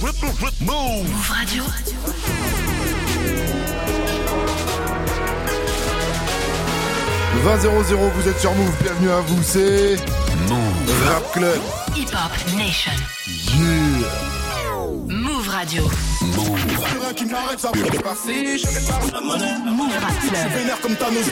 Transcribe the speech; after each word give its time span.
Move 0.00 0.12
Radio. 1.28 1.64
«20-0-0, 7.44 8.10
vous 8.14 8.28
êtes 8.28 8.38
sur 8.38 8.54
Move, 8.54 8.72
bienvenue 8.80 9.10
à 9.10 9.20
vous, 9.20 9.42
c'est... 9.42 9.96
Move 10.48 11.08
Rap 11.08 11.32
Club. 11.32 11.60
Hip 11.96 12.10
Hop 12.12 12.30
Nation. 12.56 12.92
Yeah. 13.26 14.06
Move 15.08 15.48
Radio. 15.48 15.90
Move. 16.22 17.14
qui 17.16 17.24
m'arrête, 17.24 17.58
ça 17.58 17.72
peut 17.72 17.80
passer, 18.00 18.58
je 18.58 18.66
vais 18.68 18.80
faire 18.80 19.00
la 19.12 19.20
monnaie. 19.20 19.58
Move 19.66 19.92
Rap 20.00 20.16
Club. 20.20 20.52
Vénère 20.52 20.80
comme 20.80 20.94
Thanos. 20.94 21.28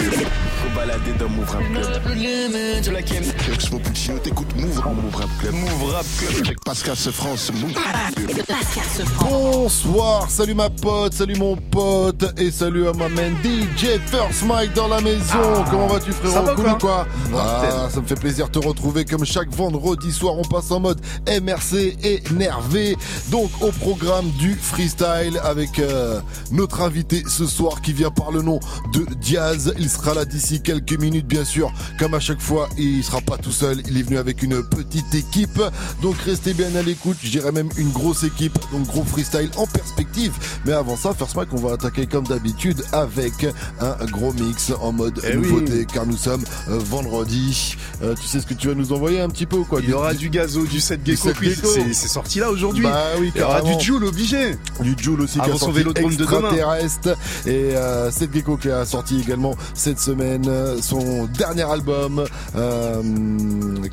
Faut 0.66 0.74
balader 0.74 1.12
dans 1.18 1.28
Move 1.28 1.48
Rap 1.48 1.62
Club. 2.04 2.92
La 2.92 3.02
ken. 3.02 3.22
Expo 3.52 3.78
Puccino, 3.78 4.18
t'écoutes 4.18 4.54
Move 4.56 4.80
Move 5.02 5.14
Rap 5.14 5.28
Club. 5.38 5.54
Move 5.54 5.92
Rap 5.92 6.06
Club. 6.18 6.44
Avec 6.44 6.64
Pascal 6.64 6.96
Sefrance. 6.96 7.52
Move. 7.52 7.72
Pascal. 7.72 9.06
Bonsoir, 9.20 10.28
salut 10.30 10.54
ma 10.54 10.70
pote, 10.70 11.12
salut 11.14 11.36
mon 11.36 11.56
pote 11.56 12.24
et 12.38 12.50
salut 12.50 12.88
à 12.88 12.92
ma 12.92 13.08
main 13.08 13.30
DJ 13.44 13.98
First 14.06 14.44
Mike 14.46 14.72
dans 14.74 14.88
la 14.88 15.00
maison. 15.00 15.64
Comment 15.70 15.86
vas-tu 15.86 16.12
frérot? 16.12 16.34
Ça 16.34 16.42
va 16.42 16.54
Cool 16.54 16.64
quoi? 16.64 16.72
ou 16.72 16.78
quoi? 16.78 17.06
Mortel. 17.30 17.70
Ah, 17.72 17.88
ça 17.92 18.00
me 18.00 18.06
fait 18.06 18.18
plaisir 18.18 18.48
de 18.48 18.58
te 18.58 18.66
retrouver 18.66 19.04
comme 19.04 19.24
chaque 19.24 19.54
vendredi 19.54 20.10
soir. 20.10 20.34
On 20.36 20.42
passe 20.44 20.70
en 20.70 20.80
mode 20.80 21.00
MRC 21.28 21.96
énervé. 22.02 22.96
Donc 23.30 23.50
au 23.60 23.70
programme 23.70 24.30
du 24.38 24.54
freestyle 24.54 25.38
avec 25.44 25.78
euh, 25.78 26.20
notre 26.50 26.80
invité 26.80 27.22
ce 27.28 27.46
soir 27.46 27.80
qui 27.82 27.92
vient 27.92 28.10
par 28.10 28.32
le 28.32 28.42
nom 28.42 28.58
de 28.92 29.06
Diaz. 29.20 29.72
Il 29.78 29.88
sera 29.90 30.14
là 30.14 30.24
d'ici 30.24 30.55
quelques 30.60 30.98
minutes 30.98 31.26
bien 31.26 31.44
sûr. 31.44 31.72
Comme 31.98 32.14
à 32.14 32.20
chaque 32.20 32.40
fois, 32.40 32.68
il 32.78 33.02
sera 33.04 33.20
pas 33.20 33.36
tout 33.38 33.52
seul. 33.52 33.80
Il 33.88 33.98
est 33.98 34.02
venu 34.02 34.18
avec 34.18 34.42
une 34.42 34.62
petite 34.62 35.14
équipe. 35.14 35.60
Donc 36.02 36.16
restez 36.24 36.54
bien 36.54 36.74
à 36.74 36.82
l'écoute. 36.82 37.16
Je 37.22 37.30
dirais 37.30 37.52
même 37.52 37.68
une 37.76 37.90
grosse 37.90 38.24
équipe. 38.24 38.58
Donc 38.72 38.86
gros 38.86 39.04
freestyle 39.04 39.50
en 39.56 39.66
perspective. 39.66 40.32
Mais 40.64 40.72
avant 40.72 40.96
ça, 40.96 41.14
First 41.14 41.36
Mike, 41.36 41.48
on 41.52 41.56
va 41.56 41.74
attaquer 41.74 42.06
comme 42.06 42.26
d'habitude 42.26 42.82
avec 42.92 43.46
un 43.80 44.04
gros 44.06 44.32
mix 44.32 44.72
en 44.80 44.92
mode 44.92 45.20
Eh 45.24 45.36
oui. 45.36 45.46
nouveauté 45.48 45.86
car 45.92 46.06
nous 46.06 46.16
sommes 46.16 46.44
euh, 46.68 46.78
vendredi. 46.78 47.76
Euh, 48.02 48.14
tu 48.20 48.26
sais 48.26 48.40
ce 48.40 48.46
que 48.46 48.54
tu 48.54 48.68
vas 48.68 48.74
nous 48.74 48.92
envoyer 48.92 49.20
un 49.20 49.28
petit 49.28 49.46
peu 49.46 49.56
ou 49.56 49.64
quoi? 49.64 49.80
Il 49.82 49.88
y 49.90 49.92
aura 49.92 50.14
du 50.14 50.28
gazo, 50.30 50.64
du 50.66 50.80
set 50.80 51.02
Du 51.02 51.16
gecko, 51.16 51.68
c'est 51.92 52.08
sorti 52.08 52.40
là 52.40 52.50
aujourd'hui. 52.50 52.84
Bah 52.84 53.04
oui, 53.18 53.30
Il 53.34 53.40
y 53.40 53.44
aura 53.44 53.62
du 53.62 53.72
Joule 53.84 54.04
obligé. 54.04 54.56
Du 54.80 54.94
Joule 55.02 55.22
aussi 55.22 55.38
qui 55.38 55.48
a 55.48 55.52
son 55.52 55.58
sorti 55.58 55.74
vélodrome 55.78 56.14
de 56.16 56.22
extraterrestre 56.22 57.16
et 57.46 57.74
euh, 57.76 58.10
Seth 58.10 58.32
Gecko 58.34 58.56
qui 58.56 58.70
a 58.70 58.84
sorti 58.84 59.20
également 59.20 59.54
cette 59.74 59.98
semaine 60.00 60.45
son 60.82 61.26
dernier 61.26 61.62
album. 61.62 62.24
Euh, 62.56 63.02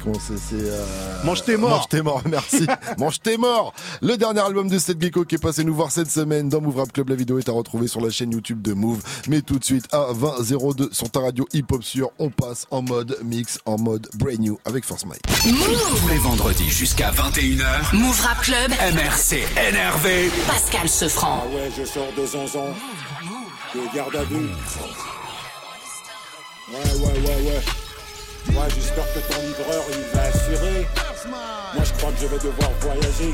comment 0.04 0.20
c'est 0.20 0.38
c'est, 0.38 0.56
euh, 0.56 1.24
Mange 1.24 1.44
tes 1.44 1.58
morts. 1.58 1.70
Mange 1.70 1.88
tes 1.90 2.02
morts, 2.02 2.22
merci. 2.26 2.68
Mange 2.98 3.20
tes 3.22 3.38
morts. 3.38 3.74
Le 4.02 4.18
dernier 4.18 4.42
album 4.42 4.68
de 4.68 4.78
Seth 4.78 5.02
Gecko 5.02 5.26
qui 5.26 5.36
est 5.36 5.42
passé 5.42 5.64
nous 5.64 5.74
voir 5.74 5.92
cette 5.92 6.12
semaine 6.12 6.50
dans 6.50 6.62
Move 6.62 6.78
Rap 6.78 6.92
Club. 6.92 7.10
La 7.10 7.16
vidéo 7.16 7.40
est 7.40 7.50
à 7.50 7.52
retrouver 7.52 7.88
sur 7.88 8.02
la 8.02 8.10
chaîne 8.10 8.32
YouTube 8.32 8.62
de 8.62 8.74
Move. 8.74 9.02
Mais 9.28 9.42
tout 9.42 9.60
de 9.60 9.64
suite 9.64 9.86
à 9.92 10.08
20.02 10.14 10.94
sur 10.94 11.10
ta 11.10 11.22
radio 11.22 11.48
hip 11.54 11.66
hop 11.72 11.84
sur, 11.84 12.12
on 12.20 12.30
passe 12.30 12.68
en 12.72 12.82
mode 12.82 13.18
mix, 13.24 13.60
en 13.66 13.78
mode 13.78 14.08
brand 14.16 14.40
new 14.40 14.60
avec 14.66 14.86
Force 14.86 15.06
Mike. 15.06 15.22
Tous 15.44 16.08
les 16.10 16.18
vendredis 16.18 16.70
jusqu'à 16.70 17.12
21h, 17.12 17.96
Move 17.96 18.22
Rap 18.22 18.42
Club. 18.42 18.72
MRC 18.72 19.44
énervé. 19.70 20.30
Pascal 20.48 20.90
Sefranc. 20.90 21.44
Ah 21.44 21.56
ouais, 21.56 21.72
je 21.78 21.86
sors 21.86 22.12
de 22.18 22.26
zonzon. 22.26 22.74
De 23.74 23.96
garde 23.96 24.16
à 24.16 24.24
vue. 24.24 24.50
Ouais, 26.72 26.78
ouais, 26.78 27.20
ouais, 27.20 27.42
ouais. 27.50 28.56
Ouais, 28.56 28.70
j'espère 28.74 29.06
que 29.14 29.20
ton 29.20 29.42
livreur, 29.42 29.84
il 29.90 30.18
va 30.18 30.24
assurer. 30.24 30.88
Moi, 31.28 31.84
je 31.84 31.94
crois 31.94 32.12
que 32.12 32.22
je 32.22 32.28
vais 32.28 32.38
devoir 32.40 32.72
voyager. 32.80 33.34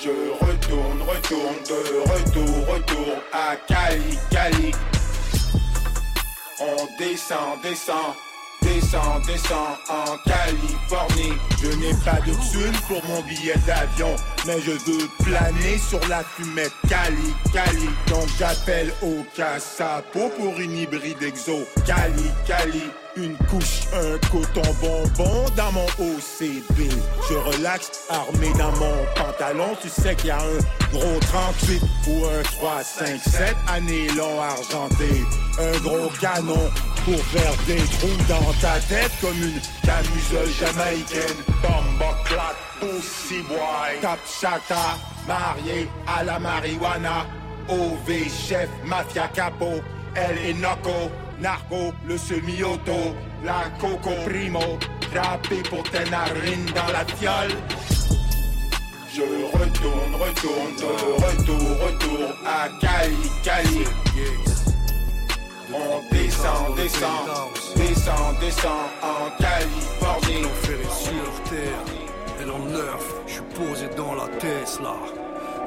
Je 0.00 0.10
retourne, 0.44 1.02
retourne, 1.02 1.56
de 1.68 2.10
retour, 2.10 2.74
retour 2.74 3.14
à 3.32 3.56
Cali, 3.56 4.16
Cali. 4.30 4.72
On 6.60 6.86
descend, 6.98 7.60
descend, 7.62 8.14
descend, 8.88 9.22
descend 9.26 9.76
en 9.88 10.16
Californie. 10.24 11.34
Je 11.62 11.68
n'ai 11.76 11.94
pas 12.04 12.20
de 12.26 12.32
pour 12.86 13.04
mon 13.06 13.22
billet 13.22 13.54
d'avion, 13.66 14.14
mais 14.46 14.60
je 14.60 14.70
veux 14.70 15.08
planer 15.24 15.78
sur 15.78 16.00
la 16.08 16.22
fumette 16.24 16.72
Cali, 16.88 17.34
Cali. 17.52 17.88
Donc 18.08 18.26
j'appelle 18.38 18.92
au 19.02 19.24
Casapo 19.36 20.30
pour 20.38 20.58
une 20.58 20.76
hybride 20.76 21.22
exo. 21.22 21.64
Cali, 21.86 22.30
Cali. 22.46 22.84
Une 23.20 23.36
couche, 23.48 23.80
un 23.92 24.16
coton 24.28 24.62
bonbon 24.80 25.44
dans 25.56 25.72
mon 25.72 25.86
OCB. 25.98 26.88
Je 27.28 27.34
relaxe, 27.34 27.90
armé 28.08 28.52
dans 28.56 28.70
mon 28.76 28.94
pantalon. 29.16 29.76
Tu 29.82 29.88
sais 29.88 30.14
qu'il 30.14 30.28
y 30.28 30.30
a 30.30 30.38
un 30.38 30.92
gros 30.92 31.18
38 31.18 31.82
ou 32.06 32.26
un 32.26 32.42
357 32.44 33.56
à 33.66 33.80
nylon 33.80 34.40
argenté. 34.40 35.24
Un 35.58 35.78
gros 35.80 36.08
canon 36.20 36.70
pour 37.04 37.20
faire 37.24 37.52
des 37.66 37.82
trous 37.98 38.16
dans 38.28 38.52
ta 38.60 38.78
tête 38.88 39.10
comme 39.20 39.42
une 39.42 39.60
camisole 39.82 40.48
jamaïcaine. 40.60 41.42
Bomba 41.60 42.14
clat, 42.24 42.54
aussi 42.82 43.42
boy. 43.48 44.00
Top 44.00 44.20
chata, 44.40 44.96
marié 45.26 45.88
à 46.06 46.22
la 46.22 46.38
marijuana. 46.38 47.26
OV, 47.68 48.28
chef, 48.30 48.68
mafia 48.84 49.26
capo. 49.34 49.80
Elle 50.14 50.38
est 50.50 50.54
Noco, 50.54 51.10
Narco, 51.40 51.92
le 52.06 52.18
semi-auto, 52.18 53.14
la 53.44 53.70
Coco 53.78 54.10
Primo, 54.24 54.78
râpé 55.14 55.62
pour 55.70 55.82
tes 55.84 56.08
narines 56.10 56.66
dans 56.74 56.92
la 56.92 57.04
fiole. 57.04 57.54
Je 59.14 59.22
retourne, 59.22 60.14
retourne, 60.14 60.74
de 60.76 60.86
retour, 61.24 61.86
retour 61.86 62.34
à 62.44 62.68
Cali, 62.80 63.30
Cali. 63.44 63.84
On 65.72 66.02
descend, 66.12 66.74
descend, 66.76 67.28
descend, 67.76 68.38
descend 68.40 68.88
en 69.02 69.30
Californie. 69.40 70.48
Ferré 70.62 70.84
sur 70.90 71.42
terre, 71.50 71.84
Elon 72.40 72.64
neuf, 72.66 73.14
je 73.26 73.32
suis 73.34 73.42
posé 73.54 73.88
dans 73.96 74.14
la 74.14 74.26
Tesla. 74.38 74.94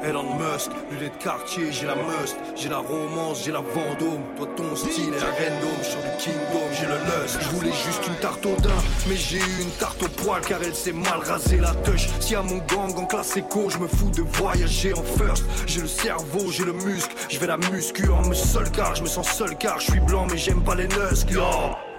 Elon 0.04 0.34
Musk, 0.34 0.70
lunettes 0.90 1.18
quartier, 1.18 1.70
j'ai 1.70 1.86
la 1.86 1.94
must, 1.94 2.36
j'ai 2.56 2.68
la 2.68 2.78
romance, 2.78 3.44
j'ai 3.44 3.52
la 3.52 3.60
Vendôme. 3.60 4.22
Toi 4.36 4.48
ton 4.56 4.74
style 4.74 5.14
est 5.14 5.20
random, 5.20 5.82
sur 5.82 6.00
du 6.00 6.08
kingdom, 6.18 6.66
j'ai 6.72 6.86
le 6.86 6.94
lust. 6.94 7.38
Je 7.40 7.48
voulais 7.50 7.72
juste 7.72 8.06
une 8.08 8.16
tarte 8.16 8.44
au 8.44 8.56
daim, 8.60 8.70
mais 9.08 9.16
j'ai 9.16 9.38
eu 9.38 9.62
une 9.62 9.70
tarte 9.78 10.02
au 10.02 10.08
poil 10.08 10.40
car 10.42 10.60
elle 10.62 10.74
s'est 10.74 10.92
mal 10.92 11.20
rasée 11.24 11.58
la 11.58 11.74
touche. 11.74 12.08
Si 12.20 12.34
à 12.34 12.42
mon 12.42 12.58
gang 12.58 12.96
en 12.96 13.06
classe 13.06 13.36
éco, 13.36 13.70
je 13.70 13.78
me 13.78 13.86
fous 13.86 14.10
de 14.10 14.22
voyager 14.22 14.92
en 14.92 15.02
first. 15.02 15.44
J'ai 15.66 15.82
le 15.82 15.88
cerveau, 15.88 16.50
j'ai 16.50 16.64
le 16.64 16.72
muscle, 16.72 17.14
je 17.28 17.38
vais 17.38 17.46
la 17.46 17.56
muscu 17.56 18.08
en 18.10 18.22
me 18.28 18.34
seul 18.34 18.70
car 18.70 18.94
je 18.94 19.02
me 19.02 19.08
sens 19.08 19.28
seul 19.28 19.56
car 19.56 19.78
je 19.78 19.92
suis 19.92 20.00
blanc 20.00 20.26
mais 20.30 20.38
j'aime 20.38 20.62
pas 20.62 20.74
les. 20.74 20.88
Yo, 21.30 21.42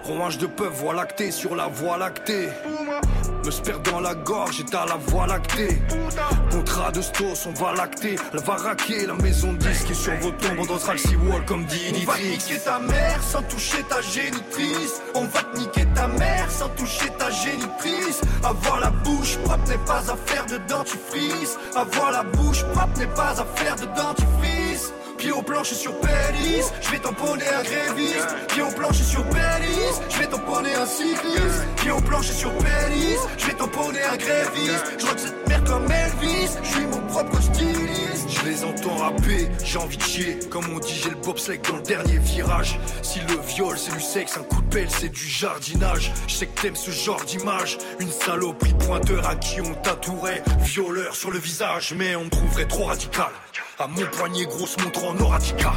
fromage 0.04 0.36
de 0.36 0.46
peuple, 0.46 0.74
voie 0.74 0.94
lactée 0.94 1.30
sur 1.30 1.56
la 1.56 1.66
voie 1.66 1.96
lactée. 1.96 2.50
Me 3.44 3.50
spère 3.50 3.80
dans 3.80 4.00
la 4.00 4.14
gorge, 4.14 4.60
est 4.60 4.74
à 4.74 4.84
la 4.86 4.96
voie 4.96 5.26
lactée. 5.26 5.78
Contrat 6.50 6.90
de 6.92 7.00
stos, 7.00 7.46
on 7.46 7.52
va 7.52 7.72
lacter. 7.72 8.16
Elle 8.32 8.40
va 8.40 8.54
raquer 8.54 9.06
la 9.06 9.14
maison 9.14 9.54
de 9.54 9.58
disque 9.58 9.90
et 9.90 9.94
sur 9.94 10.14
vos 10.16 10.30
tombes, 10.30 10.58
on 10.60 10.66
dansera 10.66 10.92
le 10.92 10.98
seawall 10.98 11.44
comme 11.46 11.64
dit 11.64 11.92
On 11.94 12.04
va 12.04 12.16
te 12.16 12.22
niquer 12.22 12.58
ta 12.58 12.78
mère 12.78 13.22
sans 13.22 13.42
toucher 13.42 13.82
ta 13.88 14.00
génitrice. 14.02 15.02
On 15.14 15.24
va 15.24 15.42
te 15.42 15.58
niquer 15.58 15.86
ta 15.94 16.06
mère 16.06 16.50
sans 16.50 16.68
toucher 16.70 17.08
ta 17.18 17.30
génitrice. 17.30 18.20
Avoir 18.42 18.80
la 18.80 18.90
bouche 18.90 19.38
propre 19.38 19.68
n'est 19.68 19.86
pas 19.86 20.02
affaire 20.10 20.44
de 20.46 20.58
dentifrice. 20.68 21.56
Avoir 21.74 22.12
la 22.12 22.22
bouche 22.24 22.62
propre 22.74 22.98
n'est 22.98 23.14
pas 23.14 23.40
affaire 23.40 23.76
de 23.76 23.86
dentifrice. 23.86 24.63
Pied 25.24 25.32
au 25.32 25.40
plancher 25.40 25.74
sur 25.74 25.98
Pélis, 26.00 26.66
je 26.82 26.90
vais 26.90 26.98
tamponner 26.98 27.48
un 27.48 27.62
gréviste. 27.62 28.28
Pied 28.48 28.60
au 28.60 28.70
plancher 28.72 29.04
sur 29.04 29.24
Pélis, 29.30 29.94
je 30.10 30.18
vais 30.18 30.26
tamponner 30.26 30.74
un 30.74 30.84
cycliste. 30.84 31.64
Pied 31.76 31.90
au 31.92 32.00
plancher 32.02 32.34
sur 32.34 32.52
Pélis, 32.58 33.16
je 33.38 33.46
vais 33.46 33.54
tamponner 33.54 34.02
un 34.02 34.16
gréviste. 34.18 34.84
Je 34.98 35.06
rock 35.06 35.18
cette 35.18 35.48
merde 35.48 35.66
comme 35.66 35.90
Elvis, 35.90 36.50
je 36.62 36.68
suis 36.68 36.86
mon 36.88 37.00
propre 37.06 37.40
styliste. 37.40 37.93
Les 38.54 38.64
entends 38.64 38.94
rapper, 38.94 39.48
j'ai 39.64 39.78
envie 39.78 39.96
de 39.96 40.02
chier. 40.02 40.38
Comme 40.48 40.66
on 40.72 40.78
dit, 40.78 40.94
j'ai 40.94 41.10
le 41.10 41.16
bobsleigh 41.16 41.58
dans 41.68 41.74
le 41.74 41.82
dernier 41.82 42.18
virage. 42.18 42.78
Si 43.02 43.18
le 43.18 43.36
viol 43.48 43.76
c'est 43.76 43.92
du 43.92 44.00
sexe, 44.00 44.36
un 44.36 44.44
coup 44.44 44.62
de 44.62 44.68
pelle 44.68 44.88
c'est 44.88 45.08
du 45.08 45.26
jardinage. 45.26 46.12
Je 46.28 46.34
sais 46.34 46.46
que 46.46 46.60
t'aimes 46.60 46.76
ce 46.76 46.92
genre 46.92 47.24
d'image. 47.24 47.78
Une 47.98 48.12
saloperie 48.12 48.74
pointeur 48.74 49.28
à 49.28 49.34
qui 49.34 49.60
on 49.60 49.74
tatouerait 49.74 50.44
violeur 50.60 51.16
sur 51.16 51.32
le 51.32 51.40
visage. 51.40 51.94
Mais 51.96 52.14
on 52.14 52.26
me 52.26 52.30
trouverait 52.30 52.68
trop 52.68 52.84
radical. 52.84 53.32
À 53.80 53.88
mon 53.88 54.06
poignet, 54.06 54.44
grosse 54.44 54.76
montre 54.78 55.04
en 55.04 55.18
Horatica. 55.18 55.72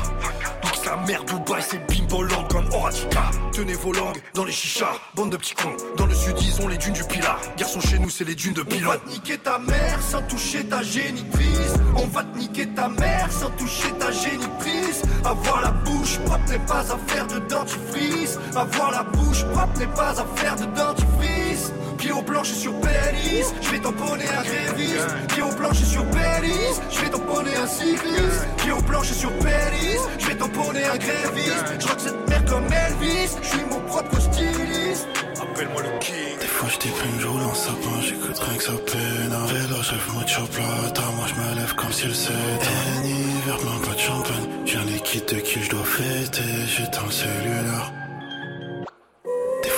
Sa 0.87 0.95
mère 1.05 1.21
Dubaï, 1.25 1.61
c'est 1.61 1.85
bimbolant 1.85 2.45
comme 2.49 2.65
Horatica. 2.71 3.29
Tenez 3.51 3.73
vos 3.73 3.91
langues 3.91 4.21
dans 4.33 4.45
les 4.45 4.53
chichas, 4.53 4.93
bande 5.15 5.33
de 5.33 5.35
petits 5.35 5.53
cons. 5.53 5.75
Dans 5.97 6.05
le 6.05 6.15
sud, 6.15 6.35
ils 6.41 6.61
ont 6.61 6.69
les 6.69 6.77
dunes 6.77 6.93
du 6.93 7.03
Pilar. 7.03 7.41
Garçon, 7.57 7.81
chez 7.81 7.99
nous, 7.99 8.09
c'est 8.09 8.23
les 8.23 8.35
dunes 8.35 8.53
de 8.53 8.61
On 8.61 8.65
Pilon. 8.65 8.91
va 8.91 8.97
te 8.97 9.09
niquer 9.09 9.37
ta 9.37 9.59
mère 9.59 10.01
sans 10.01 10.21
toucher 10.21 10.63
ta 10.63 10.81
génitrice. 10.83 11.73
On 11.97 12.07
va 12.07 12.23
te 12.23 12.37
niquer 12.37 12.67
ta 12.69 12.87
mère 12.87 13.29
sans 13.29 13.49
toucher 13.49 13.91
ta 13.99 14.11
génitrice. 14.11 15.01
Avoir 15.25 15.61
la 15.61 15.71
bouche 15.71 16.19
propre 16.19 16.49
n'est 16.49 16.65
pas 16.65 16.85
affaire 16.89 17.27
de 17.27 17.39
dentifrice. 17.39 18.39
Avoir 18.55 18.91
la 18.91 19.03
bouche 19.03 19.43
propre 19.43 19.77
n'est 19.79 19.87
pas 19.87 20.11
affaire 20.11 20.55
de 20.55 20.65
dentifrice. 20.67 21.73
Pied 22.07 22.15
au 22.15 22.21
plancher 22.21 22.54
sur 22.54 22.71
Pélis, 22.80 23.44
je 23.62 23.69
vais 23.69 23.80
tamponner 23.80 24.24
un 24.30 24.42
gréviste. 24.42 25.27
Pied 25.27 25.44
au 25.44 25.50
plancher 25.50 25.83
sur 25.83 26.06
police, 26.06 26.80
je 26.89 27.01
vais 27.01 27.09
tamponner 27.09 27.57
un 27.57 27.68
cycliste. 27.68 28.48
Qui 28.59 28.71
au 28.71 28.81
plancher 28.81 29.13
sur 29.13 29.30
Péris, 29.39 30.00
je 30.18 30.27
vais 30.27 30.36
tamponner 30.36 30.86
un 30.86 30.95
gréviste. 30.95 31.65
Je 31.77 31.86
rock 31.86 32.00
cette 32.00 32.30
merde 32.30 32.50
comme 32.50 32.63
Elvis, 32.63 33.36
je 33.44 33.48
suis 33.50 33.65
mon 33.69 33.81
propre 33.81 34.21
styliste. 34.21 35.06
Appelle-moi 35.42 35.81
le 35.81 36.00
king. 36.00 36.39
Des 36.39 36.48
fois 36.48 36.69
je 36.69 36.80
déprime, 36.88 37.19
je 37.19 37.27
roule 37.27 37.42
en 37.42 37.54
sapin, 37.54 38.00
j'écoute 38.01 38.39
rien 38.39 38.57
que 38.57 38.63
ça 38.63 38.71
peine. 38.86 39.33
Un 39.33 39.45
vélo, 39.48 39.75
rêve 39.75 40.09
mucho 40.18 40.48
plata, 40.48 41.01
moi 41.18 41.25
je 41.27 41.33
me 41.33 41.56
lève 41.59 41.75
comme 41.75 41.92
si 41.92 42.06
le. 42.06 42.13
Un 42.13 43.04
hiver, 43.04 43.57
plein 43.57 43.86
pas 43.86 43.94
de 43.94 44.00
champagne. 44.00 44.48
J'ai 44.63 44.77
un 44.77 44.86
liquide 44.86 45.25
de 45.25 45.42
qui 45.42 45.62
je 45.62 45.71
dois 45.71 45.83
fêter, 45.83 46.42
j'éteins 46.68 47.04
le 47.06 47.12
cellulaire. 47.12 47.92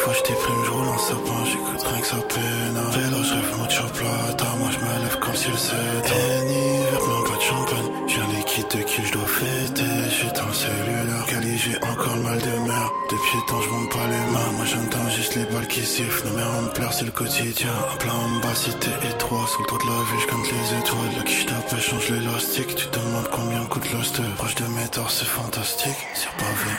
Fois 0.10 0.18
je 0.26 0.34
déprime, 0.34 0.66
je 0.66 0.72
roule 0.72 0.88
en 0.88 0.98
sapin, 0.98 1.46
j'écoute 1.46 1.84
rien 1.84 2.02
que 2.02 2.08
ça 2.08 2.16
peine. 2.16 2.78
Un 2.78 2.90
vélo, 2.98 3.24
je 3.24 3.34
rêve 3.36 3.62
mucho 3.62 3.84
plata, 3.94 4.46
moi 4.58 4.70
je 4.72 4.80
me 4.80 5.04
lève 5.04 5.20
comme 5.20 5.36
si 5.36 5.52
le 5.52 5.58
c'était. 5.58 6.10
Un 6.10 6.48
hiver, 6.50 7.00
plein 7.00 7.30
pas 7.30 7.38
de 7.38 7.42
champagne. 7.42 7.90
J'ai 8.08 8.22
de 8.64 8.84
qui 8.84 9.06
je 9.06 9.12
dois 9.14 9.26
fêter, 9.26 9.84
j'éteins 10.10 10.48
le 10.48 10.54
cellulaire. 10.54 11.26
Cali, 11.28 11.58
j'ai 11.58 11.78
encore 11.78 12.16
le 12.16 12.24
mal 12.24 12.40
de 12.40 12.68
mer. 12.68 12.92
Depuis 13.10 13.40
temps, 13.48 13.62
je 13.62 13.70
monte 13.70 13.90
pas 13.92 14.08
les 14.08 14.32
mains. 14.34 14.52
Moi 14.58 14.66
j'entends 14.66 15.10
juste 15.10 15.36
les 15.36 15.46
balles 15.46 15.68
qui 15.68 15.86
sifflent. 15.86 16.28
Nos 16.28 16.36
mères 16.36 16.62
me 16.62 16.70
pleure, 16.70 16.94
c'est 16.94 17.06
le 17.06 17.12
quotidien. 17.12 17.72
Un 17.94 17.98
plein 17.98 18.14
en 18.14 18.40
bas, 18.42 18.56
cité 18.56 18.92
étroit. 19.10 19.46
Sous 19.48 19.62
le 19.62 19.68
toit 19.68 19.80
de 19.80 19.86
la 19.86 20.04
vue, 20.10 20.20
je 20.22 20.28
compte 20.28 20.48
les 20.52 20.80
étoiles. 20.80 21.14
Là 21.18 21.24
qui 21.24 21.36
je 21.36 21.46
tape, 21.46 21.80
change 21.80 22.10
l'élastique. 22.10 22.76
Tu 22.76 22.88
te 22.88 23.00
demandes 23.00 23.30
combien 23.32 23.66
coûte 23.66 23.92
l'host. 23.94 24.22
Proche 24.38 24.56
de 24.56 24.66
mes 24.66 24.88
torts, 24.88 25.12
c'est 25.12 25.26
fantastique. 25.26 26.02
Sur 26.14 26.32
pavé, 26.32 26.72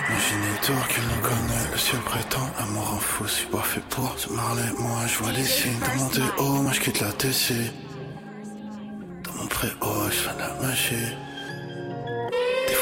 toi 0.63 0.77
qui 0.89 1.01
nous 1.01 1.23
connaît. 1.23 1.67
Le 1.73 1.79
ciel 1.79 2.01
prétend, 2.03 2.47
amour 2.59 2.95
en 2.95 3.01
fou, 3.01 3.27
suis 3.27 3.47
pas 3.47 3.63
fait 3.63 3.85
pour 3.89 4.15
se 4.19 4.29
marler. 4.33 4.69
Moi, 4.79 5.01
je 5.07 5.19
vois 5.19 5.33
les 5.33 5.45
signes. 5.45 5.79
Dans 5.81 6.45
mon 6.45 6.59
haut, 6.59 6.63
moi 6.63 6.73
je 6.73 6.81
quitte 6.81 7.01
la 7.01 7.13
TC. 7.13 7.55
Dans 9.25 9.35
mon 9.41 9.47
préau, 9.47 10.11
je 10.11 10.17
fais 10.17 10.37
la 10.39 10.67
magie. 10.67 11.30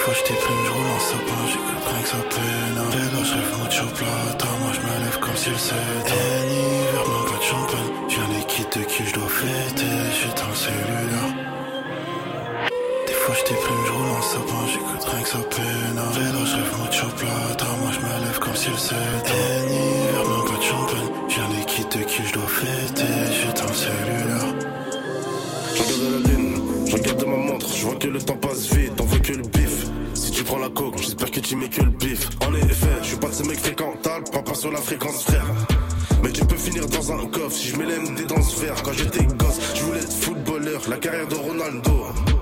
Fois 0.09 0.17
je 0.17 0.33
déprime, 0.33 0.57
je 0.65 0.71
roule 0.71 0.91
en 0.97 1.01
sapin, 1.01 1.43
j'écoute 1.53 1.85
rien 1.85 2.01
que 2.01 2.09
ça 2.09 2.17
peine. 2.33 2.81
Vélo, 2.97 3.21
je 3.29 3.35
rêve 3.35 3.55
mucho 3.61 3.87
plata, 3.93 4.49
moi 4.59 4.73
je 4.73 4.81
me 4.81 5.05
lève 5.05 5.19
comme 5.21 5.37
si 5.37 5.51
le 5.51 5.59
c'était. 5.59 6.17
Un 6.17 6.49
hiver, 6.49 7.05
même 7.13 7.27
pas 7.29 7.37
de 7.37 7.45
champagne. 7.45 7.93
J'ai 8.09 8.21
un 8.25 8.31
liquide 8.33 8.73
de 8.73 8.83
qui 8.89 9.05
je 9.05 9.13
dois 9.13 9.29
fêter, 9.29 9.97
j'éteins 10.17 10.49
le 10.49 10.57
cellulaire. 10.57 11.33
Des 13.07 13.13
fois 13.21 13.35
je 13.37 13.45
déprime, 13.53 13.83
je 13.85 13.93
roule 13.93 14.13
en 14.17 14.23
sapin, 14.23 14.63
j'écoute 14.73 15.05
rien 15.13 15.23
que 15.23 15.29
ça 15.29 15.43
peine. 15.45 16.01
Vélo, 16.17 16.41
je 16.49 16.57
rêve 16.57 16.75
mucho 16.81 17.09
plata, 17.13 17.69
moi 17.77 17.91
je 17.93 18.01
me 18.01 18.13
lève 18.25 18.39
comme 18.41 18.57
si 18.57 18.71
le 18.71 18.81
c'était. 18.81 18.97
Un 19.29 19.69
hiver, 19.77 20.25
même 20.25 20.45
pas 20.49 20.57
de 20.57 20.67
champagne. 20.73 21.11
J'ai 21.29 21.41
un 21.45 21.53
liquide 21.53 21.91
de 21.93 22.03
qui 22.09 22.25
je 22.25 22.33
dois 22.33 22.49
fêter, 22.49 23.13
j'éteins 23.29 23.69
le 23.69 23.77
cellulaire. 23.77 24.53
Je 25.77 25.83
regarde 25.85 26.01
la 26.01 26.33
lune, 26.33 26.57
je 26.87 26.97
regarde 26.97 27.25
ma 27.29 27.37
montre, 27.37 27.67
je 27.77 27.85
vois 27.85 27.97
que 27.97 28.09
le 28.09 28.23
temps 28.23 28.41
passe 28.41 28.73
vite, 28.73 28.97
on 28.99 29.18
prends 30.49 30.59
la 30.59 30.71
coke, 30.71 30.97
j'espère 30.99 31.31
que 31.31 31.41
tu 31.41 31.57
mets 31.57 31.69
que 31.69 31.83
le 31.83 31.91
bif. 31.91 32.31
En 32.41 32.55
effet, 32.55 32.97
je 33.03 33.09
suis 33.09 33.17
pas 33.17 33.29
de 33.29 33.35
ce 33.35 33.43
mec 33.43 33.59
fréquentable, 33.59 34.25
pas 34.33 34.43
pas 34.43 34.55
sur 34.55 34.73
la 34.73 34.81
fréquence 34.81 35.25
frère. 35.25 35.47
Mais 36.23 36.33
tu 36.33 36.45
peux 36.45 36.57
finir 36.57 36.87
dans 36.87 37.13
un 37.13 37.27
coffre 37.27 37.55
si 37.55 37.69
je 37.69 37.77
mets 37.77 37.85
dans 38.27 38.43
ce 38.43 38.61
verre. 38.61 38.83
Quand 38.83 38.93
j'étais 38.93 39.25
gosse, 39.25 39.61
je 39.75 39.83
voulais 39.83 40.01
être 40.01 40.13
footballeur, 40.13 40.81
la 40.89 40.97
carrière 40.97 41.29
de 41.29 41.35
Ronaldo. 41.35 42.38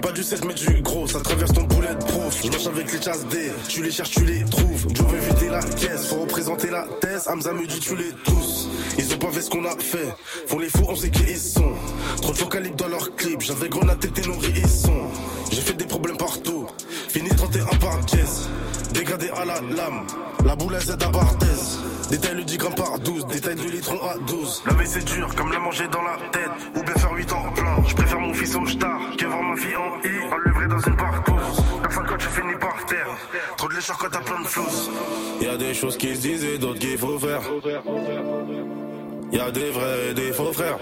Pas 0.00 0.10
du 0.10 0.22
7 0.22 0.44
mais 0.46 0.54
du 0.54 0.80
gros, 0.80 1.06
ça 1.06 1.20
traverse 1.20 1.52
ton 1.52 1.64
boulet 1.64 1.94
de 1.94 2.04
proof. 2.04 2.42
Je 2.42 2.50
marche 2.50 2.66
avec 2.66 2.92
les 2.92 3.00
chasses 3.00 3.26
D, 3.26 3.52
tu 3.68 3.82
les 3.82 3.90
cherches, 3.90 4.10
tu 4.10 4.24
les 4.24 4.42
trouves. 4.44 4.86
Joe 4.94 5.06
veut 5.06 5.18
vider 5.18 5.48
la 5.50 5.60
caisse, 5.60 6.08
faut 6.08 6.20
représenter 6.20 6.70
la 6.70 6.86
thèse. 7.00 7.28
Hamza 7.28 7.52
me 7.52 7.66
dit 7.66 7.78
tu 7.78 7.94
les 7.94 8.10
tous. 8.24 8.68
Ils 8.98 9.12
ont 9.12 9.18
pas 9.18 9.30
fait 9.30 9.42
ce 9.42 9.50
qu'on 9.50 9.64
a 9.64 9.76
fait, 9.78 10.08
font 10.46 10.58
les 10.58 10.70
fous, 10.70 10.86
on 10.88 10.96
sait 10.96 11.10
qui 11.10 11.22
ils 11.28 11.38
sont. 11.38 11.74
Trop 12.22 12.32
de 12.32 12.38
faux 12.38 12.48
dans 12.78 12.88
leurs 12.88 13.14
clips, 13.16 13.42
j'avais 13.42 13.68
grenade 13.68 14.04
ils 14.56 14.68
sont. 14.68 15.08
J'ai 15.52 15.60
fait 15.60 15.74
des 15.74 15.84
problèmes 15.84 16.16
partout, 16.16 16.66
fini 17.08 17.28
31 17.28 17.66
par 17.76 18.00
pièce. 18.06 18.48
Dégradé 18.92 19.30
à 19.30 19.44
la 19.44 19.60
lame, 19.60 20.06
la 20.44 20.54
boule 20.54 20.78
Z 20.80 20.90
à 20.90 21.08
Barthez. 21.08 21.46
Détail 22.10 22.34
le 22.36 22.44
10 22.44 22.56
grammes 22.58 22.74
par 22.74 22.98
12, 22.98 23.26
détail 23.26 23.54
du 23.54 23.70
litron 23.70 23.98
à 24.06 24.18
12. 24.18 24.64
La 24.66 24.84
c'est 24.84 25.04
dur, 25.04 25.34
comme 25.34 25.50
la 25.50 25.58
manger 25.58 25.88
dans 25.88 26.02
la 26.02 26.16
tête, 26.30 26.50
ou 26.76 26.82
bien 26.82 26.94
faire 26.94 27.12
8 27.12 27.32
ans 27.32 27.52
plein. 27.54 27.76
Je 27.86 27.94
préfère 27.94 28.20
mon 28.20 28.34
fils 28.34 28.54
au 28.54 28.66
star, 28.66 29.00
que 29.16 29.24
voir 29.24 29.42
ma 29.42 29.56
fille 29.56 29.76
en 29.76 29.98
I, 30.06 30.32
enlevrée 30.32 30.66
dans 30.68 30.80
une 30.80 30.96
partouze. 30.96 31.64
Personne 31.82 32.04
quand 32.06 32.18
tu 32.18 32.28
finis 32.28 32.58
par 32.60 32.84
terre, 32.84 33.16
trop 33.56 33.68
de 33.68 33.74
lécheur 33.74 33.96
quand 33.96 34.10
t'as 34.10 34.20
plein 34.20 34.40
de 34.40 34.46
floues. 34.46 34.90
Y'a 35.40 35.56
des 35.56 35.72
choses 35.72 35.96
qui 35.96 36.14
se 36.14 36.20
disent 36.20 36.44
et 36.44 36.58
d'autres 36.58 36.80
qu'il 36.80 36.98
faut 36.98 37.18
faire. 37.18 37.40
Y'a 39.32 39.50
des 39.50 39.70
vrais 39.70 40.10
et 40.10 40.14
des 40.14 40.32
faux 40.32 40.52
frères. 40.52 40.78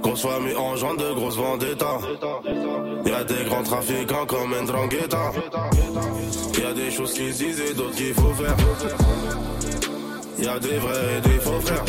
Grosse 0.00 0.22
famille 0.22 0.54
engendre 0.54 1.02
de 1.08 1.14
grosses 1.14 1.36
vendettas. 1.36 1.98
Y'a 3.04 3.24
des 3.24 3.44
grands 3.44 3.62
trafiquants 3.64 4.26
comme 4.26 4.54
Ndrangheta. 4.62 5.32
Y'a 6.62 6.72
des 6.72 6.90
choses 6.92 7.12
qui 7.12 7.32
se 7.32 7.38
disent 7.38 7.60
et 7.60 7.74
d'autres 7.74 7.96
qu'il 7.96 8.14
faut 8.14 8.32
faire. 8.34 8.56
Y'a 10.38 10.58
des 10.60 10.78
vrais 10.78 11.18
et 11.18 11.20
des 11.28 11.40
faux 11.40 11.60
frères. 11.60 11.84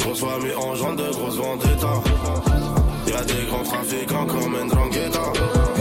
Grosse 0.00 0.20
famille 0.20 0.54
engendre 0.54 1.04
de 1.04 1.12
grosses 1.12 1.36
vendettas. 1.36 2.02
Y'a 3.06 3.24
des 3.24 3.46
grands 3.48 3.62
trafiquants 3.62 4.26
comme 4.26 4.64
Ndrangheta. 4.64 5.73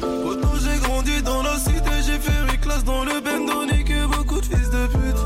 Poto, 0.00 0.48
j'ai 0.62 0.78
grandi 0.78 1.22
dans 1.22 1.42
la 1.42 1.58
cité, 1.58 1.90
j'ai 2.06 2.20
fait 2.20 2.52
mes 2.52 2.58
classes 2.58 2.84
dans 2.84 3.02
le 3.04 3.20
bendo, 3.20 3.64
niqué 3.66 3.94
beaucoup 4.16 4.40
de 4.40 4.44
fils 4.44 4.70
de 4.70 4.86
pute. 4.86 5.16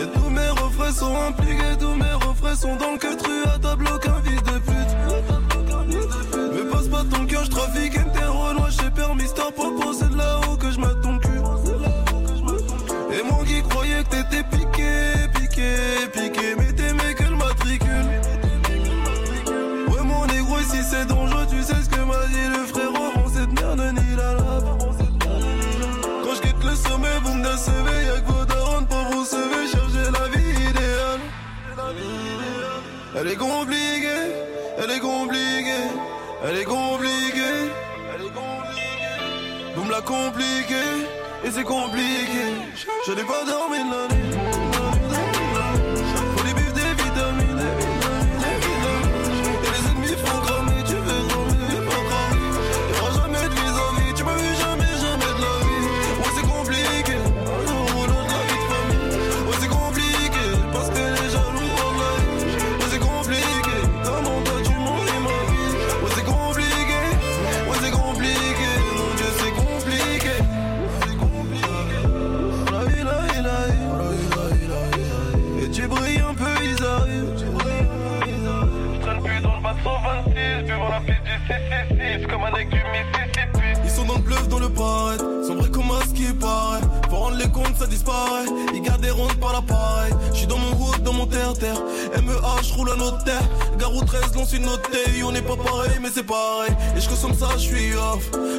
Et 0.00 0.06
tous 0.18 0.30
mes 0.30 0.48
refrains 0.48 0.92
sont 0.92 1.14
impliqués, 1.28 1.76
tous 1.78 1.94
mes 1.94 2.26
refrains 2.26 2.56
sont 2.56 2.74
dans 2.74 2.90
le 2.92 2.98
queutru 2.98 3.44
à 3.54 3.58
table, 3.58 3.88
aucun 3.94 4.20
fils 4.24 4.42
de 4.42 4.58
pute. 4.58 4.96
Me 6.56 6.70
passe 6.72 6.88
pas 6.88 7.04
ton 7.04 7.24
cœur, 7.24 7.44
je 7.44 7.50
trafique 7.50 7.96
interro, 7.96 8.48
j'ai 8.70 8.90
permis 8.90 9.28
stop, 9.28 9.54
propose 9.54 9.98
c'est 10.00 10.07
Elle 33.28 33.34
est 33.34 33.36
compliquée 33.36 34.08
Elle 34.78 34.90
est 34.90 35.00
compliquée 35.00 35.88
Elle 36.42 36.56
est 36.56 36.64
compliquée. 36.64 37.68
Elle 38.14 38.24
est 38.24 38.32
compliquée. 38.32 39.74
Vous 39.76 39.84
me 39.84 39.90
la 39.90 40.00
compliquez 40.00 41.04
Et 41.44 41.50
c'est 41.50 41.64
compliqué. 41.64 42.54
Je 43.06 43.12
n'ai 43.12 43.24
pas 43.24 43.44
dormi 43.44 43.78
de 43.78 43.90
la 43.90 44.14
nuit 44.14 44.47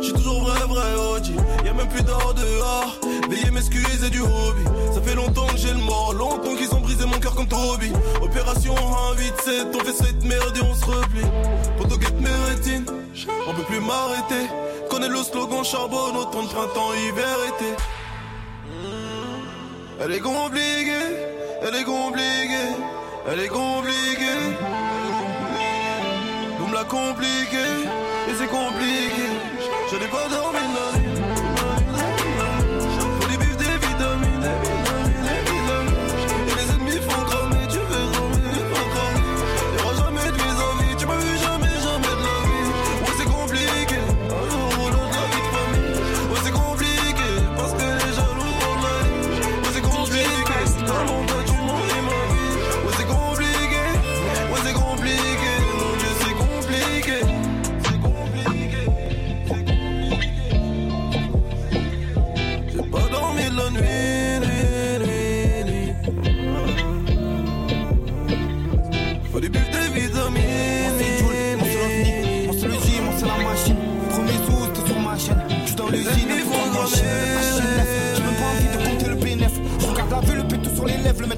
j'suis 0.01 0.13
toujours 0.13 0.43
vrai, 0.43 0.59
vrai 0.67 0.95
OG 0.95 1.65
Y'a 1.65 1.73
même 1.73 1.89
plus 1.89 2.03
d'or 2.03 2.33
dehors 2.33 2.99
Veillez 3.29 3.51
m'excuser 3.51 4.09
du 4.09 4.21
hobby. 4.21 4.63
Ça 4.93 5.01
fait 5.01 5.15
longtemps 5.15 5.47
que 5.47 5.57
j'ai 5.57 5.71
le 5.73 5.79
mort, 5.79 6.13
longtemps 6.13 6.55
qu'ils 6.55 6.73
ont 6.73 6.79
brisé 6.79 7.05
mon 7.05 7.19
cœur 7.19 7.35
comme 7.35 7.47
Toby. 7.47 7.91
Opération 8.21 8.75
187, 8.75 9.67
on 9.75 9.79
fait 9.79 10.03
cette 10.03 10.23
merde 10.23 10.57
et 10.57 10.63
on 10.63 10.73
se 10.73 10.85
replie. 10.85 11.25
Poto 11.77 11.97
guette 11.97 12.19
mes 12.19 12.29
rétines, 12.49 12.85
on 13.47 13.53
peut 13.53 13.63
plus 13.63 13.79
m'arrêter. 13.79 14.49
Connais 14.89 15.09
le 15.09 15.17
slogan 15.17 15.63
charbonne, 15.63 16.17
autant 16.17 16.43
de 16.43 16.47
printemps, 16.47 16.93
hiver, 16.93 17.38
été. 17.49 17.75
Elle 20.01 20.11
est 20.13 20.19
compliquée, 20.19 21.09
elle 21.61 21.75
est 21.75 21.83
compliquée, 21.83 22.71
elle 23.29 23.39
est 23.41 23.47
compliquée. 23.47 24.55
Nous 26.59 26.67
me 26.67 26.73
l'a 26.73 26.85
compliqué, 26.85 27.65
et 28.29 28.33
c'est 28.38 28.48
compliqué. 28.48 29.27
Je 29.91 29.95
n'ai 29.98 30.07
pas 30.07 30.27
dormi 30.29 30.59
de 30.59 30.88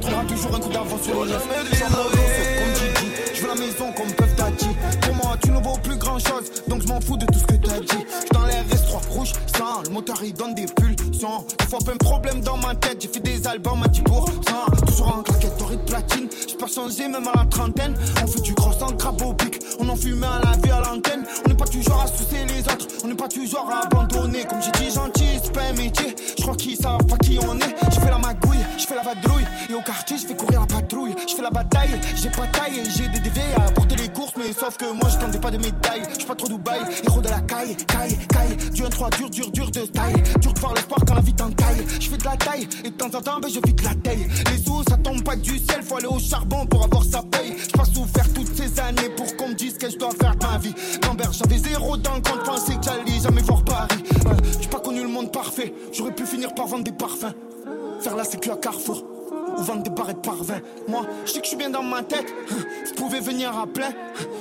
les 0.01 0.13
aura 0.13 0.23
toujours 0.25 0.55
un 0.55 0.59
coup 0.59 0.69
d'avance 0.69 1.01
sur 1.03 1.25
les 1.25 1.31
de 1.31 1.37
Je 3.33 3.35
les 3.35 3.41
veux 3.41 3.47
la 3.47 3.55
maison 3.55 3.91
comme 3.95 4.11
Puff 4.13 4.35
Daddy. 4.35 4.67
Pour 5.01 5.15
moi, 5.15 5.37
tu 5.41 5.51
ne 5.51 5.59
vaux 5.59 5.77
plus 5.83 5.97
grand 5.97 6.19
chose. 6.19 6.51
Donc 6.67 6.81
je 6.81 6.87
m'en 6.87 6.99
fous 7.01 7.17
de 7.17 7.25
tout 7.25 7.39
ce 7.39 7.45
que 7.45 7.55
t'as 7.55 7.79
dit. 7.79 8.05
Je 8.27 8.33
dans 8.33 8.45
l'air 8.45 8.63
S3 8.69 9.07
rouge, 9.09 9.33
sang. 9.57 9.81
Le 9.85 9.89
moteur 9.89 10.17
il 10.23 10.33
donne 10.33 10.53
des 10.55 10.65
pulsions. 10.65 11.45
Des 11.59 11.65
fois, 11.65 11.79
pas 11.85 11.91
un 11.91 11.97
problème 11.97 12.41
dans 12.41 12.57
ma 12.57 12.75
tête. 12.75 12.97
J'ai 13.01 13.07
fait 13.07 13.19
des 13.19 13.47
albums 13.47 13.83
à 13.83 13.87
10 13.87 14.01
pour 14.01 14.27
cent. 14.27 14.85
Toujours 14.85 15.17
en 15.17 15.23
claquette 15.23 15.57
dorée 15.57 15.77
de 15.77 15.81
platine. 15.81 16.27
J'ai 16.47 16.57
pas 16.57 16.67
changé 16.67 17.07
même 17.07 17.27
à 17.27 17.37
la 17.37 17.45
trentaine. 17.45 17.95
On 18.23 18.27
fait 18.27 18.41
du 18.41 18.53
gros 18.53 18.71
en 18.83 18.93
crabe 18.93 19.21
au 19.21 19.33
pic. 19.33 19.59
On 19.79 19.89
en 19.89 19.95
fume 19.95 20.23
à 20.23 20.41
la 20.43 20.57
vie 20.57 20.71
à 20.71 20.81
l'antenne. 20.81 21.23
On 21.45 21.49
n'est 21.49 21.55
pas 21.55 21.65
toujours 21.65 22.01
à 22.01 22.07
sucer 22.07 22.45
les 22.47 22.61
autres. 22.61 22.87
On 23.03 23.07
n'est 23.07 23.15
pas 23.15 23.27
toujours 23.27 23.69
à 23.69 23.85
abandonner. 23.85 24.45
Comme 24.45 24.61
j'ai 24.61 24.71
dit, 24.71 24.93
gentil, 24.93 25.39
pas. 25.51 25.61
Je 26.37 26.41
crois 26.41 26.55
qu'ils 26.55 26.75
savent 26.75 27.05
pas 27.05 27.17
qui 27.17 27.37
on 27.41 27.57
est. 27.57 27.75
Je 27.93 27.99
fais 27.99 28.09
la 28.09 28.17
magouille, 28.17 28.65
je 28.77 28.85
fais 28.85 28.95
la 28.95 29.03
vadrouille. 29.03 29.45
Et 29.69 29.73
au 29.73 29.81
quartier, 29.81 30.17
je 30.17 30.27
fais 30.27 30.35
courir 30.35 30.61
la 30.61 30.65
patrouille. 30.65 31.15
Je 31.27 31.35
fais 31.35 31.41
la 31.41 31.49
bataille, 31.49 31.99
j'ai 32.15 32.29
pas 32.29 32.47
taille. 32.47 32.83
J'ai 32.95 33.07
des 33.09 33.19
DV 33.19 33.41
à 33.55 33.71
porter 33.71 33.95
les 33.95 34.09
courses. 34.09 34.33
Mais 34.37 34.53
sauf 34.53 34.77
que 34.77 34.85
moi, 34.91 35.09
je 35.09 35.17
tendais 35.17 35.39
pas 35.39 35.51
de 35.51 35.57
médailles. 35.57 36.03
Je 36.19 36.25
pas 36.25 36.35
trop 36.35 36.47
Dubaï. 36.47 36.79
Héros 37.03 37.21
de 37.21 37.29
la 37.29 37.41
caille, 37.41 37.75
caille, 37.87 38.17
caille. 38.27 38.57
Du 38.71 38.83
1-3 38.83 39.17
dur, 39.17 39.29
dur, 39.29 39.51
dur 39.51 39.71
de 39.71 39.81
taille. 39.81 40.21
Dur 40.39 40.53
de 40.53 40.59
voir 40.59 40.73
l'espoir 40.73 40.99
quand 41.07 41.15
la 41.15 41.21
vie 41.21 41.33
t'entaille. 41.33 41.85
Je 41.99 42.09
fais 42.09 42.17
de 42.17 42.25
la 42.25 42.37
taille. 42.37 42.67
Et 42.83 42.89
de 42.89 42.95
temps 42.95 43.17
en 43.17 43.21
temps, 43.21 43.39
ben, 43.39 43.49
je 43.49 43.59
vis 43.65 43.73
de 43.73 43.83
la 43.83 43.95
taille. 43.95 44.27
Les 44.51 44.63
sous, 44.63 44.83
ça 44.89 44.97
tombe 44.97 45.23
pas 45.23 45.35
du 45.35 45.57
ciel. 45.57 45.83
Faut 45.83 45.97
aller 45.97 46.07
au 46.07 46.19
charbon 46.19 46.65
pour 46.65 46.83
avoir 46.83 47.03
sa 47.03 47.21
paye. 47.23 47.55
J'ai 47.57 47.71
pas 47.71 47.85
souffert 47.85 48.33
toutes 48.33 48.55
ces 48.55 48.79
années 48.79 49.09
pour 49.15 49.35
dise 49.81 49.87
que 49.87 49.89
je 49.89 49.97
dois 49.97 50.11
faire 50.11 50.35
de 50.35 50.45
ma 50.45 50.57
vie. 50.57 50.73
Lambert, 51.07 51.31
j'avais 51.33 51.57
zéro 51.57 51.97
dans 51.97 52.15
le 52.15 52.21
compte. 52.21 52.43
Pensais 52.43 52.75
que 52.75 52.83
j'allais 52.83 53.19
jamais 53.21 53.41
voir 53.41 53.63
Paris. 53.63 54.03
Ouais, 54.25 54.37
J'ai 54.59 54.67
pas 54.67 54.79
connu 54.79 55.01
le 55.01 55.07
monde 55.07 55.31
parfait. 55.31 55.73
J'aurais 55.91 56.13
pu 56.13 56.25
finir 56.25 56.53
par 56.53 56.67
vendre 56.67 56.83
des 56.83 56.91
parfums. 56.91 57.33
Faire 58.01 58.15
la 58.15 58.23
sécu 58.23 58.51
à 58.51 58.55
Carrefour. 58.55 59.03
Ou 59.57 59.63
vendre 59.63 59.83
des 59.83 59.89
barrettes 59.89 60.21
par 60.21 60.35
20 60.35 60.61
Moi, 60.87 61.05
je 61.25 61.31
sais 61.31 61.39
que 61.39 61.43
je 61.43 61.49
suis 61.49 61.57
bien 61.57 61.69
dans 61.69 61.83
ma 61.83 62.03
tête 62.03 62.33
Je 62.85 62.93
pouvais 62.93 63.19
venir 63.19 63.57
à 63.57 63.67
plein 63.67 63.89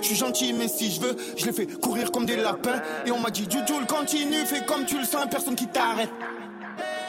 Je 0.00 0.06
suis 0.06 0.14
gentil 0.14 0.52
mais 0.52 0.68
si 0.68 0.88
je 0.88 1.00
veux 1.00 1.16
Je 1.36 1.46
les 1.46 1.52
fais 1.52 1.66
courir 1.66 2.12
comme 2.12 2.26
des 2.26 2.36
lapins 2.36 2.80
Et 3.04 3.10
on 3.10 3.18
m'a 3.18 3.30
dit 3.30 3.44
Jules 3.50 3.86
continue 3.88 4.46
Fais 4.46 4.64
comme 4.64 4.84
tu 4.84 4.98
le 4.98 5.04
sens 5.04 5.26
Personne 5.28 5.56
qui 5.56 5.66
t'arrête 5.66 6.10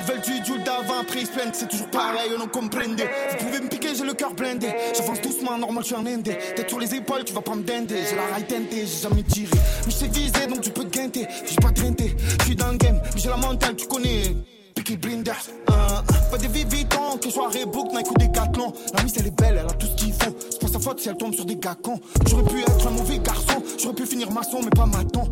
veulent 0.04 0.22
du 0.22 0.46
Jules 0.46 0.64
d'avant 0.64 1.02
Après 1.02 1.22
ils 1.22 1.28
se 1.28 1.32
plaignent 1.32 1.52
que 1.52 1.58
c'est 1.58 1.68
toujours 1.68 1.90
pareil 1.90 2.32
On 2.38 2.42
en 2.42 2.48
comprendait 2.48 3.10
Vous 3.32 3.46
pouvez 3.46 3.60
me 3.60 3.68
piquer 3.68 3.96
j'ai 3.96 4.06
le 4.06 4.14
cœur 4.14 4.34
blindé. 4.34 4.68
J'avance 4.96 5.22
doucement 5.22 5.58
normal 5.58 5.84
je 5.84 5.88
suis 5.88 5.96
en 5.96 6.06
indé. 6.06 6.38
Tête 6.56 6.70
sur 6.70 6.80
les 6.80 6.94
épaules 6.96 7.24
tu 7.26 7.34
vas 7.34 7.42
pas 7.42 7.56
me 7.56 7.64
dinder 7.64 8.00
J'ai 8.10 8.16
la 8.16 8.26
raille 8.34 8.46
teintée 8.46 8.86
J'ai 8.86 9.02
jamais 9.04 9.24
tiré. 9.24 9.52
Mais 9.86 9.92
je 9.92 10.06
viser 10.06 10.48
donc 10.48 10.62
tu 10.62 10.72
peux 10.72 10.86
te 10.86 10.98
guinter. 10.98 11.28
J'ai 11.46 11.56
pas 11.56 11.72
grinté 11.72 12.16
Je 12.40 12.46
suis 12.46 12.56
dans 12.56 12.72
le 12.72 12.78
game 12.78 13.00
Mais 13.14 13.22
j'ai 13.22 13.30
la 13.30 13.38
mentale 13.38 13.76
tu 13.76 13.88
connais. 13.88 14.36
Peaky 14.76 14.98
Blinders, 14.98 15.36
euh, 15.70 15.74
pas 16.32 16.38
des 16.38 16.48
vivitons, 16.48 17.18
que 17.18 17.26
je 17.26 17.34
sois 17.34 17.50
Reebok, 17.50 17.92
Nike 17.94 18.10
ou 18.10 18.14
Decathlon. 18.14 18.74
La 18.94 19.04
miss 19.04 19.14
elle 19.18 19.28
est 19.28 19.38
belle, 19.38 19.60
elle 19.60 19.70
a 19.70 19.74
tout 19.74 19.88
ce 19.88 19.96
qu'il 19.96 20.14
faut. 20.14 20.36
C'est 20.50 20.62
pas 20.62 20.68
sa 20.68 20.80
faute 20.80 21.00
si 21.00 21.10
elle 21.10 21.18
tombe 21.18 21.34
sur 21.34 21.46
des 21.46 21.58
gars 21.58 21.76
cons. 21.82 22.00
J'aurais 22.28 22.44
pu 22.44 22.62
être 22.62 22.88
un 22.88 22.92
mauvais 22.92 23.20
garçon, 23.20 23.62
j'aurais 23.78 23.96
pu 23.96 24.06
finir 24.06 24.32
maçon, 24.32 24.62
mais 24.64 24.70
pas 24.70 24.86
maton. 24.86 25.30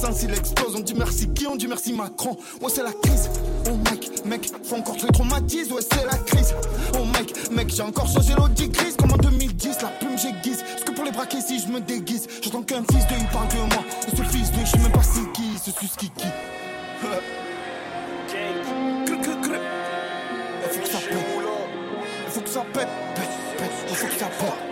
D'essence 0.00 0.22
il 0.22 0.30
explose, 0.30 0.76
on 0.76 0.80
dit 0.80 0.94
merci 0.94 1.28
qui, 1.28 1.46
on 1.46 1.56
dit 1.56 1.66
merci 1.66 1.92
Macron. 1.92 2.34
Ouais, 2.62 2.70
c'est 2.74 2.82
la 2.82 2.92
crise. 2.92 3.28
Oh 3.66 3.76
mec, 3.90 4.24
mec, 4.24 4.50
faut 4.64 4.76
encore 4.76 4.94
que 4.94 5.02
je 5.02 5.06
les 5.06 5.72
ouais, 5.72 5.82
c'est 5.82 6.06
la 6.06 6.16
crise. 6.16 6.54
Oh 6.94 7.04
mec, 7.04 7.50
mec, 7.50 7.68
j'ai 7.68 7.82
encore 7.82 8.06
changé 8.06 8.32
l'audi 8.34 8.70
grise 8.70 8.96
comme 8.96 9.12
en 9.12 9.18
2010. 9.18 9.82
La 9.82 9.88
plume 9.88 10.16
j'aiguise, 10.16 10.62
parce 10.62 10.84
que 10.84 10.92
pour 10.92 11.04
les 11.04 11.10
braquer 11.10 11.42
si 11.42 11.60
je 11.60 11.68
me 11.68 11.80
déguise. 11.80 12.26
J'entends 12.42 12.62
qu'un 12.62 12.82
fils 12.90 13.06
de, 13.08 13.14
il 13.20 13.26
parle 13.26 13.48
de 13.48 13.74
moi. 13.74 13.84
Et 14.10 14.16
ce 14.16 14.22
fils 14.22 14.50
de, 14.50 14.60
je 14.64 14.70
sais 14.70 14.78
même 14.78 14.92
pas 14.92 15.02
c'est 15.02 15.32
qui, 15.32 15.58
ce 15.58 15.70
sus 15.70 15.90
qui 15.98 16.08
qui. 16.08 16.26
Faut 22.28 22.40
que 22.40 22.48
ça 22.48 22.64
pète. 22.72 22.88
Il 23.90 23.96
faut 23.96 24.06
que 24.06 24.12
ça 24.12 24.20
ça 24.20 24.26
pète. 24.46 24.69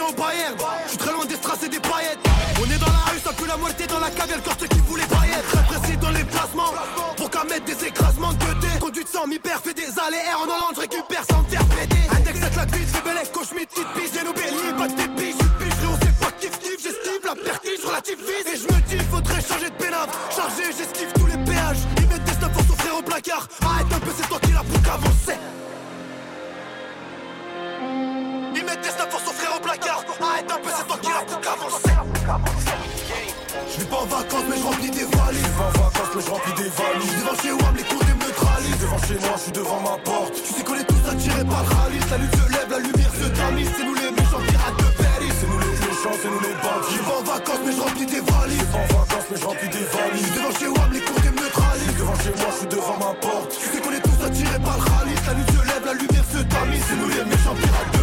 Au 0.00 0.06
Je 0.08 0.88
suis 0.88 0.98
très 0.98 1.12
loin 1.12 1.24
des 1.24 1.36
strass 1.36 1.62
et 1.62 1.68
des 1.68 1.78
paillettes. 1.78 2.18
On 2.58 2.64
est 2.64 2.78
dans 2.78 2.90
la 2.90 3.12
rue, 3.12 3.20
ça 3.24 3.32
pue 3.32 3.46
la 3.46 3.56
moitié 3.56 3.86
dans 3.86 4.00
la 4.00 4.10
cave 4.10 4.28
Y'a 4.28 4.36
le 4.36 4.66
qui 4.66 4.80
voulait 4.80 5.06
paillettes. 5.06 5.46
Très 5.46 5.62
précis 5.62 5.96
dans 5.98 6.10
les 6.10 6.24
placements. 6.24 6.74
Pour 7.16 7.30
qu'à 7.30 7.44
mettre 7.44 7.64
des 7.64 7.86
écrasements 7.86 8.32
de 8.32 8.42
côté. 8.42 8.66
Conduite 8.80 9.06
sans 9.06 9.28
mi-père, 9.28 9.60
fait 9.62 9.72
des 9.72 9.86
allers-airs 9.86 10.40
En 10.40 10.50
Hollande, 10.50 10.78
récupère 10.78 11.22
sans 11.30 11.42
me 11.42 11.48
faire 11.48 11.64
péter 11.66 12.02
Index 12.10 12.42
avec 12.42 12.56
la 12.56 12.66
cuisse, 12.66 12.90
fais 12.90 13.02
bel 13.02 13.30
cauchemite, 13.32 13.70
petite 13.70 13.92
pisse 13.94 14.10
J'ai 14.14 14.24
nos 14.24 14.32
béliers, 14.32 14.74
pas 14.76 14.88
de 14.88 14.94
dépit, 14.94 15.30
je 15.30 15.64
pige 15.64 15.74
Frérot, 15.78 15.98
c'est 16.02 16.18
pas 16.18 16.32
kiff 16.40 16.58
kiff, 16.58 16.82
j'esquive 16.82 17.22
la 17.24 17.36
pertige 17.36 17.84
relative 17.86 18.18
vise. 18.18 18.46
Et 18.50 18.56
je 18.58 18.74
me 18.74 18.80
dis, 18.90 19.04
faudrait 19.12 19.42
changer 19.46 19.70
de 19.70 19.76
pénave. 19.78 20.10
Chargé, 20.34 20.64
j'esquive 20.76 21.12
tous 21.14 21.26
les 21.26 21.38
péages. 21.44 21.86
Ils 21.98 22.08
mettent 22.08 22.24
des 22.24 22.34
snaps 22.34 22.52
pour 22.52 22.66
s'offrir 22.66 22.98
au 22.98 23.02
placard. 23.02 23.46
Arrête 23.62 23.92
un 23.94 24.00
peu, 24.00 24.10
c'est 24.10 24.28
toi 24.28 24.40
qui 24.42 24.50
l'as 24.50 24.66
pour 24.66 24.82
qu'avancer 24.82 25.38
ils 28.64 28.70
mettent 28.70 28.82
des 28.82 28.90
snaps 28.90 29.10
pour 29.10 29.20
au 29.20 29.60
placard. 29.60 30.04
Arrête 30.20 30.50
un 30.50 30.58
peu, 30.58 30.70
c'est 30.76 30.86
toi 30.86 30.98
qui 31.00 31.08
l'as 31.08 31.24
pour 31.24 31.40
qu'avancer. 31.40 31.94
Je 33.68 33.78
vais 33.80 33.84
pas 33.86 33.96
en 33.96 34.06
vacances 34.06 34.46
mais 34.48 34.56
je 34.56 34.64
remplis 34.64 34.90
des 34.90 35.04
valises. 35.04 35.44
Je 35.44 35.58
vais 35.58 35.64
en 35.64 35.84
vacances 35.84 36.12
mais 36.14 36.22
je 36.22 36.30
remplis 36.30 36.54
des 36.54 36.70
valises. 36.70 37.14
Devant 37.20 37.36
chez 37.42 37.52
WAM 37.52 37.74
les 37.76 37.82
cours 37.84 38.04
neutralisent 38.04 38.80
Devant 38.80 39.02
chez 39.06 39.18
moi 39.20 39.34
je 39.36 39.42
suis 39.42 39.52
devant 39.52 39.80
ma 39.80 39.96
porte. 40.04 40.34
Tu 40.34 40.52
sais 40.54 40.64
qu'on 40.64 40.74
est 40.74 40.84
tous 40.84 41.04
attirés 41.10 41.44
par 41.44 41.62
le 41.64 41.70
rallye. 41.74 42.00
La 42.10 42.18
lutte 42.18 42.36
se 42.36 42.46
lève, 42.54 42.70
la 42.70 42.78
lumière 42.78 43.14
se 43.14 43.28
tamise. 43.34 43.70
C'est 43.76 43.84
nous 43.84 43.94
les 43.94 44.10
méchants 44.10 44.44
pirates 44.48 44.78
de 44.78 44.88
Paris. 45.02 45.32
C'est 45.38 45.48
nous 45.48 45.60
les 45.60 45.76
méchants, 45.84 46.16
c'est 46.20 46.30
nous 46.30 46.42
les 46.44 46.56
bandits. 46.62 46.94
Je 46.94 47.02
vais 47.04 47.16
en 47.18 47.24
vacances 47.24 47.62
mais 47.64 47.72
je 47.74 47.80
remplis 47.80 48.06
des 48.06 48.22
valises. 48.24 48.64
Je 48.64 48.72
vais 48.72 48.78
en 48.78 49.04
vacances 49.04 49.28
mais 49.30 49.38
je 49.38 49.46
remplis 49.46 49.72
des 49.74 49.86
valises. 49.92 50.32
Devant 50.34 50.54
chez 50.58 50.70
WAM 50.70 50.90
les 50.94 51.02
cours 51.04 51.20
neutralisent 51.20 51.98
Devant 51.98 52.18
chez 52.22 52.34
moi 52.38 52.50
je 52.50 52.58
suis 52.58 52.70
devant 52.70 52.98
ma 52.98 53.12
porte. 53.20 53.50
Tu 53.54 53.66
sais 53.70 53.80
qu'on 53.82 53.92
est 53.92 54.04
tous 54.04 54.18
attirés 54.24 54.62
par 54.62 54.76
le 54.78 54.84
rallye. 54.86 55.14
La 55.26 55.34
lutte 55.34 55.50
se 55.50 55.62
lève, 55.66 55.84
la 55.84 55.94
lumière 55.94 56.26
se 56.30 56.40
tamise. 56.46 56.82
C'est 56.88 56.98
nous 56.98 57.10
les 57.10 57.24
méchants 57.26 57.56
pirates 57.58 57.93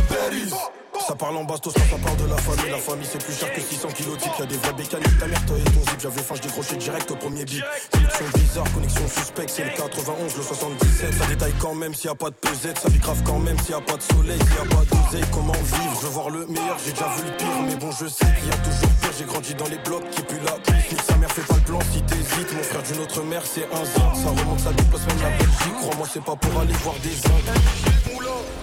Ça 1.08 1.16
parle 1.16 1.36
en 1.38 1.44
bastos, 1.44 1.74
ça 1.74 1.98
part 1.98 2.16
de 2.16 2.26
la 2.30 2.38
famille. 2.38 2.72
La 2.72 2.78
famille 2.78 3.08
c'est 3.12 3.24
plus 3.24 3.34
cher 3.34 3.52
que 3.52 3.60
600 3.60 3.88
kilos 3.90 4.18
type. 4.20 4.32
Y'a 4.38 4.46
des 4.46 4.58
vrais 4.58 4.74
bécaniques, 4.74 5.18
ta 5.20 5.28
mère, 5.28 5.46
toi 5.46 5.58
et 5.58 5.64
ton 5.64 5.82
zip. 5.82 6.00
J'avais 6.00 6.22
faim, 6.22 6.36
je 6.36 6.42
décrochais 6.42 6.76
direct 6.76 7.10
au 7.12 7.16
premier 7.16 7.44
bip. 7.44 7.64
Sélection 7.92 8.26
bizarre, 8.36 8.72
connexion 8.74 9.08
suspecte, 9.08 9.50
c'est 9.50 9.64
le 9.64 9.72
91, 9.72 10.38
le 10.38 10.44
77. 10.44 11.14
Ça 11.14 11.26
détaille 11.26 11.54
quand 11.60 11.74
même 11.74 11.94
s'il 11.94 12.06
y 12.06 12.10
a 12.10 12.16
pas 12.16 12.30
de 12.30 12.36
pesette. 12.36 12.78
Ça 12.78 12.90
vit 12.90 13.00
grave 13.00 13.22
quand 13.26 13.40
même 13.40 13.58
s'il 13.60 13.72
y 13.72 13.74
a 13.74 13.82
pas 13.82 13.98
de 13.98 14.04
soleil, 14.04 14.40
s'il 14.40 14.56
y 14.56 14.60
a 14.60 14.76
pas 14.76 14.84
d'oseille. 14.86 15.26
Comment 15.34 15.54
vivre? 15.54 15.98
Je 16.00 16.06
veux 16.06 16.14
voir 16.14 16.30
le 16.30 16.46
meilleur, 16.46 16.78
j'ai 16.86 16.92
déjà 16.92 17.10
vu 17.18 17.24
le 17.26 17.38
pire. 17.38 17.62
Mais 17.66 17.76
bon, 17.76 17.92
je 17.92 18.06
sais 18.08 18.28
qu'il 18.38 18.48
y 18.48 18.54
a 18.54 18.58
toujours 18.58 18.94
pire. 19.02 19.12
J'ai 19.18 19.26
grandi 19.26 19.56
dans 19.56 19.68
les 19.68 19.80
blocs 19.80 20.10
qui 20.12 20.22
plus 20.22 20.40
là. 20.40 20.56
Nique 20.92 21.02
sa 21.02 21.18
mère, 21.18 21.32
fait 21.32 21.42
pas 21.42 21.56
le 21.56 21.62
plan 21.62 21.80
si 21.92 22.02
t'hésites. 22.04 22.54
Mon 22.54 22.64
frère 22.64 22.84
d'une 22.84 23.02
autre 23.02 23.24
mère, 23.24 23.44
c'est 23.46 23.66
un 23.66 23.86
zin. 23.86 24.14
Ça 24.14 24.30
remonte, 24.30 24.60
ça 24.60 24.72
dépasse 24.72 25.08
même 25.08 25.22
la 25.22 25.30
Belgique. 25.32 25.76
Crois-moi, 25.82 26.08
c'est 26.14 26.24
pas 26.24 26.36
pour 26.36 26.62
aller 26.62 26.74
voir 26.84 26.96
des 27.02 27.10
zincs. 27.10 28.61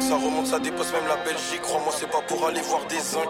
Ça 0.00 0.16
remonte, 0.16 0.46
ça 0.46 0.58
dépasse 0.58 0.92
même 0.92 1.06
la 1.08 1.16
Belgique. 1.24 1.60
Crois-moi, 1.62 1.92
c'est 1.96 2.10
pas 2.10 2.22
pour 2.26 2.46
aller 2.46 2.62
voir 2.62 2.80
des 2.88 2.98
zincs. 2.98 3.28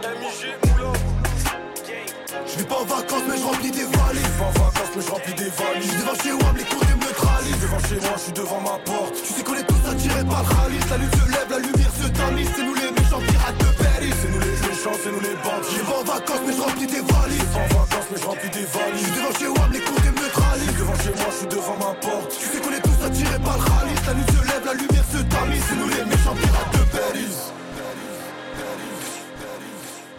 Je 2.47 2.59
vais 2.59 2.65
pas 2.65 2.77
en 2.77 2.85
vacances 2.85 3.23
mais 3.29 3.39
je 3.39 3.45
remplis 3.45 3.71
des 3.71 3.85
valises. 3.85 4.23
Je 4.23 4.39
vais 4.39 4.45
en 4.45 4.50
vacances 4.50 4.91
mais 4.97 5.03
je 5.03 5.11
remplis 5.11 5.35
des 5.35 5.50
valises. 5.50 5.93
Je 5.93 5.99
devant 5.99 6.15
chez 6.15 6.33
WAM, 6.33 6.57
les 6.57 6.65
comptes 6.65 6.89
me 6.89 7.05
neutralisent. 7.05 7.61
Devant 7.61 7.79
chez 7.81 8.00
moi, 8.00 8.15
je 8.17 8.21
suis 8.21 8.33
devant 8.33 8.61
ma 8.61 8.79
porte. 8.85 9.15
Tu 9.15 9.33
sais 9.33 9.43
qu'on 9.43 9.55
est 9.55 9.67
tous 9.67 9.91
attirés 9.91 10.25
par 10.25 10.43
le 10.43 10.49
rallye. 10.55 10.79
La 10.91 10.97
lune 10.97 11.11
se 11.11 11.31
lève, 11.31 11.50
la 11.50 11.59
lumière 11.59 11.93
se 12.00 12.09
tamise. 12.09 12.50
C'est 12.57 12.62
nous 12.65 12.75
les 12.75 13.00
méchants 13.11 13.26
pirates 13.26 13.59
de 13.59 13.83
Paris. 13.83 14.12
C'est 14.21 14.31
nous 14.31 14.40
les 14.40 14.69
méchants, 14.69 14.99
c'est 15.02 15.11
nous 15.11 15.21
les 15.21 15.37
bandits. 15.43 15.75
Je 15.76 15.83
vais 15.83 15.97
en 15.99 16.05
vacances 16.05 16.43
mais 16.47 16.55
je 16.55 16.62
remplis 16.62 16.87
des 16.87 17.02
valises. 17.02 17.55
En 17.55 17.67
vacances 17.75 18.09
mais 18.11 18.21
je 18.21 18.26
remplis 18.26 18.50
des 18.50 18.67
valises. 18.67 19.00
Je 19.00 19.05
suis 19.05 19.14
devant 19.17 19.35
chez 19.38 19.49
WAM, 19.49 19.73
les 19.73 19.81
comptes 19.81 20.05
me 20.05 20.21
neutralisent. 20.21 20.79
Devant 20.79 20.99
chez 21.02 21.14
moi, 21.19 21.29
je 21.31 21.37
suis 21.37 21.47
devant 21.49 21.76
ma 21.79 21.93
porte. 21.99 22.31
Tu 22.38 22.47
sais 22.47 22.61
qu'on 22.61 22.73
est 22.73 22.83
tous 22.83 23.05
attirés 23.05 23.38
par 23.40 23.57
le 23.59 23.64
rallye. 23.71 23.95
La 24.07 24.12
lune 24.14 24.26
se 24.26 24.43
lève, 24.50 24.64
la 24.64 24.75
lumière 24.75 25.07
se 25.11 25.21
tamise. 25.35 25.64
C'est 25.69 25.76
nous 25.76 25.88
les 25.88 26.05
méchants 26.05 26.37
pirates 26.38 26.73
de 26.73 26.85
Paris. 26.97 27.37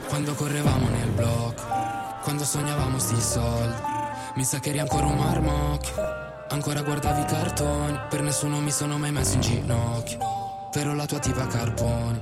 Quando 0.10 0.34
correvamo 0.34 0.90
nel 0.90 1.10
blocco, 1.12 1.64
quando 2.24 2.44
sognavamo 2.44 3.00
sti 3.00 3.22
soldi, 3.22 3.82
mi 4.36 4.44
sa 4.44 4.60
che 4.60 4.70
eri 4.70 4.80
ancora 4.80 5.06
un 5.06 5.16
marmocchio. 5.16 6.20
Ancora 6.50 6.82
guardavi 6.82 7.22
i 7.22 7.26
cartoni, 7.26 7.98
per 8.10 8.22
nessuno 8.22 8.60
mi 8.60 8.72
sono 8.72 8.98
mai 8.98 9.14
messo 9.14 9.36
in 9.36 9.42
ginocchio. 9.42 10.18
Però 10.70 10.94
la 10.94 11.06
tua 11.06 11.20
tipa 11.20 11.48
Carboni, 11.48 12.22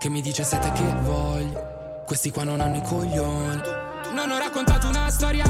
che 0.00 0.08
mi 0.08 0.22
dice 0.22 0.44
sei 0.44 0.58
te 0.60 0.72
che 0.72 0.94
voglio, 1.02 2.04
questi 2.06 2.30
qua 2.30 2.42
non 2.42 2.58
hanno 2.62 2.76
i 2.78 2.80
coglioni. 2.80 3.60
Non 4.14 4.30
ho 4.30 4.38
raccontato 4.38 4.88
una 4.88 5.10
storia, 5.10 5.44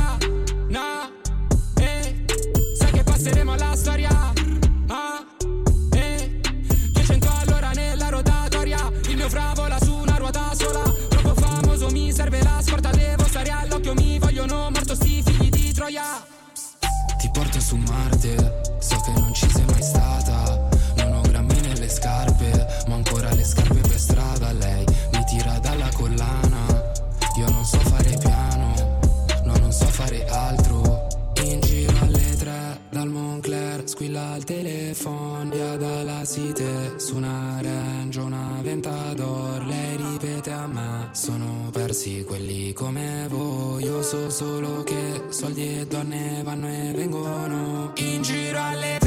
telefono, 34.51 35.49
via 35.51 35.77
dalla 35.77 36.25
cité, 36.25 36.99
su 36.99 37.17
una 37.17 37.61
range, 37.63 38.19
una 38.19 38.59
ventador, 38.63 39.65
lei 39.65 39.97
ripete 39.97 40.51
a 40.51 40.67
me, 40.67 41.09
sono 41.13 41.71
persi 41.71 42.25
quelli 42.25 42.73
come 42.73 43.27
voi, 43.29 43.85
io 43.85 44.03
so 44.03 44.29
solo 44.29 44.83
che 44.83 45.23
soldi 45.29 45.79
e 45.79 45.87
donne 45.87 46.43
vanno 46.43 46.69
e 46.69 46.93
vengono, 46.93 47.93
in 47.97 48.23
giro 48.23 48.59
alle 48.61 49.00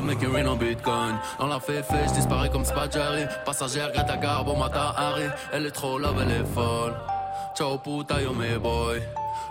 club, 0.00 0.04
making 0.04 0.32
rain 0.32 0.46
en 0.46 0.56
bitcoin. 0.56 1.18
Dans 1.38 1.46
la 1.46 1.60
féfé, 1.60 1.96
je 2.08 2.14
disparais 2.14 2.50
comme 2.50 2.64
Spadjari. 2.64 3.24
Passagère, 3.44 3.92
Greta 3.92 4.16
Garbo, 4.16 4.54
Mata 4.54 4.94
Harry. 4.96 5.24
Elle 5.52 5.66
est 5.66 5.70
trop 5.70 5.98
love, 5.98 6.16
elle 6.22 6.32
est 6.32 6.54
folle. 6.54 6.94
Ciao 7.56 7.78
puta, 7.78 8.20
yo 8.20 8.32
mes 8.32 8.58
boy. 8.58 9.02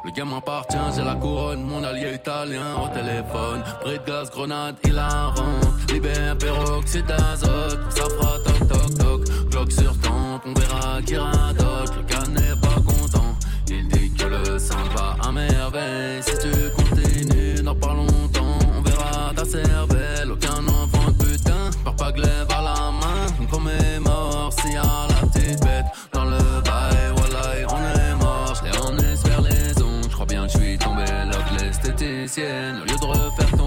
Le 0.06 0.12
game 0.12 0.30
m'appartient, 0.30 0.78
j'ai 0.96 1.04
la 1.04 1.16
couronne, 1.16 1.62
mon 1.62 1.84
allié 1.84 2.14
italien 2.14 2.76
au 2.82 2.88
téléphone. 2.88 3.64
De 3.86 3.98
gaz, 4.06 4.30
grenade, 4.32 4.76
il 4.86 4.98
a 4.98 5.28
rentre. 5.28 5.92
Libère, 5.92 6.38
peroxyde 6.38 7.06
d'azote, 7.06 7.80
ça 7.90 8.04
fera 8.04 8.38
toc 8.46 8.68
toc 8.68 8.98
toc. 8.98 9.50
Glock 9.50 9.72
sur 9.72 10.00
tempe, 10.00 10.44
on 10.46 10.54
verra 10.54 11.02
qui 11.06 11.18
radote. 11.18 11.94
Le 11.98 12.04
gars 12.04 12.28
n'est 12.30 12.60
pas 12.62 12.82
content, 12.82 13.36
il 13.68 13.88
dit 13.90 14.14
que 14.14 14.26
le 14.26 14.58
sang 14.58 14.76
va 14.96 15.18
à 15.28 15.32
merveille. 15.32 16.24
Si 16.24 16.38
tu 16.40 16.70
continues, 16.78 17.62
dans 17.62 17.76
pas 17.76 17.94
longtemps, 17.94 18.58
on 18.78 18.82
verra 18.82 19.34
ta 19.36 19.44
cervelle. 19.44 19.99
Pas 22.00 22.12
glaive 22.12 22.48
à 22.58 22.62
la 22.62 22.92
main. 22.92 23.48
Comme 23.52 23.68
est 23.68 24.00
mort, 24.00 24.52
y 24.72 24.78
a 24.78 25.08
la 25.10 25.28
petite 25.28 25.62
bête 25.62 25.86
dans 26.14 26.26
le 26.26 26.62
bail, 26.62 27.14
voilà, 27.16 27.68
on 27.70 28.00
est 28.00 28.16
mort. 28.16 28.54
L'ai 28.64 28.78
emmené 28.80 29.16
vers 29.26 29.42
les 29.42 29.84
ondes, 29.84 30.06
je 30.10 30.14
crois 30.14 30.26
bien 30.26 30.48
que 30.48 30.54
je 30.54 30.58
suis 30.58 30.78
tombé 30.78 31.04
que 31.04 31.64
l'esthéticienne. 31.64 32.82
Au 32.82 32.86
lieu 32.86 32.98
de 32.98 33.06
refaire 33.06 33.59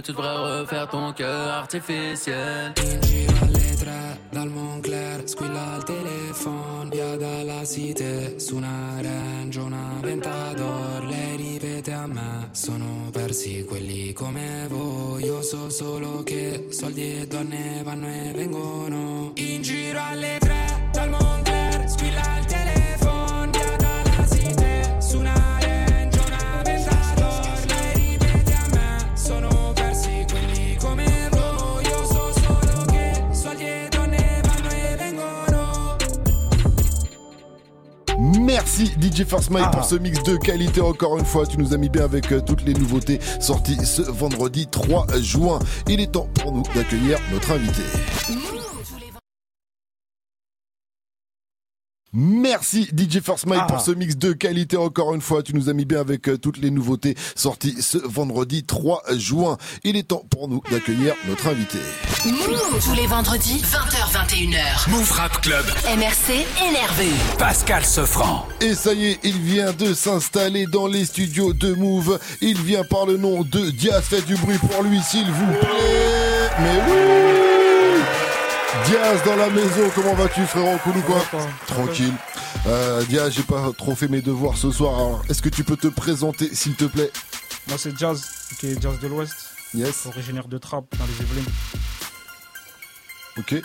tu 0.00 0.12
devrais 0.12 0.60
refaire 0.60 0.88
ton 0.88 1.12
cœur 1.12 1.48
artificiel. 1.48 2.72
In 2.82 3.00
giro 3.00 3.34
alle 3.42 3.76
tre 3.76 4.18
dal 4.30 4.48
Moncler, 4.48 5.28
squilla 5.28 5.76
il 5.76 5.84
telefono, 5.84 6.88
via 6.90 7.16
dalla 7.16 7.64
cité, 7.64 8.38
su 8.38 8.56
una 8.56 9.00
range, 9.00 9.58
una 9.60 9.98
ventador, 10.00 11.04
lei 11.04 11.36
ripete 11.36 11.92
a 11.92 12.06
me, 12.06 12.48
sono 12.52 13.10
persi 13.12 13.64
quelli 13.64 14.12
come 14.12 14.66
voi, 14.68 15.24
io 15.24 15.42
so 15.42 15.68
solo 15.68 16.22
che 16.22 16.68
soldi 16.70 17.20
e 17.20 17.26
donne 17.26 17.82
vanno 17.84 18.08
e 18.08 18.32
vengono. 18.34 19.32
In 19.34 19.62
giro 19.62 20.00
alle 20.00 20.38
tre 20.38 20.88
dal 20.92 21.10
Moncler, 21.10 21.88
squilla 21.88 22.38
il 22.38 22.44
telefono, 22.44 22.51
Merci 38.42 38.86
DJ 39.00 39.24
First 39.24 39.50
Mike 39.50 39.66
Ah. 39.68 39.76
pour 39.76 39.84
ce 39.84 39.94
mix 39.94 40.22
de 40.24 40.36
qualité 40.36 40.80
encore 40.80 41.16
une 41.18 41.24
fois. 41.24 41.46
Tu 41.46 41.58
nous 41.58 41.72
as 41.74 41.76
mis 41.76 41.88
bien 41.88 42.04
avec 42.04 42.32
euh, 42.32 42.40
toutes 42.40 42.64
les 42.64 42.74
nouveautés 42.74 43.20
sorties 43.40 43.78
ce 43.84 44.02
vendredi 44.02 44.66
3 44.66 45.06
juin. 45.20 45.58
Il 45.88 46.00
est 46.00 46.12
temps 46.12 46.28
pour 46.40 46.52
nous 46.52 46.62
d'accueillir 46.74 47.18
notre 47.32 47.52
invité. 47.52 47.82
Merci 52.14 52.88
DJ 52.94 53.20
First 53.24 53.46
Mike 53.46 53.62
Ah. 53.64 53.72
pour 53.72 53.80
ce 53.80 53.90
mix 53.90 54.16
de 54.16 54.32
qualité 54.34 54.76
encore 54.76 55.14
une 55.14 55.22
fois. 55.22 55.42
Tu 55.42 55.54
nous 55.54 55.70
as 55.70 55.72
mis 55.72 55.86
bien 55.86 56.00
avec 56.00 56.28
euh, 56.28 56.36
toutes 56.36 56.58
les 56.58 56.70
nouveautés 56.70 57.16
sorties 57.34 57.74
ce 57.80 57.96
vendredi 57.96 58.64
3 58.64 59.02
juin. 59.16 59.56
Il 59.82 59.96
est 59.96 60.08
temps 60.08 60.22
pour 60.30 60.46
nous 60.48 60.60
d'accueillir 60.70 61.14
notre 61.26 61.48
invité. 61.48 61.78
Move 62.26 62.84
tous 62.84 62.92
les 62.94 63.06
vendredis 63.06 63.62
20h21h. 63.62 64.90
Move 64.90 65.10
Rap 65.12 65.40
Club. 65.40 65.64
MRC 65.96 66.44
énervé. 66.68 67.08
Pascal 67.38 67.82
Sefranc. 67.84 68.46
Et 68.60 68.74
ça 68.74 68.92
y 68.92 69.06
est, 69.06 69.18
il 69.24 69.38
vient 69.40 69.72
de 69.72 69.94
s'installer 69.94 70.66
dans 70.66 70.86
les 70.86 71.06
studios 71.06 71.54
de 71.54 71.72
Move. 71.72 72.18
Il 72.42 72.60
vient 72.60 72.84
par 72.84 73.06
le 73.06 73.16
nom 73.16 73.42
de 73.42 73.70
Diaz. 73.70 74.02
Faites 74.02 74.26
du 74.26 74.36
bruit 74.36 74.58
pour 74.58 74.82
lui, 74.82 75.00
s'il 75.02 75.30
vous 75.30 75.52
plaît. 75.60 76.50
Mais 76.60 76.78
oui 76.88 77.61
Diaz 78.86 79.22
dans 79.26 79.36
la 79.36 79.50
maison, 79.50 79.90
comment 79.94 80.14
vas-tu 80.14 80.46
frérot 80.46 80.78
Cool 80.82 80.96
ou 80.96 81.02
quoi 81.02 81.22
Tranquille. 81.66 82.12
Euh, 82.66 83.04
Diaz, 83.04 83.30
j'ai 83.34 83.42
pas 83.42 83.70
trop 83.76 83.94
fait 83.94 84.08
mes 84.08 84.22
devoirs 84.22 84.56
ce 84.56 84.70
soir. 84.70 84.94
Alors, 84.94 85.22
est-ce 85.28 85.42
que 85.42 85.50
tu 85.50 85.62
peux 85.62 85.76
te 85.76 85.88
présenter, 85.88 86.48
s'il 86.54 86.74
te 86.74 86.86
plaît? 86.86 87.10
Moi, 87.68 87.76
c'est 87.76 87.96
Jazz, 87.96 88.24
qui 88.58 88.68
est 88.68 88.82
Jazz 88.82 88.98
de 88.98 89.08
l'Ouest. 89.08 89.34
Yes. 89.74 90.06
Originaire 90.06 90.48
de 90.48 90.56
Trappes, 90.56 90.86
dans 90.98 91.04
les 91.04 91.22
Yvelines. 91.22 91.52
Ok. 93.38 93.62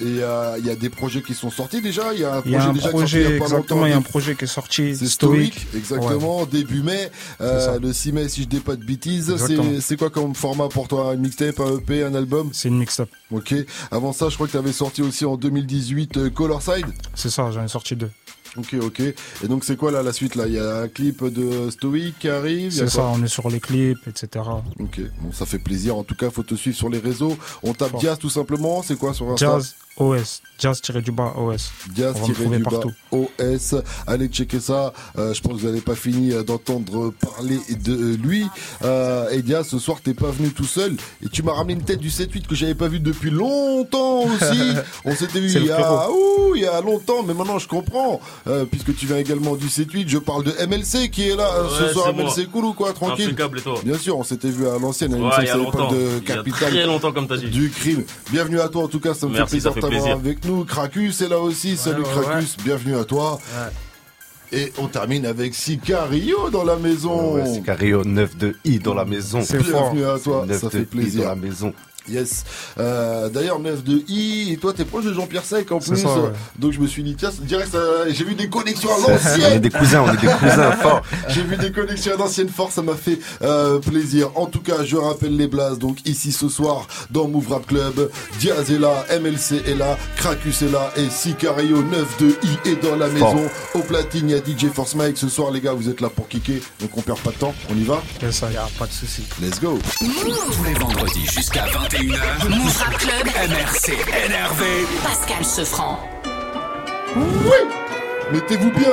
Et 0.00 0.22
euh, 0.22 0.56
il 0.58 0.66
y 0.66 0.70
a 0.70 0.74
des 0.74 0.90
projets 0.90 1.22
qui 1.22 1.34
sont 1.34 1.50
sortis 1.50 1.80
déjà. 1.80 2.12
Il 2.14 2.20
y 2.20 2.24
a 2.24 2.34
un 2.36 2.40
projet 2.42 2.56
a 2.56 2.68
un 2.68 2.72
déjà 2.72 2.90
qui 2.90 2.96
est 2.96 2.98
sorti 2.98 3.14
il 3.14 3.20
y 3.20 3.22
projet, 3.22 3.36
a 3.36 3.38
pas 3.38 3.44
exactement, 3.44 3.86
il 3.86 3.90
y 3.90 3.92
a 3.92 3.96
un 3.96 4.02
projet 4.02 4.34
qui 4.34 4.44
est 4.44 4.48
sorti. 4.48 4.96
C'est 4.96 5.06
Stoic. 5.06 5.52
Stoic, 5.54 5.66
exactement, 5.76 6.46
début 6.46 6.82
mai, 6.82 7.10
euh, 7.40 7.78
le 7.78 7.92
6 7.92 8.12
mai 8.12 8.28
si 8.28 8.42
je 8.42 8.48
dis 8.48 8.60
pas 8.60 8.74
de 8.76 8.84
bêtises. 8.84 9.34
C'est- 9.80 9.96
quoi 9.96 10.10
comme 10.10 10.34
format 10.34 10.68
pour 10.68 10.88
toi? 10.88 11.12
Un 11.12 11.16
mixtape, 11.16 11.60
un 11.60 11.76
EP, 11.78 12.02
un 12.02 12.14
album? 12.14 12.50
C'est 12.52 12.68
une 12.68 12.78
mixtape. 12.78 13.08
Ok. 13.30 13.54
Avant 13.92 14.12
ça, 14.12 14.28
je 14.28 14.34
crois 14.34 14.46
que 14.48 14.52
tu 14.52 14.58
avais 14.58 14.72
sorti 14.72 15.02
aussi 15.02 15.24
en 15.24 15.36
2018 15.36 16.16
euh, 16.16 16.30
Colorside. 16.30 16.86
C'est 17.14 17.30
ça, 17.30 17.50
j'en 17.52 17.64
ai 17.64 17.68
sorti 17.68 17.94
deux. 17.94 18.10
Ok, 18.56 18.74
ok. 18.80 19.00
Et 19.00 19.48
donc 19.48 19.64
c'est 19.64 19.76
quoi 19.76 19.90
là 19.90 20.02
la 20.02 20.12
suite 20.12 20.36
là? 20.36 20.44
Il 20.46 20.52
y 20.54 20.58
a 20.60 20.78
un 20.82 20.88
clip 20.88 21.24
de 21.24 21.70
Stoic 21.70 22.14
qui 22.20 22.28
arrive. 22.28 22.72
C'est 22.72 22.88
ça, 22.88 23.02
on 23.02 23.22
est 23.22 23.28
sur 23.28 23.48
les 23.50 23.58
clips, 23.60 24.06
etc. 24.06 24.44
Ok, 24.78 25.00
bon 25.20 25.32
ça 25.32 25.44
fait 25.46 25.58
plaisir. 25.58 25.96
En 25.96 26.04
tout 26.04 26.14
cas, 26.14 26.30
faut 26.30 26.42
te 26.44 26.54
suivre 26.54 26.76
sur 26.76 26.88
les 26.88 26.98
réseaux. 26.98 27.36
On 27.64 27.74
tape 27.74 27.96
Diaz 27.98 28.18
tout 28.18 28.30
simplement. 28.30 28.82
C'est 28.82 28.96
quoi 28.96 29.12
sur 29.12 29.28
Insta? 29.30 29.46
Jazz, 29.58 29.74
OS, 29.96 30.42
jazz-du-bas 30.58 31.34
OS. 31.36 31.70
Diaz 31.90 32.14
On 32.16 32.22
va 32.22 32.28
me 32.28 32.34
trouver 32.34 32.56
du 32.56 32.62
bas 32.64 32.70
partout. 32.70 32.92
OS. 33.12 33.74
Allez 34.06 34.26
checker 34.28 34.58
ça. 34.58 34.92
Euh, 35.18 35.32
je 35.32 35.40
pense 35.40 35.52
que 35.52 35.58
vous 35.60 35.66
n'avez 35.68 35.80
pas 35.80 35.94
fini 35.94 36.32
euh, 36.32 36.42
d'entendre 36.42 37.12
parler 37.20 37.60
de 37.70 37.92
euh, 37.92 38.16
lui. 38.16 38.44
Euh, 38.84 39.30
et 39.30 39.42
Diaz, 39.42 39.68
ce 39.68 39.78
soir, 39.78 39.98
t'es 40.02 40.14
pas 40.14 40.30
venu 40.30 40.50
tout 40.50 40.64
seul. 40.64 40.96
Et 41.24 41.28
tu 41.28 41.42
m'as 41.44 41.52
ramené 41.52 41.74
une 41.74 41.82
tête 41.84 42.00
du 42.00 42.08
7-8 42.08 42.46
que 42.46 42.54
j'avais 42.56 42.74
pas 42.74 42.88
vu 42.88 42.98
depuis 42.98 43.30
longtemps 43.30 44.22
aussi. 44.24 44.60
On 45.04 45.14
s'était 45.14 45.38
vu 45.40 45.50
il 45.54 45.66
y, 45.66 45.70
a, 45.70 46.10
ouh, 46.10 46.54
il 46.56 46.62
y 46.62 46.66
a 46.66 46.80
longtemps, 46.80 47.22
mais 47.22 47.34
maintenant 47.34 47.58
je 47.60 47.68
comprends. 47.68 48.20
Euh, 48.48 48.64
puisque 48.64 48.96
tu 48.96 49.06
viens 49.06 49.18
également 49.18 49.54
du 49.54 49.66
7-8. 49.68 50.08
Je 50.08 50.18
parle 50.18 50.42
de 50.44 50.52
MLC 50.66 51.08
qui 51.10 51.28
est 51.28 51.36
là 51.36 51.48
euh, 51.54 51.68
ce 51.88 51.92
soir. 51.92 52.12
MLC 52.14 52.46
cool 52.50 52.64
ou 52.64 52.72
quoi? 52.72 52.92
Tranquille? 52.92 53.26
Impeccable, 53.26 53.58
et 53.60 53.62
toi? 53.62 53.80
Bien 53.84 53.96
sûr, 53.98 54.18
on 54.18 54.24
s'était 54.24 54.50
vu 54.50 54.66
à 54.66 54.76
l'ancienne. 54.78 55.14
à 55.14 55.18
Ouais, 55.18 55.30
il 55.40 55.46
y 55.46 55.50
a 55.50 55.54
à 55.54 55.56
l'époque 55.56 55.74
longtemps. 55.74 55.92
de 55.92 55.98
Il 56.22 56.28
y 56.28 56.32
a 56.32 56.36
Capital. 56.36 56.70
très 56.72 56.86
longtemps, 56.86 57.12
comme 57.12 57.28
t'as 57.28 57.36
dit. 57.36 57.46
Du 57.50 57.70
crime. 57.70 58.02
Bienvenue 58.32 58.60
à 58.60 58.68
toi, 58.68 58.82
en 58.84 58.88
tout 58.88 58.98
cas, 59.00 59.14
ça 59.14 59.26
me 59.26 59.32
Merci, 59.32 59.60
fait 59.60 59.70
plaisir 59.70 59.83
avec 59.92 60.44
nous. 60.44 60.64
Cracus 60.64 61.20
est 61.20 61.28
là 61.28 61.38
aussi. 61.38 61.76
Salut 61.76 62.02
ouais, 62.02 62.22
Cracus, 62.22 62.56
bienvenue 62.62 62.96
à 62.96 63.04
toi. 63.04 63.38
Et 64.52 64.72
on 64.78 64.86
termine 64.86 65.26
avec 65.26 65.54
Sicario 65.54 66.50
dans 66.50 66.64
la 66.64 66.76
maison. 66.76 67.34
Ouais, 67.34 67.46
Sicario 67.46 68.04
9 68.04 68.36
de 68.36 68.56
I 68.64 68.78
dans 68.78 68.94
la 68.94 69.04
maison. 69.04 69.40
Bienvenue 69.40 70.04
à 70.04 70.18
toi, 70.18 70.44
9 70.46 70.60
ça 70.60 70.70
fait 70.70 70.82
I 70.82 70.84
plaisir. 70.84 71.22
dans 71.24 71.28
la 71.30 71.34
maison. 71.36 71.72
Yes. 72.08 72.44
Euh, 72.78 73.28
D'ailleurs, 73.30 73.58
9 73.58 73.82
de 73.84 74.02
I, 74.08 74.52
et 74.52 74.56
toi, 74.58 74.72
t'es 74.74 74.84
proche 74.84 75.04
de 75.04 75.12
Jean-Pierre 75.14 75.44
Sec 75.44 75.70
en 75.72 75.78
plus. 75.78 75.96
ça, 75.96 76.08
ouais. 76.08 76.30
Donc, 76.58 76.72
je 76.72 76.80
me 76.80 76.86
suis 76.86 77.02
dit, 77.02 77.14
tiens, 77.16 77.30
direct, 77.40 77.70
ça- 77.72 77.78
j'ai 78.10 78.24
vu 78.24 78.34
des 78.34 78.48
connexions 78.48 78.90
à 78.90 78.96
On 79.06 79.10
l'ancienne. 79.10 79.52
est 79.54 79.60
des 79.60 79.70
cousins, 79.70 80.02
on 80.06 80.12
est 80.12 80.20
des 80.20 80.26
cousins 80.32 80.72
forts. 80.82 81.02
J'ai 81.28 81.42
vu 81.42 81.56
des 81.56 81.72
connexions 81.72 82.12
à 82.14 82.16
l'ancienne 82.16 82.48
force, 82.48 82.74
ça 82.74 82.82
m'a 82.82 82.94
fait 82.94 83.18
euh, 83.42 83.78
plaisir. 83.78 84.30
En 84.34 84.46
tout 84.46 84.60
cas, 84.60 84.84
je 84.84 84.96
rappelle 84.96 85.36
les 85.36 85.46
blases. 85.48 85.78
Donc, 85.78 85.98
ici 86.06 86.30
ce 86.32 86.48
soir, 86.48 86.86
dans 87.10 87.26
Move 87.28 87.50
Rap 87.50 87.66
Club, 87.66 88.10
Diaz 88.38 88.70
est 88.70 88.78
là, 88.78 89.04
MLC 89.20 89.62
est 89.66 89.74
là, 89.74 89.96
Krakus 90.16 90.62
est 90.62 90.70
là, 90.70 90.92
et 90.96 91.08
Sicario 91.08 91.82
9 91.82 92.18
de 92.20 92.28
I 92.42 92.68
est 92.70 92.82
dans 92.82 92.96
la 92.96 93.08
Fort. 93.08 93.34
maison. 93.34 93.48
Au 93.74 93.78
platine, 93.80 94.28
il 94.28 94.36
y 94.36 94.38
a 94.38 94.42
DJ 94.44 94.70
Force 94.72 94.94
Mike. 94.94 95.16
Ce 95.16 95.28
soir, 95.28 95.50
les 95.50 95.60
gars, 95.60 95.72
vous 95.72 95.88
êtes 95.88 96.00
là 96.00 96.08
pour 96.10 96.28
kicker. 96.28 96.60
Donc, 96.80 96.90
on 96.96 97.00
perd 97.00 97.18
pas 97.20 97.30
de 97.30 97.36
temps. 97.36 97.54
On 97.70 97.76
y 97.76 97.84
va? 97.84 98.02
Ça 98.30 98.50
y 98.52 98.56
a 98.56 98.68
pas 98.78 98.86
de 98.86 98.92
souci. 98.92 99.22
Let's 99.40 99.60
go. 99.60 99.78
Tous 99.98 100.64
les 100.64 100.74
vendredis 100.74 101.26
jusqu'à 101.34 101.64
21h. 101.94 102.48
Move 102.48 102.76
Rap 102.78 102.98
Club. 102.98 103.24
MRC 103.48 103.92
énervé. 104.26 104.84
Pascal 105.04 105.44
Sefranc. 105.44 106.00
Oui 107.16 107.22
Mettez-vous 108.32 108.70
bien. 108.72 108.88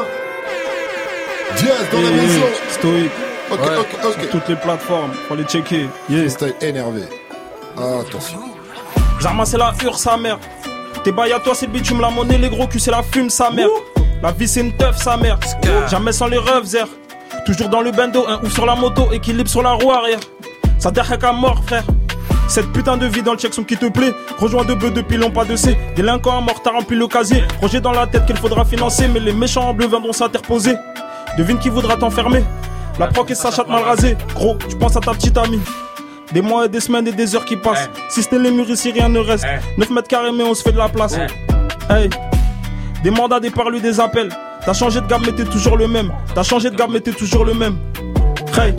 Diaz 1.57 1.87
dans 1.91 1.99
la 1.99 2.09
Yeah, 2.09 2.21
maison. 2.21 2.45
Stoïque. 2.69 3.11
Ok, 3.49 3.59
Ouais, 3.59 3.77
ok, 3.79 3.87
ok. 4.05 4.21
Sur 4.21 4.29
toutes 4.29 4.47
les 4.49 4.55
plateformes, 4.55 5.11
faut 5.27 5.35
les 5.35 5.43
checker. 5.45 5.87
Yeah. 6.09 6.29
Style 6.29 6.53
énervé. 6.61 7.01
Attention. 7.75 8.39
J'ai 9.19 9.27
ramassé 9.27 9.57
la 9.57 9.73
hure, 9.83 9.97
sa 9.97 10.15
mère. 10.17 10.37
T'es 11.03 11.11
bail 11.11 11.33
à 11.33 11.39
toi, 11.39 11.55
c'est 11.55 11.65
le 11.65 11.71
bitume, 11.71 12.01
la 12.01 12.11
monnaie, 12.11 12.37
les 12.37 12.49
gros 12.49 12.67
culs, 12.67 12.79
c'est 12.79 12.91
la 12.91 13.01
fume, 13.01 13.29
sa 13.31 13.49
mère. 13.49 13.67
La 14.21 14.31
vie, 14.31 14.47
c'est 14.47 14.61
une 14.61 14.73
teuf, 14.77 14.97
sa 14.97 15.17
mère. 15.17 15.39
Jamais 15.89 16.11
sans 16.11 16.27
les 16.27 16.37
rêves, 16.37 16.65
zer. 16.65 16.87
Toujours 17.47 17.69
dans 17.69 17.81
le 17.81 17.91
bendo, 17.91 18.27
un 18.27 18.39
ouf 18.43 18.53
sur 18.53 18.67
la 18.67 18.75
moto, 18.75 19.11
équilibre 19.11 19.49
sur 19.49 19.63
la 19.63 19.71
roue 19.71 19.91
arrière. 19.91 20.19
Ça 20.77 20.91
derrière 20.91 21.25
à 21.25 21.33
mort, 21.33 21.63
frère. 21.65 21.83
Cette 22.51 22.73
putain 22.73 22.97
de 22.97 23.05
vie 23.05 23.23
dans 23.23 23.31
le 23.31 23.37
checkson 23.37 23.63
qui 23.63 23.77
te 23.77 23.85
plaît. 23.85 24.13
Rejoins 24.37 24.65
de 24.65 24.73
bœufs 24.73 24.91
depuis 24.91 25.15
long 25.15 25.31
pas 25.31 25.45
de 25.45 25.55
C. 25.55 25.77
Délinquant 25.95 26.37
à 26.37 26.41
mort, 26.41 26.61
t'as 26.61 26.71
rempli 26.71 26.97
le 26.97 27.07
casier. 27.07 27.43
Projet 27.59 27.79
dans 27.79 27.93
la 27.93 28.07
tête 28.07 28.25
qu'il 28.25 28.35
faudra 28.35 28.65
financer, 28.65 29.07
mais 29.07 29.21
les 29.21 29.31
méchants 29.31 29.69
en 29.69 29.73
bleu 29.73 29.87
viendront 29.87 30.11
s'interposer. 30.11 30.75
Devine 31.37 31.59
qui 31.59 31.69
voudra 31.69 31.95
t'enfermer. 31.95 32.43
La 32.99 33.07
proc 33.07 33.31
et 33.31 33.35
sa 33.35 33.51
chatte 33.51 33.69
mal 33.69 33.83
rasée. 33.83 34.17
Gros, 34.35 34.57
tu 34.67 34.75
penses 34.75 34.97
à 34.97 34.99
ta 34.99 35.13
petite 35.13 35.37
amie. 35.37 35.61
Des 36.33 36.41
mois 36.41 36.65
et 36.65 36.67
des 36.67 36.81
semaines 36.81 37.07
et 37.07 37.13
des 37.13 37.37
heures 37.37 37.45
qui 37.45 37.55
passent. 37.55 37.89
Si 38.09 38.21
c'était 38.21 38.37
les 38.37 38.51
murs 38.51 38.69
ici, 38.69 38.91
rien 38.91 39.07
ne 39.07 39.19
reste. 39.19 39.45
9 39.77 39.89
mètres 39.89 40.09
carrés, 40.09 40.33
mais 40.33 40.43
on 40.43 40.53
se 40.53 40.61
fait 40.61 40.73
de 40.73 40.77
la 40.77 40.89
place. 40.89 41.15
Hey. 41.89 42.09
Des 43.01 43.11
mandats, 43.11 43.39
des 43.39 43.51
parlus, 43.51 43.79
des 43.79 44.01
appels. 44.01 44.27
T'as 44.65 44.73
changé 44.73 44.99
de 44.99 45.07
gamme, 45.07 45.21
mais 45.25 45.31
t'es 45.31 45.45
toujours 45.45 45.77
le 45.77 45.87
même. 45.87 46.11
T'as 46.35 46.43
changé 46.43 46.69
de 46.69 46.75
gamme, 46.75 46.91
mais 46.91 46.99
t'es 46.99 47.13
toujours 47.13 47.45
le 47.45 47.53
même. 47.53 47.77
Hey. 48.59 48.75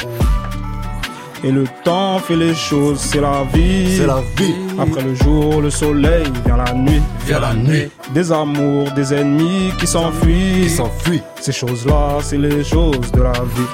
Et 1.45 1.51
le 1.51 1.65
temps 1.83 2.21
fait 2.21 2.37
les 2.37 2.55
choses, 2.55 3.01
c'est 3.01 3.21
la 3.21 3.43
vie. 3.53 3.97
C'est 3.97 4.07
la 4.07 4.23
vie. 4.37 4.55
Après 4.79 5.03
le 5.03 5.13
jour, 5.15 5.61
le 5.61 5.71
soleil, 5.71 6.25
vient 6.47 6.57
la 6.57 6.73
nuit. 6.73 7.03
Vient 7.27 7.41
la 7.41 7.53
nuit. 7.53 7.91
Des 8.15 8.31
amours, 8.31 8.93
des 8.93 9.13
ennemis 9.13 9.73
qui 9.77 9.89
s'enfuient. 9.89 10.63
Qui 10.63 10.71
s'enfuient. 10.71 11.23
Ces 11.41 11.51
choses-là, 11.51 12.19
c'est 12.23 12.39
les 12.39 12.63
choses 12.63 13.11
de 13.13 13.23
la 13.23 13.33
vie. 13.33 13.67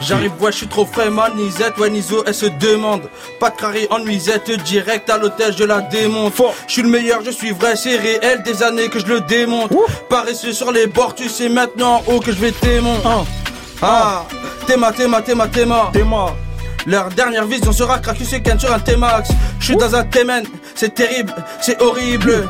J'arrive, 0.00 0.32
ouais, 0.40 0.50
je 0.50 0.58
suis 0.58 0.66
trop 0.66 0.84
frais, 0.84 1.08
man, 1.08 1.30
Nisette, 1.36 1.78
ouais, 1.78 1.88
Niso, 1.88 2.24
elle 2.26 2.34
se 2.34 2.46
demande. 2.46 3.02
Pas 3.38 3.50
de 3.50 3.56
carré 3.56 3.86
en 3.90 4.00
nuisette, 4.00 4.50
direct 4.64 5.08
à 5.08 5.16
l'hôtel, 5.16 5.54
je 5.56 5.62
la 5.62 5.82
démonte. 5.82 6.34
Je 6.66 6.72
suis 6.72 6.82
le 6.82 6.88
meilleur, 6.88 7.20
je 7.24 7.30
suis 7.30 7.52
vrai, 7.52 7.76
c'est 7.76 7.96
réel, 7.96 8.42
des 8.44 8.62
années 8.64 8.88
que 8.88 8.98
je 8.98 9.06
le 9.06 9.20
démonte. 9.20 9.72
Paresseux 10.08 10.52
sur 10.52 10.72
les 10.72 10.88
bords, 10.88 11.14
tu 11.14 11.28
sais 11.28 11.48
maintenant 11.48 12.02
en 12.06 12.12
haut 12.12 12.20
que 12.20 12.32
je 12.32 12.38
vais 12.38 12.50
t'émonter. 12.50 13.08
Ah, 13.80 14.24
Théma, 14.66 14.92
Théma, 14.92 15.22
Théma, 15.22 15.46
Théma. 15.46 15.90
Théma. 15.92 16.34
Leur 16.86 17.08
dernière 17.08 17.46
vision 17.46 17.72
sera 17.72 17.98
et 17.98 18.42
Ken 18.42 18.58
sur 18.58 18.72
un 18.72 18.78
T-Max. 18.78 19.30
Je 19.58 19.64
suis 19.64 19.76
dans 19.76 19.94
un 19.94 20.04
T-Men, 20.04 20.44
c'est 20.74 20.94
terrible, 20.94 21.32
c'est 21.60 21.80
horrible. 21.80 22.48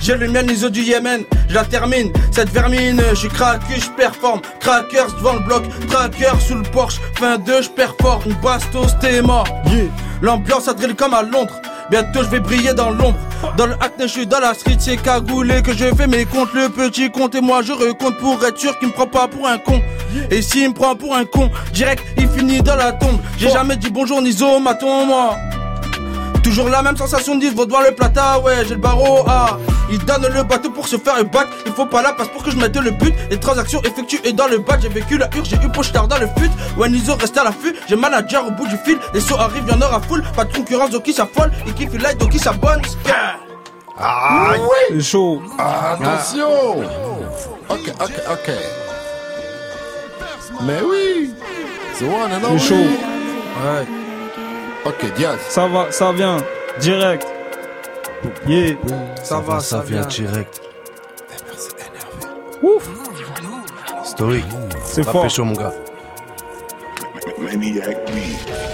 J'ai 0.00 0.16
le 0.16 0.28
mien 0.28 0.42
du 0.42 0.82
Yémen, 0.82 1.24
je 1.48 1.54
la 1.54 1.64
termine, 1.64 2.12
cette 2.30 2.50
vermine. 2.50 3.00
Je 3.10 3.14
suis 3.14 3.28
Krakus, 3.28 3.84
je 3.84 3.90
performe. 3.90 4.40
Crackers 4.60 5.14
devant 5.16 5.34
le 5.34 5.40
bloc, 5.40 5.64
tracker 5.88 6.38
sous 6.40 6.56
le 6.56 6.62
Porsche. 6.62 7.00
Fin 7.18 7.38
2, 7.38 7.62
je 7.62 7.70
performe. 7.70 8.32
Bastos, 8.42 8.98
Théma. 9.00 9.44
L'ambiance 10.20 10.68
a 10.68 10.74
drill 10.74 10.94
comme 10.94 11.14
à 11.14 11.22
Londres. 11.22 11.60
Bientôt 11.90 12.22
je 12.22 12.28
vais 12.28 12.40
briller 12.40 12.74
dans 12.74 12.90
l'ombre. 12.90 13.18
Dans 13.56 13.66
le 13.66 13.74
acte, 13.74 14.00
je 14.00 14.06
suis 14.06 14.26
dans 14.26 14.40
la 14.40 14.54
street, 14.54 14.76
c'est 14.78 14.96
cagoulé 14.96 15.62
que 15.62 15.72
je 15.72 15.94
fais 15.94 16.06
mes 16.06 16.24
comptes. 16.24 16.52
Le 16.52 16.68
petit 16.68 17.10
compte 17.10 17.34
et 17.34 17.40
moi 17.40 17.62
je 17.62 17.72
recompte 17.72 18.18
pour 18.18 18.44
être 18.44 18.58
sûr 18.58 18.78
qu'il 18.78 18.88
me 18.88 18.92
prend 18.92 19.06
pas 19.06 19.28
pour 19.28 19.46
un 19.46 19.58
con. 19.58 19.80
Et 20.30 20.42
s'il 20.42 20.68
me 20.68 20.74
prend 20.74 20.96
pour 20.96 21.14
un 21.14 21.24
con, 21.24 21.50
direct 21.72 22.02
il 22.16 22.28
finit 22.28 22.62
dans 22.62 22.76
la 22.76 22.92
tombe. 22.92 23.18
J'ai 23.38 23.50
jamais 23.50 23.76
dit 23.76 23.90
bonjour 23.90 24.20
ni 24.20 24.32
zo, 24.32 24.58
maton 24.58 25.06
moi. 25.06 25.36
Toujours 26.42 26.68
la 26.68 26.82
même 26.82 26.96
sensation 26.96 27.36
de 27.36 27.46
vont 27.46 27.64
devant 27.64 27.80
le 27.80 27.92
plata, 27.92 28.38
ouais, 28.40 28.64
j'ai 28.68 28.74
le 28.74 28.80
barreau 28.80 29.26
A. 29.26 29.58
Il 29.90 30.04
donne 30.04 30.26
le 30.32 30.42
bateau 30.42 30.70
pour 30.70 30.88
se 30.88 30.96
faire 30.96 31.24
battre. 31.24 31.50
Il 31.64 31.72
faut 31.72 31.86
pas 31.86 32.02
la 32.02 32.12
passe 32.12 32.28
pour 32.28 32.42
que 32.42 32.50
je 32.50 32.56
mette 32.56 32.76
le 32.76 32.90
but. 32.90 33.14
Les 33.30 33.38
transactions 33.38 33.80
effectuées 33.82 34.32
dans 34.32 34.46
le 34.48 34.58
bac, 34.58 34.80
j'ai 34.82 34.88
vécu 34.88 35.16
la 35.18 35.28
hure, 35.34 35.44
j'ai 35.44 35.56
eu 35.56 35.68
pochetard 35.70 36.08
dans 36.08 36.18
le 36.18 36.26
fut. 36.26 36.50
Ouais, 36.76 36.88
Nizo 36.88 37.14
reste 37.14 37.36
à 37.38 37.44
l'affût, 37.44 37.74
j'ai 37.88 37.96
manager 37.96 38.46
au 38.46 38.50
bout 38.50 38.66
du 38.66 38.76
fil. 38.78 38.98
Les 39.14 39.20
sauts 39.20 39.38
arrivent, 39.38 39.66
y'en 39.68 39.80
aura 39.80 40.00
full. 40.00 40.22
Pas 40.34 40.44
de 40.44 40.52
concurrence, 40.52 40.90
donc 40.90 41.04
qui 41.04 41.12
s'affole. 41.12 41.50
Et 41.66 41.72
qui 41.72 41.86
fait 41.86 41.98
light, 41.98 42.18
donc 42.18 42.30
qui 42.30 42.38
s'abonne. 42.38 42.82
Ah 43.98 44.52
C'est 44.90 45.00
chaud. 45.00 45.40
Attention 45.58 46.80
Ok, 47.68 47.92
ok, 48.00 48.12
ok. 48.30 48.50
Mais 50.62 50.80
oui 50.82 51.32
C'est 51.94 52.04
one 52.04 52.32
and 52.32 52.40
C'est 52.40 52.46
only. 52.46 52.60
chaud. 52.60 52.74
Ouais. 52.74 53.86
Ok, 54.84 55.14
Diaz. 55.16 55.38
Ça 55.48 55.66
va, 55.66 55.90
ça 55.90 56.12
vient. 56.12 56.36
Direct. 56.80 57.26
Yeah. 58.46 58.76
Ça 59.22 59.40
va, 59.40 59.60
ça 59.60 59.80
vient 59.80 60.04
direct. 60.06 60.60
Ouf. 62.62 62.88
Story. 64.04 64.44
C'est 64.84 65.02
fort. 65.04 65.22
pécho, 65.22 65.44
mon 65.44 65.52
gars. 65.52 65.72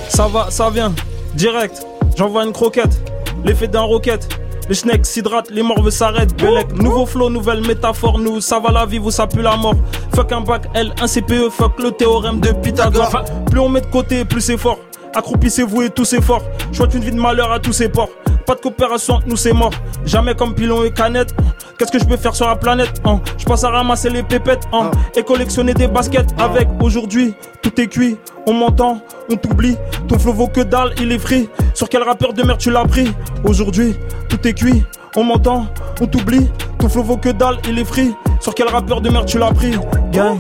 Ça 0.09 0.27
va, 0.29 0.51
ça 0.51 0.71
vient. 0.71 0.95
Direct. 1.35 1.85
J'envoie 2.17 2.45
une 2.45 2.53
croquette. 2.53 3.01
L'effet 3.45 3.69
d'un 3.69 3.81
roquette. 3.81 4.29
Les 4.69 4.75
snakes 4.75 5.07
s'hydratent, 5.07 5.51
les 5.51 5.63
morts 5.63 5.91
s'arrêtent. 5.91 6.37
Belek, 6.41 6.73
nouveau 6.75 7.05
flow, 7.05 7.29
nouvelle 7.29 7.67
métaphore. 7.67 8.19
Nous, 8.19 8.41
ça 8.41 8.61
va 8.61 8.71
la 8.71 8.87
vie, 8.87 8.99
vous 8.99 9.11
ça 9.11 9.27
pue 9.27 9.43
la 9.43 9.57
mort. 9.57 9.75
Fuck 10.15 10.33
un 10.33 10.41
bac 10.43 10.69
L, 10.75 10.95
un 11.01 11.07
CPE, 11.07 11.51
fuck 11.51 11.79
le 11.81 11.91
théorème 11.91 12.41
de 12.41 12.53
Pythagore. 12.53 13.25
Plus 13.51 13.61
on 13.61 13.69
met 13.69 13.81
de 13.81 13.87
côté, 13.87 14.25
plus 14.25 14.41
c'est 14.41 14.57
fort. 14.57 14.79
Accroupissez-vous 15.15 15.83
et 15.83 15.91
tous 15.91 16.05
c'est 16.05 16.23
fort. 16.23 16.43
Je 16.71 16.77
souhaite 16.77 16.95
une 16.95 17.03
vie 17.03 17.11
de 17.11 17.21
malheur 17.21 17.51
à 17.51 17.59
tous 17.59 17.73
ces 17.73 17.89
ports. 17.89 18.09
Pas 18.53 18.57
de 18.57 18.61
coopération 18.61 19.15
entre 19.15 19.29
nous, 19.29 19.37
c'est 19.37 19.55
mort. 19.55 19.73
Jamais 20.05 20.35
comme 20.35 20.55
pilon 20.55 20.85
et 20.85 20.91
canette. 20.91 21.35
Qu'est-ce 21.79 21.91
que 21.91 21.99
je 21.99 22.05
peux 22.05 22.19
faire 22.19 22.35
sur 22.35 22.47
la 22.47 22.55
planète 22.55 23.01
hein? 23.07 23.19
Je 23.39 23.47
passe 23.47 23.65
à 23.65 23.71
ramasser 23.71 24.11
les 24.11 24.23
pépettes 24.23 24.69
hein 24.75 24.91
et 25.17 25.23
collectionner 25.23 25.73
des 25.73 25.87
baskets. 25.87 26.35
Avec 26.39 26.69
aujourd'hui, 26.83 27.33
tout 27.63 27.81
est 27.81 27.87
cuit. 27.87 28.19
On 28.47 28.53
m'entend, 28.53 29.01
on 29.31 29.37
t'oublie. 29.37 29.79
Ton 30.07 30.19
flow 30.19 30.35
vaut 30.35 30.49
que 30.49 30.61
dalle, 30.61 30.93
il 31.01 31.13
est 31.13 31.19
free. 31.19 31.49
Sur 31.73 31.89
quel 31.89 32.03
rappeur 32.03 32.35
de 32.35 32.43
merde 32.43 32.59
tu 32.59 32.71
l'as 32.71 32.85
pris? 32.85 33.11
Aujourd'hui, 33.43 33.97
tout 34.29 34.47
est 34.47 34.53
cuit. 34.53 34.85
On 35.17 35.25
m'entend, 35.25 35.69
on 36.03 36.07
t'oublie. 36.07 36.51
Ton 36.79 36.91
flow 36.91 37.05
vaut 37.05 37.17
que 37.17 37.31
dalle, 37.31 37.57
il 37.67 37.79
est 37.79 37.87
free. 37.87 38.15
Sur 38.39 38.55
quel 38.55 38.69
rappeur 38.69 39.01
de 39.01 39.09
merde 39.09 39.25
tu 39.25 39.39
l'as 39.39 39.53
pris? 39.53 39.73
Gang. 40.13 40.37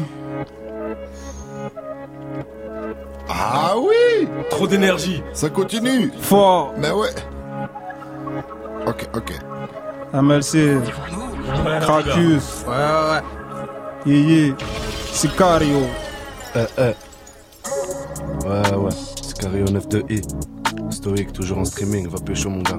Ah 3.30 3.72
oui 3.78 4.28
Trop 4.50 4.66
d'énergie. 4.66 5.22
Ça 5.32 5.48
continue. 5.48 6.12
Fort. 6.20 6.74
Mais 6.76 6.90
ouais. 6.90 7.08
Ok, 8.92 9.08
ok. 9.14 9.32
MLC. 10.12 10.76
Krakus. 11.80 12.64
Ouais, 12.66 12.74
ouais, 12.74 13.22
ouais. 14.04 14.12
Yé, 14.12 14.54
Sicario. 15.10 15.78
Euh, 16.56 16.66
euh. 16.78 16.92
Ouais, 18.44 18.76
ouais. 18.76 18.90
Sicario 19.22 19.64
9 19.64 19.88
de 19.88 20.04
I. 20.10 20.20
Stoïque, 20.90 21.32
toujours 21.32 21.56
en 21.58 21.64
streaming. 21.64 22.06
Va 22.08 22.18
pécho, 22.20 22.50
mon 22.50 22.60
gars. 22.60 22.78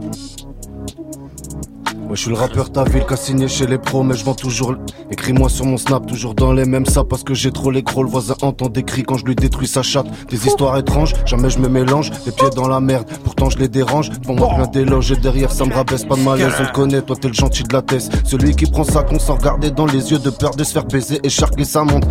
Ouais, 2.14 2.18
je 2.18 2.22
suis 2.22 2.30
le 2.30 2.38
rappeur 2.38 2.72
ta 2.72 2.84
ville 2.84 3.06
qui 3.08 3.14
a 3.16 3.18
signé 3.18 3.48
chez 3.48 3.66
les 3.66 3.80
pros, 3.80 4.04
mais 4.04 4.14
je 4.16 4.24
vends 4.24 4.36
toujours. 4.36 4.76
Écris-moi 5.10 5.50
sur 5.50 5.66
mon 5.66 5.78
snap, 5.78 6.06
toujours 6.06 6.36
dans 6.36 6.54
les 6.54 6.64
mêmes 6.64 6.86
saps 6.86 7.10
parce 7.10 7.24
que 7.24 7.34
j'ai 7.34 7.52
trop 7.52 7.72
les 7.72 7.82
gros. 7.82 8.04
Le 8.04 8.10
voisin 8.10 8.36
entend 8.44 8.70
des 8.70 8.84
cris 8.84 9.02
quand 9.02 9.18
je 9.18 9.26
lui 9.26 9.34
détruis 9.34 9.66
sa 9.66 9.82
chatte. 9.82 10.06
Des 10.30 10.46
histoires 10.46 10.78
étranges, 10.78 11.14
jamais 11.26 11.50
je 11.50 11.58
me 11.58 11.68
mélange. 11.68 12.12
Les 12.28 12.32
pieds 12.32 12.52
dans 12.56 12.68
la 12.68 12.80
merde, 12.80 13.08
pourtant 13.24 13.50
je 13.50 13.58
les 13.58 13.68
dérange. 13.68 14.12
Devant 14.12 14.36
moi 14.36 14.50
plein 14.54 14.68
d'éloges 14.68 15.12
et 15.12 15.16
derrière 15.16 15.52
ça 15.52 15.66
me 15.66 15.74
rabaisse. 15.74 16.06
Pas 16.06 16.16
de 16.16 16.22
malaise, 16.22 16.54
on 16.62 16.66
te 16.66 16.72
connaît, 16.72 17.02
toi 17.02 17.16
t'es 17.20 17.30
le 17.30 17.34
gentil 17.34 17.64
de 17.64 17.74
la 17.74 17.82
tête. 17.82 18.08
Celui 18.26 18.56
qui 18.56 18.68
prend 18.68 18.84
sa 18.84 19.02
con 19.02 19.18
sans 19.18 19.34
regarder 19.34 19.72
dans 19.72 19.88
les 19.88 20.12
yeux 20.12 20.20
de 20.20 20.30
peur 20.30 20.52
de 20.52 20.64
se 20.64 20.72
faire 20.72 20.86
baiser 20.86 21.20
et 21.24 21.30
charquer 21.30 21.66
sa 21.66 21.84
montre. 21.84 22.08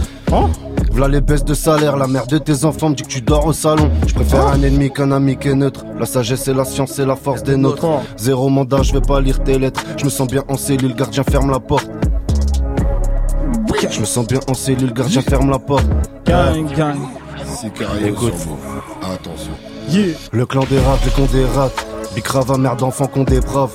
V'là 0.92 1.08
les 1.08 1.22
baisses 1.22 1.44
de 1.44 1.54
salaire, 1.54 1.96
la 1.96 2.06
mère 2.06 2.26
de 2.26 2.36
tes 2.36 2.66
enfants 2.66 2.90
me 2.90 2.94
dit 2.94 3.02
que 3.02 3.08
tu 3.08 3.22
dors 3.22 3.46
au 3.46 3.54
salon. 3.54 3.90
Je 4.06 4.12
préfère 4.12 4.46
un 4.48 4.62
ennemi 4.62 4.90
qu'un 4.90 5.10
ami 5.10 5.38
qui 5.38 5.48
est 5.48 5.54
neutre. 5.54 5.86
La 5.98 6.04
sagesse 6.04 6.48
et 6.48 6.52
la 6.54 6.66
science 6.66 6.98
et 6.98 7.06
la 7.06 7.16
force 7.16 7.42
des 7.42 7.56
nôtres. 7.56 7.86
Zéro 8.18 8.50
mandat, 8.50 8.82
je 8.82 8.92
vais 8.92 9.00
pas 9.00 9.20
lire 9.20 9.42
tes 9.42 9.58
lettres. 9.58 9.82
Je 9.96 10.04
me 10.04 10.10
sens 10.10 10.28
bien 10.28 10.44
en 10.48 10.56
cellule, 10.56 10.94
gardien 10.94 11.22
ferme 11.24 11.50
la 11.50 11.60
porte. 11.60 11.88
Je 13.90 14.00
me 14.00 14.04
sens 14.04 14.26
bien 14.26 14.40
en 14.48 14.54
cellule, 14.54 14.92
gardien 14.92 15.22
ferme 15.22 15.50
la 15.50 15.58
porte. 15.58 15.86
Gang, 16.24 16.66
gang. 16.76 16.98
Sur 17.60 18.34
vous. 18.34 18.56
Attention. 19.02 19.52
Yeah. 19.88 20.14
Le 20.32 20.46
clan 20.46 20.64
des 20.70 20.78
rats, 20.78 20.98
les 21.04 21.10
cons 21.10 21.28
des 21.32 21.44
rats. 21.44 21.70
Bicrava, 22.14 22.56
mère 22.56 22.76
d'enfant 22.76 23.06
qu'on 23.06 23.24
débrave. 23.24 23.74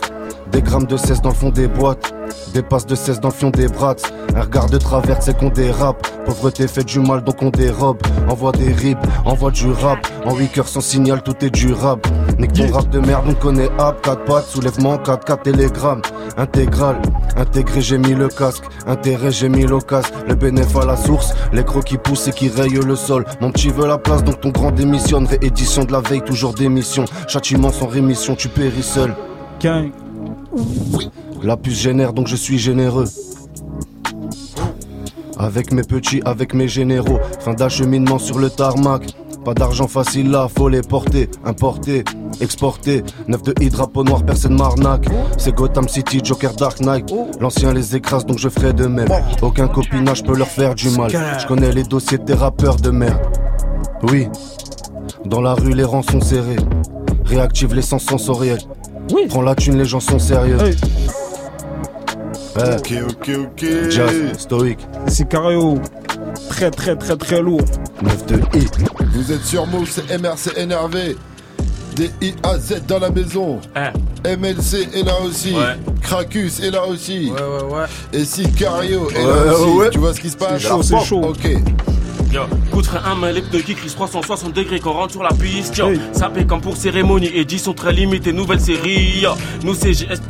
Des 0.51 0.61
grammes 0.61 0.85
de 0.85 0.97
16 0.97 1.21
dans 1.21 1.29
le 1.29 1.35
fond 1.35 1.49
des 1.49 1.67
boîtes. 1.67 2.13
Des 2.53 2.61
passes 2.61 2.85
de 2.85 2.95
16 2.95 3.19
dans 3.19 3.29
le 3.29 3.33
fion 3.33 3.49
des 3.49 3.67
brats. 3.67 3.95
Un 4.35 4.41
regard 4.41 4.69
de 4.69 4.77
travers, 4.77 5.21
c'est 5.21 5.37
qu'on 5.37 5.49
dérape. 5.49 6.07
Pauvreté 6.25 6.67
fait 6.67 6.83
du 6.83 6.99
mal, 6.99 7.23
donc 7.23 7.41
on 7.41 7.49
dérobe. 7.49 7.97
Envoie 8.29 8.51
des 8.51 8.71
rips, 8.71 8.97
envoie 9.25 9.51
du 9.51 9.71
rap. 9.71 9.99
En 10.25 10.35
8 10.35 10.57
heures 10.57 10.67
sans 10.67 10.81
signal, 10.81 11.21
tout 11.21 11.35
est 11.43 11.49
durable. 11.49 12.01
Nique 12.37 12.53
ton 12.53 12.71
rap 12.71 12.89
de 12.89 12.99
merde, 12.99 13.25
on 13.27 13.33
connaît 13.33 13.69
app. 13.77 14.01
4 14.01 14.25
pattes, 14.25 14.45
soulèvement, 14.45 14.97
4 14.97 15.25
4 15.25 15.43
télégrammes. 15.43 16.01
Intégral, 16.37 17.01
intégré, 17.35 17.81
j'ai 17.81 17.97
mis 17.97 18.13
le 18.13 18.27
casque. 18.27 18.63
Intérêt, 18.85 19.31
j'ai 19.31 19.49
mis 19.49 19.65
l'occasion. 19.65 20.13
Le 20.27 20.35
bénéf 20.35 20.75
à 20.75 20.85
la 20.85 20.97
source, 20.97 21.33
les 21.53 21.63
crocs 21.63 21.85
qui 21.85 21.97
poussent 21.97 22.27
et 22.27 22.31
qui 22.31 22.49
rayent 22.49 22.79
le 22.85 22.95
sol. 22.95 23.25
Mon 23.41 23.51
petit 23.51 23.69
veut 23.69 23.87
la 23.87 23.97
place, 23.97 24.23
donc 24.23 24.41
ton 24.41 24.49
grand 24.49 24.71
démissionne. 24.71 25.25
Réédition 25.25 25.83
de 25.83 25.91
la 25.91 26.01
veille, 26.01 26.21
toujours 26.21 26.53
démission. 26.53 27.05
Châtiment 27.27 27.71
sans 27.71 27.87
rémission, 27.87 28.35
tu 28.35 28.49
péris 28.49 28.83
seul. 28.83 29.13
La 31.43 31.57
puce 31.57 31.79
génère, 31.79 32.13
donc 32.13 32.27
je 32.27 32.35
suis 32.35 32.57
généreux. 32.57 33.05
Avec 35.37 35.71
mes 35.71 35.83
petits, 35.83 36.21
avec 36.25 36.53
mes 36.53 36.67
généraux. 36.67 37.19
Fin 37.39 37.53
d'acheminement 37.53 38.19
sur 38.19 38.39
le 38.39 38.49
tarmac. 38.49 39.13
Pas 39.45 39.53
d'argent 39.53 39.87
facile 39.87 40.29
là, 40.31 40.47
faut 40.53 40.67
les 40.67 40.81
porter, 40.81 41.29
importer, 41.45 42.03
exporter. 42.41 43.03
Neuf 43.27 43.43
de 43.43 43.53
hydra, 43.61 43.87
peau 43.87 44.03
noire, 44.03 44.25
personne 44.25 44.57
m'arnaque. 44.57 45.05
C'est 45.37 45.55
Gotham 45.55 45.87
City, 45.87 46.19
Joker 46.23 46.53
Dark 46.53 46.81
Knight. 46.81 47.13
L'ancien 47.39 47.71
les 47.71 47.95
écrase, 47.95 48.25
donc 48.25 48.39
je 48.39 48.49
ferai 48.49 48.73
de 48.73 48.87
même. 48.87 49.07
Aucun 49.41 49.67
copinage 49.67 50.23
peut 50.23 50.35
leur 50.35 50.47
faire 50.47 50.75
du 50.75 50.89
mal. 50.89 51.11
Je 51.11 51.47
connais 51.47 51.71
les 51.71 51.83
dossiers 51.83 52.17
des 52.17 52.33
rappeurs 52.33 52.75
de 52.75 52.89
merde. 52.89 53.21
Oui, 54.03 54.27
dans 55.25 55.41
la 55.41 55.53
rue, 55.53 55.73
les 55.73 55.83
rangs 55.83 56.03
sont 56.03 56.21
serrés. 56.21 56.57
Réactive 57.25 57.73
les 57.73 57.81
sens 57.81 58.03
sensoriels. 58.03 58.61
Prends 59.29 59.41
la 59.41 59.55
thune, 59.55 59.77
les 59.77 59.85
gens 59.85 59.99
sont 59.99 60.19
sérieux. 60.19 60.57
Eh, 60.65 60.75
Ok, 62.59 62.91
ok, 63.07 63.29
ok. 63.39 63.65
Jazz, 63.89 64.11
stoïque. 64.39 64.79
Sicario. 65.07 65.77
Très, 66.49 66.71
très, 66.71 66.95
très, 66.95 67.15
très 67.15 67.39
lourd. 67.41 67.61
9 68.01 68.25
de 68.25 68.35
I. 68.57 68.67
Vous 69.13 69.31
êtes 69.31 69.43
sur 69.43 69.67
Move, 69.67 69.87
c'est 69.89 70.17
MRC 70.17 70.57
énervé. 70.57 71.15
Des 71.95 72.09
I 72.21 72.33
à 72.43 72.57
Z 72.57 72.81
dans 72.87 72.97
la 72.99 73.09
maison. 73.11 73.59
MLC 74.25 74.87
est 74.93 75.03
là 75.03 75.13
aussi. 75.23 75.55
Krakus 76.01 76.59
est 76.59 76.71
là 76.71 76.85
aussi. 76.87 77.31
Ouais, 77.31 77.39
ouais, 77.41 77.73
ouais. 77.75 77.85
Et 78.19 78.25
Sicario 78.25 79.09
est 79.11 79.17
Ouais, 79.17 79.45
là 79.45 79.53
aussi. 79.53 79.77
ouais. 79.77 79.89
Tu 79.91 79.99
vois 79.99 80.13
ce 80.15 80.19
qui 80.21 80.29
se 80.31 80.37
passe 80.37 80.61
C'est 80.61 80.67
chaud, 80.67 80.81
c'est 80.83 80.99
chaud. 81.05 81.21
Ok. 81.25 81.47
Yo, 82.37 82.43
un 83.03 83.15
main, 83.15 83.31
les 83.31 83.41
pneus 83.41 83.61
qui 83.63 83.73
crissent 83.73 83.95
360 83.95 84.53
degrés 84.53 84.79
quand 84.79 84.91
on 84.91 84.93
rentre 84.93 85.13
sur 85.13 85.23
la 85.23 85.31
piste. 85.33 85.75
Yo, 85.75 85.87
ça 86.11 86.29
paie 86.29 86.45
comme 86.45 86.61
pour 86.61 86.77
cérémonie. 86.77 87.31
Édition 87.33 87.73
très 87.73 87.91
limitée, 87.91 88.31
nouvelle 88.31 88.59
série. 88.59 89.21
Yo, 89.21 89.31
nous 89.63 89.73
c'est 89.73 89.93
GS. 89.93 90.21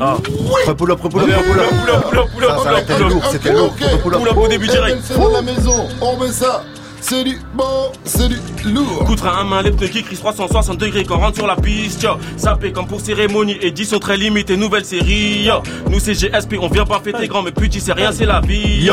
Ah. 0.00 0.16
Pull 0.24 0.68
up, 0.68 0.76
pull 0.76 0.90
up, 0.90 1.00
Pull 1.00 1.10
up, 1.10 1.12
pull 1.12 1.22
up. 1.22 1.44
pull 1.46 1.60
up, 1.60 2.02
pull 2.10 2.18
up, 2.18 2.28
pull 2.34 2.44
up, 2.44 2.50
Ça, 2.50 2.64
ça 2.64 2.70
pull 2.70 2.74
up, 2.74 2.82
était 2.82 2.94
pull 2.94 3.04
up. 3.04 3.10
lourd, 3.12 3.24
c'était 3.30 3.52
lourd. 3.52 3.66
Ok, 3.66 4.00
Pull 4.02 4.14
up. 4.14 4.20
Pull 4.20 4.28
up 4.30 4.36
au 4.36 4.48
début 4.48 4.66
direct. 4.66 4.98
La 5.32 5.42
maison. 5.42 5.88
On 6.00 6.16
met 6.18 6.32
ça. 6.32 6.64
C'est 7.00 7.24
du 7.24 7.36
bon, 7.54 7.92
c'est 8.04 8.28
du 8.28 8.38
lourd. 8.64 9.04
Poutre 9.04 9.26
un 9.28 9.44
main, 9.44 9.62
les 9.62 9.70
pneus 9.70 9.88
qui 9.88 10.02
crissent 10.02 10.20
360 10.20 10.78
degrés 10.78 11.04
quand 11.04 11.18
on 11.18 11.20
rentre 11.20 11.36
sur 11.36 11.46
la 11.46 11.56
piste. 11.56 12.04
Paie 12.60 12.72
comme 12.72 12.88
pour 12.88 13.00
cérémonie. 13.00 13.58
Édition 13.60 14.00
très 14.00 14.16
limitée, 14.16 14.56
nouvelle 14.56 14.84
série. 14.84 15.44
Yo, 15.44 15.54
nous 15.88 16.00
c'est 16.00 16.14
GSP, 16.14 16.56
on 16.60 16.68
vient 16.68 16.84
pas 16.84 17.00
fêter 17.00 17.28
grand, 17.28 17.42
mais 17.42 17.52
petit 17.52 17.80
c'est 17.80 17.92
rien, 17.92 18.10
c'est 18.10 18.26
la 18.26 18.40
vie. 18.40 18.90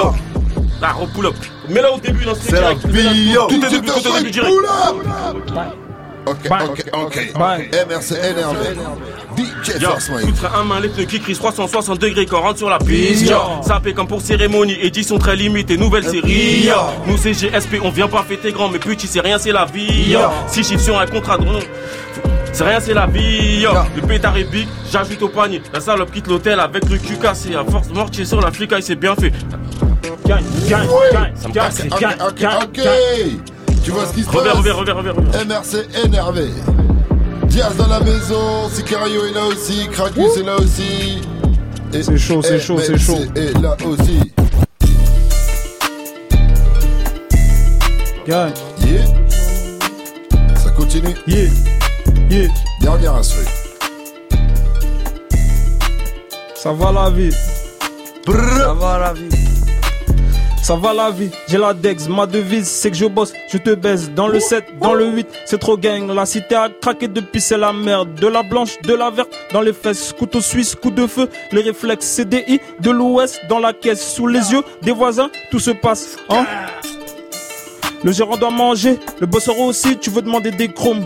Ah, 0.82 0.96
pull 1.13 1.26
up. 1.26 1.36
Mets-la 1.70 1.92
au 1.92 2.00
début, 2.00 2.26
dans 2.26 2.36
ce 2.36 2.42
C'est 2.42 2.62
la 2.62 2.74
direct. 2.74 3.50
Tout 3.50 3.65
est 3.65 3.70
début, 3.70 3.88
tout 3.88 4.00
est 4.00 4.18
début 4.20 4.32
direct. 4.32 4.52
pull 4.52 4.65
up. 4.65 5.76
Ok, 6.26 6.38
ok, 6.52 6.86
ok. 6.94 7.34
MRC 7.36 8.12
énervé. 8.24 8.76
DJ 9.38 9.82
Yo, 9.82 9.89
un 10.54 10.63
main, 10.63 10.80
les 10.80 10.89
pneus 10.89 11.06
qui 11.06 11.20
crissent 11.20 11.39
360 11.39 12.00
degrés 12.00 12.26
quand 12.26 12.39
on 12.39 12.42
rentre 12.42 12.58
sur 12.58 12.70
la 12.70 12.78
piste. 12.78 13.30
Yo, 13.30 13.38
ça 13.62 13.80
fait 13.84 13.94
comme 13.94 14.08
pour 14.08 14.22
cérémonie, 14.22 14.78
édition 14.82 15.18
très 15.18 15.36
limitée, 15.36 15.78
nouvelle 15.78 16.04
série. 16.04 16.65
Yo, 16.65 16.74
nous 17.08 17.18
c'est 17.18 17.34
GSP, 17.34 17.78
on 17.82 17.89
vient 17.89 18.08
pas 18.08 18.24
fêter 18.24 18.52
grand, 18.52 18.70
mais 18.70 18.80
petit 18.80 19.08
c'est 19.08 19.22
rien, 19.22 19.38
c'est 19.38 19.52
la 19.52 19.65
vie. 19.65 20.12
Yo, 20.12 20.20
si 20.48 20.63
chiffres 20.63 20.84
sur 20.84 21.00
un 21.00 21.08
contrat 21.08 21.38
de 21.38 21.48
rond. 21.48 21.60
C'est 22.52 22.63
rien, 22.63 22.80
c'est 22.80 22.94
la 22.94 23.06
vie. 23.06 23.62
Yo, 23.62 23.72
le 23.96 24.02
pétard 24.02 24.38
est 24.38 24.44
big, 24.44 24.68
j'ajoute 24.92 25.22
au 25.22 25.30
panier. 25.30 25.62
La 25.74 25.80
salope 25.80 26.12
quitte 26.12 26.28
l'hôtel 26.28 26.60
avec 26.60 26.88
le 26.89 26.98
cul 26.98 27.18
cassé. 27.18 27.56
À 27.56 27.63
force 27.63 27.89
mortier 27.89 28.26
sur 28.26 28.42
la 28.42 28.52
flicaille, 28.52 28.84
c'est 28.84 28.96
bien 28.96 29.15
fait. 29.15 29.32
Ok, 30.30 30.70
gang, 30.70 32.18
ok. 32.28 32.72
gang. 32.74 32.89
Tu 33.84 33.92
vois 33.92 34.06
ce 34.06 34.13
qui 34.13 34.22
se 34.24 34.30
passe? 34.30 34.36
revers, 34.36 34.78
revers, 34.78 34.96
revers, 34.98 35.15
revers. 35.15 35.46
MRC 35.46 36.06
énervé. 36.06 36.50
Diaz 37.46 37.76
dans 37.78 37.88
la 37.88 38.00
maison, 38.02 38.70
Sicario 38.72 39.26
est 39.26 39.34
là 39.34 39.46
aussi, 39.46 39.88
Krakus 39.92 40.38
est 40.38 40.44
là 40.44 40.58
aussi. 40.58 41.22
Et 41.94 42.04
C'est 42.04 42.18
chaud, 42.18 42.42
c'est 42.44 42.60
chaud, 42.60 42.78
c'est 42.80 42.98
chaud. 43.00 43.18
est 43.36 43.60
là 43.60 43.76
aussi. 43.86 44.32
Gang. 48.28 48.52
Yeah. 48.86 49.06
Ça 50.56 50.70
continue. 50.78 51.15
Yeah. 51.26 51.50
Yeah. 52.30 52.50
Dernière 52.82 53.15
instru. 53.15 53.44
Ça 56.54 56.72
va 56.74 56.92
la 56.92 57.10
vie. 57.10 57.32
Ça 58.60 58.74
va 58.74 59.00
la 59.00 59.13
vie. 59.13 59.38
Ça 60.69 60.75
va 60.75 60.93
la 60.93 61.10
vie, 61.10 61.32
j'ai 61.47 61.58
la 61.58 61.73
Dex, 61.73 62.08
ma 62.08 62.27
devise 62.27 62.67
c'est 62.67 62.91
que 62.91 62.95
je 62.95 63.08
bosse, 63.08 63.34
je 63.51 63.58
te 63.58 63.73
baise. 63.73 64.12
Dans 64.12 64.27
le 64.27 64.39
7, 64.39 64.77
dans 64.79 64.93
le 64.93 65.08
8, 65.08 65.27
c'est 65.45 65.58
trop 65.58 65.75
gang, 65.75 66.13
la 66.13 66.27
cité 66.27 66.53
a 66.53 66.69
craqué 66.69 67.08
depuis 67.08 67.41
c'est 67.41 67.58
la 67.58 67.73
merde, 67.73 68.13
de 68.13 68.27
la 68.27 68.43
blanche, 68.43 68.79
de 68.84 68.93
la 68.93 69.10
verte, 69.10 69.32
dans 69.51 69.62
les 69.62 69.73
fesses, 69.73 70.13
couteau 70.13 70.41
suisse, 70.41 70.75
coup 70.75 70.91
de 70.91 71.08
feu, 71.08 71.27
les 71.51 71.62
réflexes 71.62 72.05
CDI, 72.05 72.62
de 72.82 72.91
l'ouest, 72.91 73.41
dans 73.49 73.58
la 73.58 73.73
caisse, 73.73 74.13
sous 74.13 74.27
les 74.27 74.51
yeux 74.51 74.62
des 74.84 74.91
voisins, 74.91 75.32
tout 75.49 75.58
se 75.58 75.71
passe, 75.71 76.17
hein. 76.29 76.45
Le 78.03 78.12
gérant 78.12 78.38
doit 78.38 78.51
manger, 78.51 78.99
le 79.19 79.25
bosseur 79.25 79.58
aussi, 79.58 79.97
tu 79.97 80.12
veux 80.12 80.21
demander 80.21 80.51
des 80.51 80.67
chromes. 80.67 81.03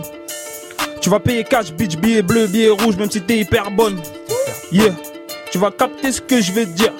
Tu 1.00 1.08
vas 1.08 1.20
payer 1.20 1.42
cash, 1.42 1.72
bitch, 1.72 1.96
billet 1.96 2.20
bleu, 2.20 2.48
billet 2.48 2.68
rouge, 2.68 2.98
même 2.98 3.10
si 3.10 3.22
t'es 3.22 3.38
hyper 3.38 3.70
bonne. 3.70 3.96
Yeah, 4.70 4.94
tu 5.50 5.56
vas 5.56 5.70
capter 5.70 6.12
ce 6.12 6.20
que 6.20 6.42
je 6.42 6.52
vais 6.52 6.66
dire 6.66 6.92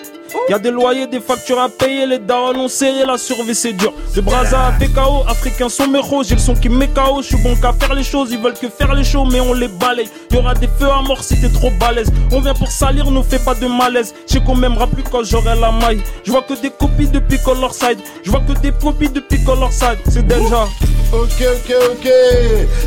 y 0.51 0.53
a 0.53 0.59
des 0.59 0.71
loyers, 0.71 1.07
des 1.07 1.21
factures 1.21 1.61
à 1.61 1.69
payer, 1.69 2.07
les 2.07 2.19
darons 2.19 2.55
ont 2.57 2.69
serré, 2.69 3.05
la 3.07 3.17
survie 3.17 3.55
c'est 3.55 3.73
dur. 3.73 3.93
De 4.15 4.21
Braza 4.21 4.67
à 4.67 4.73
PKO, 4.73 5.25
africains 5.27 5.69
sont 5.69 5.89
méros, 5.89 6.23
j'ai 6.23 6.35
le 6.35 6.41
son 6.41 6.55
qui 6.55 6.69
met 6.69 6.89
KO, 6.89 7.23
je 7.23 7.29
suis 7.29 7.43
bon 7.43 7.57
qu'à 7.57 7.73
faire 7.73 7.95
les 7.95 8.05
choses, 8.05 8.31
ils 8.33 8.39
veulent 8.39 8.55
que 8.55 8.69
faire 8.69 8.95
les 8.95 9.05
shows, 9.05 9.25
mais 9.25 9.41
on 9.41 9.53
les 9.55 9.69
balaye. 9.69 10.09
Y 10.31 10.37
aura 10.37 10.55
des 10.55 10.69
feux 10.79 10.91
à 10.91 11.01
mort 11.03 11.23
si 11.23 11.41
t'es 11.41 11.49
trop 11.49 11.71
balèze. 11.79 12.11
On 12.33 12.41
vient 12.41 12.55
pour 12.55 12.71
salir, 12.71 13.11
nous 13.11 13.23
fait 13.23 13.43
pas 13.43 13.55
de 13.55 13.67
malaise. 13.67 14.15
Je 14.29 14.35
sais 14.35 14.41
qu'on 14.41 14.57
m'aimera 14.57 14.87
plus 14.87 15.03
quand 15.03 15.25
j'aurai 15.25 15.59
la 15.59 15.71
maille. 15.71 16.03
Je 16.25 16.31
vois 16.31 16.43
que 16.43 16.61
des 16.61 16.71
copies 16.71 17.09
depuis 17.09 17.39
Colorside, 17.39 17.99
je 18.25 18.31
vois 18.31 18.41
que 18.41 18.53
des 18.61 18.73
copies 18.73 19.09
depuis 19.09 19.43
Colorside, 19.45 19.99
c'est 20.09 20.27
déjà. 20.27 20.69
Ok, 21.13 21.41
ok, 21.41 21.75
ok. 21.93 22.09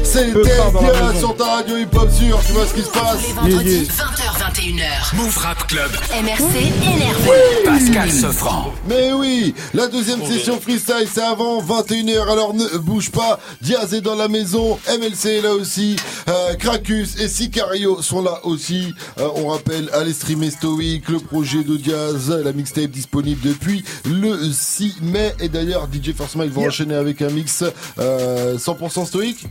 C'est 0.03 0.27
maison. 0.27 1.19
sur 1.19 1.35
ta 1.37 1.45
radio 1.45 1.77
hip-hop 1.77 2.09
sûr, 2.11 2.39
tu 2.45 2.51
vois 2.51 2.65
ce 2.65 2.73
qui 2.73 2.81
se 2.81 2.89
passe 2.89 3.17
Les 3.25 3.33
vendredis, 3.33 3.83
20h, 3.83 4.51
21h. 4.51 5.15
Move 5.15 5.37
Rap 5.37 5.67
Club. 5.67 5.91
MRC 6.11 6.57
énervé. 6.83 7.46
Pascal 7.65 8.11
Sefranc. 8.11 8.73
Mais 8.87 9.13
oui, 9.13 9.53
la 9.73 9.87
deuxième 9.87 10.23
session 10.25 10.59
freestyle 10.59 11.07
c'est 11.11 11.21
avant 11.21 11.61
21h, 11.61 12.31
alors 12.31 12.53
ne 12.53 12.77
bouge 12.77 13.11
pas. 13.11 13.39
Diaz 13.61 13.93
est 13.93 14.01
dans 14.01 14.15
la 14.15 14.27
maison, 14.27 14.79
MLC 14.87 15.37
est 15.37 15.41
là 15.41 15.53
aussi, 15.53 15.95
euh, 16.27 16.55
Krakus 16.55 17.19
et 17.19 17.27
Sicario 17.27 18.01
sont 18.01 18.21
là 18.21 18.39
aussi. 18.43 18.93
Euh, 19.19 19.27
on 19.35 19.47
rappelle, 19.47 19.89
allez 19.93 20.13
streamer 20.13 20.51
Stoic, 20.51 21.07
le 21.09 21.19
projet 21.19 21.63
de 21.63 21.77
Diaz, 21.77 22.29
la 22.29 22.53
mixtape 22.53 22.91
disponible 22.91 23.41
depuis 23.41 23.83
le 24.05 24.37
6 24.51 24.97
mai. 25.01 25.33
Et 25.39 25.49
d'ailleurs, 25.49 25.87
DJ 25.91 26.13
First 26.13 26.35
Mike 26.35 26.51
va 26.51 26.61
enchaîner 26.61 26.95
avec 26.95 27.21
un 27.21 27.29
mix 27.29 27.63
euh, 27.99 28.57
100% 28.57 29.05
Stoic 29.05 29.45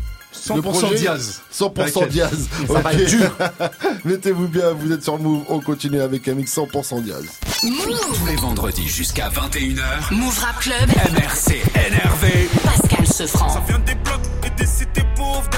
100% 0.47 0.57
Le 0.57 0.63
projet, 0.63 0.95
Diaz. 0.95 1.41
100% 1.53 1.73
T'inquiète. 1.73 2.09
Diaz. 2.11 2.49
Ça 2.67 2.73
va 2.73 2.81
Ok. 2.91 2.95
être 3.01 3.09
dur. 3.09 3.31
Mettez-vous 4.05 4.49
bien, 4.49 4.71
vous 4.73 4.93
êtes 4.93 5.03
sur 5.03 5.19
Move. 5.19 5.43
On 5.49 5.61
continue 5.61 6.01
avec 6.01 6.29
un 6.29 6.35
mix 6.35 6.57
100% 6.57 7.03
Diaz. 7.03 7.25
Tous 7.61 8.27
les 8.27 8.37
vendredis 8.37 8.89
jusqu'à 8.89 9.29
21h. 9.29 10.13
Move 10.15 10.39
Rap 10.39 10.61
Club. 10.61 10.89
MRC 11.15 11.63
énervé. 11.87 12.49
Pascal 12.65 13.07
Sefranc. 13.07 13.49
Ça 13.49 13.63
vient 13.67 13.79
des 13.81 13.95
blocs 13.97 14.21
et 14.45 14.51
des 14.61 14.67
cités 14.67 15.05
pauvres. 15.17 15.49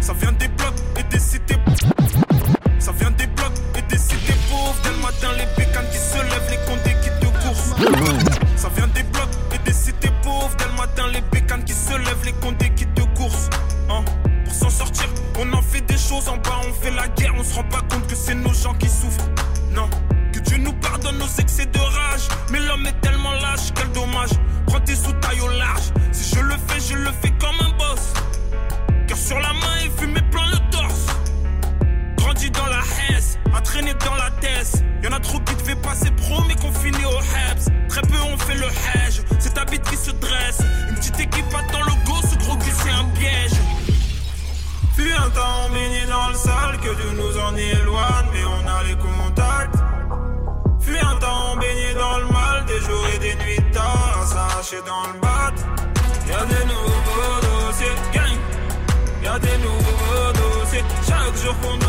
Ça 0.00 0.12
vient 0.12 0.32
des 0.32 0.48
blocs 0.48 0.74
fait 16.84 16.90
la 16.90 17.08
guerre, 17.08 17.34
on 17.38 17.42
se 17.42 17.54
rend 17.54 17.64
pas 17.64 17.80
compte 17.90 18.06
que 18.06 18.14
c'est 18.14 18.34
nos 18.34 18.52
gens 18.52 18.74
qui 18.74 18.88
souffrent. 18.88 19.03
Que 46.84 46.94
Dieu 47.00 47.12
nous 47.16 47.38
en 47.38 47.56
éloigne, 47.56 48.28
mais 48.32 48.44
on 48.44 48.62
a 48.76 48.82
les 48.82 48.96
contacts. 48.96 49.78
Fut 50.80 50.98
un 50.98 51.16
temps 51.16 51.56
baigné 51.56 51.94
dans 51.94 52.18
le 52.18 52.26
mal, 52.26 52.64
des 52.66 52.80
jours 52.86 53.06
et 53.14 53.18
des 53.18 53.34
nuits 53.42 53.72
tard, 53.72 54.22
s'arracher 54.26 54.82
dans 54.86 55.06
le 55.12 55.18
bat. 55.20 55.52
Y'a 56.28 56.44
des 56.52 56.64
nouveaux 56.72 57.38
dossiers, 57.46 57.96
gang. 58.12 58.38
Y'a 59.22 59.38
des 59.38 59.58
nouveaux 59.66 60.32
dossiers, 60.42 60.84
chaque 61.08 61.36
jour 61.42 61.54
qu'on 61.62 61.83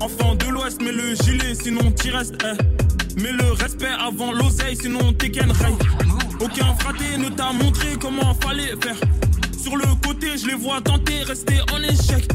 Enfant 0.00 0.36
de 0.36 0.46
l'Ouest, 0.46 0.80
mets 0.80 0.92
le 0.92 1.14
gilet, 1.16 1.54
sinon 1.54 1.90
t'y 1.90 2.10
restes. 2.10 2.40
Mets 3.16 3.32
le 3.32 3.52
respect 3.52 3.88
avant 3.98 4.32
l'oseille, 4.32 4.76
sinon 4.76 5.12
t'es 5.14 5.30
qu'un. 5.30 5.48
Aucun 6.40 6.74
fraté 6.78 7.18
ne 7.18 7.28
t'a 7.30 7.52
montré 7.52 7.96
comment 8.00 8.34
fallait 8.34 8.74
faire. 8.80 8.96
Sur 9.60 9.76
le 9.76 9.86
côté, 10.06 10.38
je 10.38 10.46
les 10.46 10.54
vois 10.54 10.80
tenter, 10.80 11.24
rester 11.24 11.60
en 11.72 11.82
échec. 11.82 12.28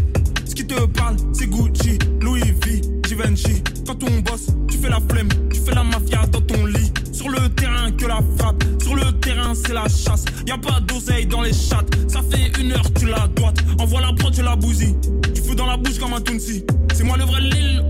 Ce 0.46 0.54
qui 0.54 0.68
te 0.68 0.86
parle, 0.88 1.16
c'est 1.32 1.48
Gucci, 1.48 1.98
Louis 2.20 2.42
V, 2.42 2.82
Givenchy. 3.08 3.64
Quand 3.88 4.04
on 4.04 4.20
bosse, 4.20 4.48
tu 4.70 4.78
fais 4.78 4.90
la 4.90 5.00
flemme, 5.10 5.30
tu 5.50 5.62
fais 5.62 5.74
la 5.74 5.84
mafia 5.84 6.26
dans 6.28 6.42
ton 6.42 6.66
lit. 6.66 6.92
Sur 7.16 7.30
le 7.30 7.48
terrain, 7.50 7.92
que 7.92 8.06
la 8.06 8.20
frappe. 8.38 8.62
Sur 8.84 8.96
le 8.96 9.10
terrain, 9.20 9.54
c'est 9.56 9.74
la 9.74 9.88
chasse. 9.88 10.26
Y 10.46 10.52
a 10.52 10.58
pas 10.58 10.82
d'oseille 10.82 11.26
dans 11.26 11.42
les 11.42 11.54
chattes. 11.54 11.88
Ça 12.10 12.20
fait 12.30 12.52
une 12.60 12.74
heure, 12.74 12.94
tu 13.00 13.06
la 13.06 13.28
doites. 13.30 13.58
Envoie 13.80 14.02
la 14.02 14.12
prod, 14.12 14.34
tu 14.34 14.42
la 14.42 14.58
bousille. 14.58 14.98
Tu 15.34 15.42
fous 15.42 15.56
dans 15.56 15.66
la 15.66 15.78
bouche 15.78 15.98
comme 15.98 16.14
un 16.14 16.20
Tunsi. 16.20 16.66
C'est 16.94 17.04
moi 17.04 17.16
le 17.16 17.24
vrai 17.24 17.40
Lil. 17.40 17.84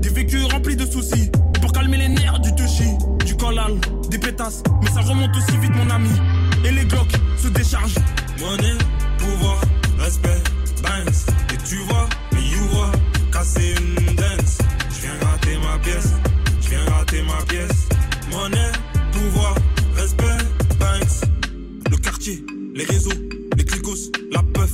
Des 0.00 0.08
vécus 0.08 0.44
remplis 0.50 0.76
de 0.76 0.86
soucis. 0.86 1.30
Pour 1.60 1.72
calmer 1.72 1.98
les 1.98 2.08
nerfs 2.08 2.40
du 2.40 2.54
touchy. 2.54 2.88
Du 3.26 3.36
collal, 3.36 3.74
des 4.10 4.18
pétasses. 4.18 4.62
Mais 4.82 4.90
ça 4.90 5.02
remonte 5.02 5.36
aussi 5.36 5.58
vite, 5.58 5.74
mon 5.76 5.90
ami. 5.90 6.10
Et 6.64 6.70
les 6.70 6.86
glocks 6.86 7.12
se 7.36 7.48
déchargent. 7.48 7.96
Monnaie, 8.40 8.78
pouvoir, 9.18 9.60
respect, 9.98 10.42
banks. 10.82 11.34
Et 11.52 11.68
tu 11.68 11.76
vois, 11.88 12.08
mais 12.32 12.40
you 12.40 12.64
vois, 12.70 12.92
casser 13.30 13.74
une 13.78 14.16
dance. 14.16 14.58
Je 14.90 15.02
viens 15.02 15.16
gratter 15.20 15.58
ma 15.58 15.78
pièce. 15.80 16.12
Je 16.62 16.70
viens 16.70 16.84
gratter 16.86 17.22
ma 17.22 17.44
pièce. 17.44 17.88
Monnaie, 18.30 18.72
pouvoir, 19.12 19.54
respect, 19.94 20.24
banks. 20.78 21.90
Le 21.90 21.96
quartier, 21.96 22.44
les 22.74 22.84
réseaux, 22.84 23.10
les 23.56 23.64
clicos, 23.64 24.10
la 24.32 24.42
puff, 24.42 24.72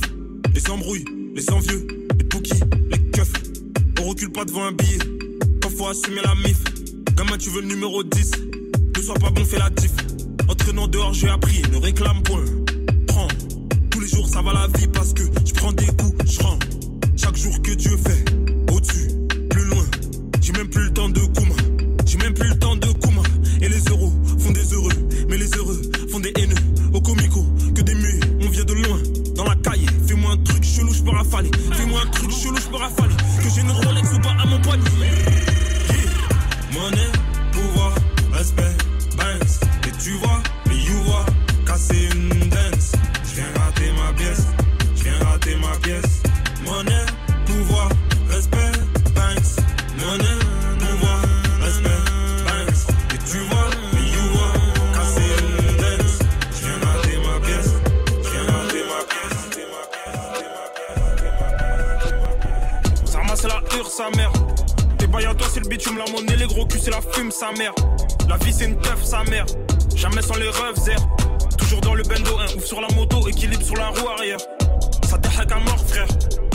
les 0.53 0.69
embrouilles, 0.69 1.05
les 1.35 1.49
envieux, 1.51 1.87
les 2.17 2.23
bookies, 2.25 2.63
les 2.91 2.99
keufs. 3.11 3.33
On 4.01 4.09
recule 4.09 4.31
pas 4.31 4.45
devant 4.45 4.65
un 4.65 4.71
billet, 4.71 4.99
faut 5.77 5.87
assumer 5.87 6.21
la 6.23 6.35
mif. 6.35 6.63
Gamin, 7.15 7.37
tu 7.37 7.49
veux 7.49 7.61
le 7.61 7.67
numéro 7.67 8.03
10, 8.03 8.31
ne 8.95 9.01
sois 9.01 9.15
pas 9.15 9.29
bon, 9.29 9.43
fais 9.43 9.59
la 9.59 9.69
diff. 9.69 9.91
Entraînant 10.47 10.87
dehors, 10.87 11.13
j'ai 11.13 11.29
appris, 11.29 11.61
ne 11.71 11.77
réclame 11.77 12.21
point. 12.23 12.45
Prends, 13.07 13.27
tous 13.89 13.99
les 13.99 14.07
jours 14.07 14.27
ça 14.27 14.41
va 14.41 14.53
la 14.53 14.67
vie 14.77 14.87
parce 14.87 15.13
que 15.13 15.23
je 15.45 15.53
prends 15.53 15.71
des 15.73 15.85
coups, 15.87 16.31
je 16.31 16.39
rends. 16.39 16.59
Chaque 17.17 17.35
jour 17.35 17.61
que 17.61 17.71
Dieu 17.71 17.97
fait, 17.97 18.25
au-dessus, 18.71 19.09
plus 19.49 19.65
loin. 19.65 19.85
J'ai 20.41 20.53
même 20.53 20.69
plus 20.69 20.83
le 20.83 20.93
temps 20.93 21.09
de 21.09 21.19
Kouma, 21.19 21.55
j'ai 22.05 22.17
même 22.17 22.33
plus 22.33 22.49
le 22.49 22.59
temps 22.59 22.74
Fais-moi 31.43 31.99
un 32.01 32.09
truc 32.11 32.31
chelou, 32.31 32.55
je 32.55 32.67
peux 32.67 32.77
rafaler. 32.77 33.13
Que 33.43 33.49
j'ai 33.53 33.59
une 33.59 33.71
Rolex 33.71 33.94
bitume, 65.75 65.97
la 65.97 66.05
monnaie, 66.11 66.37
les 66.37 66.47
gros 66.47 66.65
culs, 66.65 66.79
c'est 66.81 66.91
la 66.91 67.01
fume, 67.01 67.31
sa 67.31 67.51
mère. 67.51 67.73
La 68.29 68.37
vie, 68.37 68.53
c'est 68.53 68.65
une 68.65 68.79
teuf, 68.79 69.03
sa 69.03 69.23
mère. 69.25 69.45
Jamais 69.95 70.21
sans 70.21 70.35
les 70.35 70.49
rêves, 70.49 70.77
zère. 70.77 70.99
Toujours 71.57 71.81
dans 71.81 71.93
le 71.93 72.03
bendo, 72.03 72.37
un 72.37 72.57
ouf 72.57 72.63
sur 72.63 72.79
la 72.79 72.87
moto, 72.95 73.27
équilibre 73.27 73.63
sur 73.63 73.75
la 73.75 73.89
roue 73.89 74.07
arrière. 74.17 74.37
Ça 75.09 75.17
t'hack 75.17 75.51
à 75.51 75.59
mort, 75.59 75.79
frère. 75.85 76.07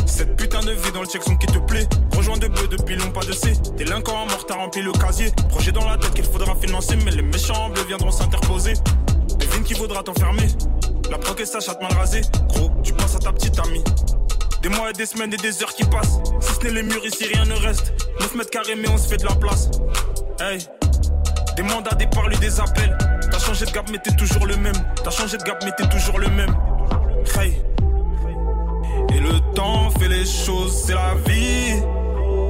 Cette 0.07 0.37
putain 0.37 0.61
de 0.61 0.73
vie 0.73 0.93
dans 0.93 1.03
le 1.03 1.07
checkson 1.07 1.37
qui 1.37 1.47
te 1.47 1.59
plaît. 1.59 1.87
Rejoins 2.17 2.39
de 2.39 2.49
bleu 2.49 2.67
depuis 2.69 2.97
long, 2.97 3.11
pas 3.11 3.21
de 3.21 3.33
C. 3.33 3.53
Délinquant 3.77 4.23
à 4.23 4.25
mort, 4.25 4.47
t'as 4.47 4.55
rempli 4.55 4.83
le 4.83 4.93
casier. 4.93 5.31
Projet 5.51 5.73
dans 5.73 5.87
la 5.87 5.99
tête 5.99 6.15
qu'il 6.15 6.25
faudra 6.25 6.55
financer, 6.57 6.97
mais 7.05 7.11
les 7.11 7.23
méchants 7.23 7.69
bleus 7.71 7.85
viendront 7.85 8.11
s'interposer. 8.11 8.75
Devine 9.39 9.65
qui 9.65 9.75
voudra 9.75 10.03
t'enfermer. 10.03 10.49
La 11.11 11.19
proque 11.19 11.45
sa 11.45 11.61
chatte 11.61 11.83
mal 11.83 11.93
rasée. 11.93 12.23
Gros, 12.49 12.71
tu 12.83 12.95
penses 12.95 13.17
à 13.17 13.19
ta 13.19 13.33
petite 13.33 13.59
amie. 13.59 13.85
Des 14.63 14.69
mois 14.69 14.91
et 14.91 14.93
des 14.93 15.07
semaines 15.07 15.33
et 15.33 15.39
des 15.39 15.63
heures 15.63 15.75
qui 15.75 15.85
passent. 15.85 16.21
Si 16.41 16.55
ce 16.55 16.65
n'est 16.65 16.73
les 16.73 16.83
murs 16.83 17.05
ici, 17.05 17.25
rien 17.25 17.45
ne 17.47 17.55
reste. 17.55 17.95
9 18.21 18.35
mètres 18.35 18.51
carrés, 18.51 18.75
mais 18.77 18.89
on 18.89 18.99
se 18.99 19.09
fait 19.09 19.17
de 19.17 19.25
la 19.25 19.35
place. 19.35 19.71
Hey, 20.39 20.59
des 21.57 21.63
mandats, 21.63 21.95
des 21.97 22.07
parlus, 22.07 22.37
des 22.37 22.61
appels. 22.61 22.97
T'as 23.31 23.39
changé 23.39 23.65
de 23.65 23.71
gap, 23.71 23.89
mais 23.91 23.99
t'es 23.99 24.15
toujours 24.17 24.47
le 24.47 24.57
même. 24.57 24.77
T'as 25.03 25.11
changé 25.11 25.39
de 25.39 25.43
gap, 25.43 25.63
mais 25.65 25.73
t'es 25.77 25.89
toujours 25.89 26.19
le 26.19 26.29
même. 26.29 26.55
Hey. 27.39 27.63
Et 29.15 29.21
le 29.21 29.41
temps 29.55 29.91
fait 29.99 30.09
les 30.09 30.27
choses, 30.27 30.85
c'est 30.87 30.95
la 30.95 31.15
vie. 31.27 31.83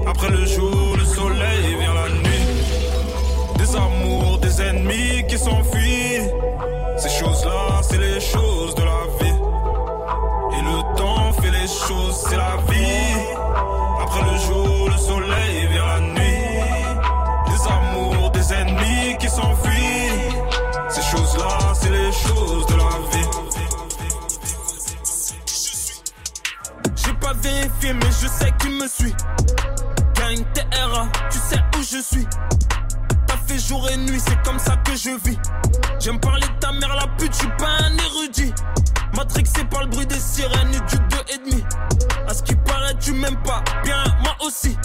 Après 0.06 0.30
le 0.30 0.44
jour, 0.46 0.96
le 0.96 1.04
soleil 1.04 1.76
vient 1.78 1.94
la 1.94 2.08
nuit. 2.08 2.44
Des 3.56 3.76
amours, 3.76 4.38
des 4.38 4.60
ennemis 4.60 5.26
qui 5.28 5.38
s'enfuient. 5.38 6.28
Ces 6.96 7.08
choses-là, 7.08 7.80
c'est 7.82 7.98
les 7.98 8.20
choses 8.20 8.74
de 8.74 8.82
la 8.82 9.06
vie. 9.20 9.29
Vérifié 27.80 28.10
je 28.10 28.26
sais 28.28 28.52
qui 28.58 28.68
me 28.68 28.86
suit. 28.86 29.14
Gagne 30.14 30.44
TRA, 30.54 31.08
tu 31.30 31.38
sais 31.38 31.60
où 31.76 31.82
je 31.82 32.02
suis. 32.02 32.26
T'as 33.26 33.36
fait 33.46 33.58
jour 33.58 33.88
et 33.88 33.96
nuit, 33.96 34.20
c'est 34.20 34.40
comme 34.42 34.58
ça 34.58 34.76
que 34.76 34.92
je 34.92 35.10
vis. 35.24 35.38
J'aime 35.98 36.20
parler 36.20 36.46
de 36.46 36.60
ta 36.60 36.72
mère, 36.72 36.94
la 36.94 37.06
pute, 37.18 37.32
je 37.32 37.38
suis 37.38 37.48
pas 37.58 37.70
un 37.84 37.96
érudit. 37.96 38.52
Matrixé 39.16 39.64
par 39.64 39.82
le 39.82 39.88
bruit 39.88 40.06
des 40.06 40.18
sirènes 40.18 40.74
et 40.74 40.80
du 40.90 40.96
2 40.96 41.16
et 41.34 41.50
demi. 41.50 41.64
À 42.28 42.34
ce 42.34 42.42
qui 42.42 42.54
paraît, 42.54 42.94
tu 43.00 43.12
m'aimes 43.12 43.42
pas, 43.42 43.62
bien, 43.84 44.04
moi 44.22 44.36
aussi. 44.44 44.76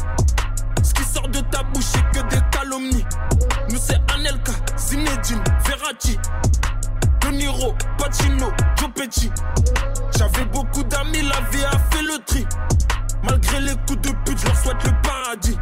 Ce 0.83 0.93
qui 0.93 1.03
sort 1.03 1.27
de 1.29 1.39
ta 1.39 1.63
bouche, 1.63 1.83
c'est 1.83 2.19
que 2.19 2.27
des 2.27 2.41
calomnies. 2.51 3.05
Nous, 3.69 3.79
c'est 3.79 3.99
Anelka, 4.13 4.53
Zinedine, 4.77 5.43
Verratti. 5.65 6.17
Niro, 7.35 7.73
Pacino, 7.97 8.51
Joe 8.77 8.89
Pesci. 8.93 9.31
J'avais 10.17 10.45
beaucoup 10.45 10.83
d'amis, 10.83 11.21
la 11.21 11.41
vie 11.51 11.63
a 11.65 11.77
fait 11.91 12.01
le 12.01 12.23
tri. 12.25 12.45
Malgré 13.23 13.59
les 13.61 13.75
coups 13.87 14.01
de 14.01 14.09
pute, 14.23 14.39
je 14.39 14.45
leur 14.45 14.57
souhaite 14.57 14.83
le 14.83 14.91
paradis. 15.01 15.57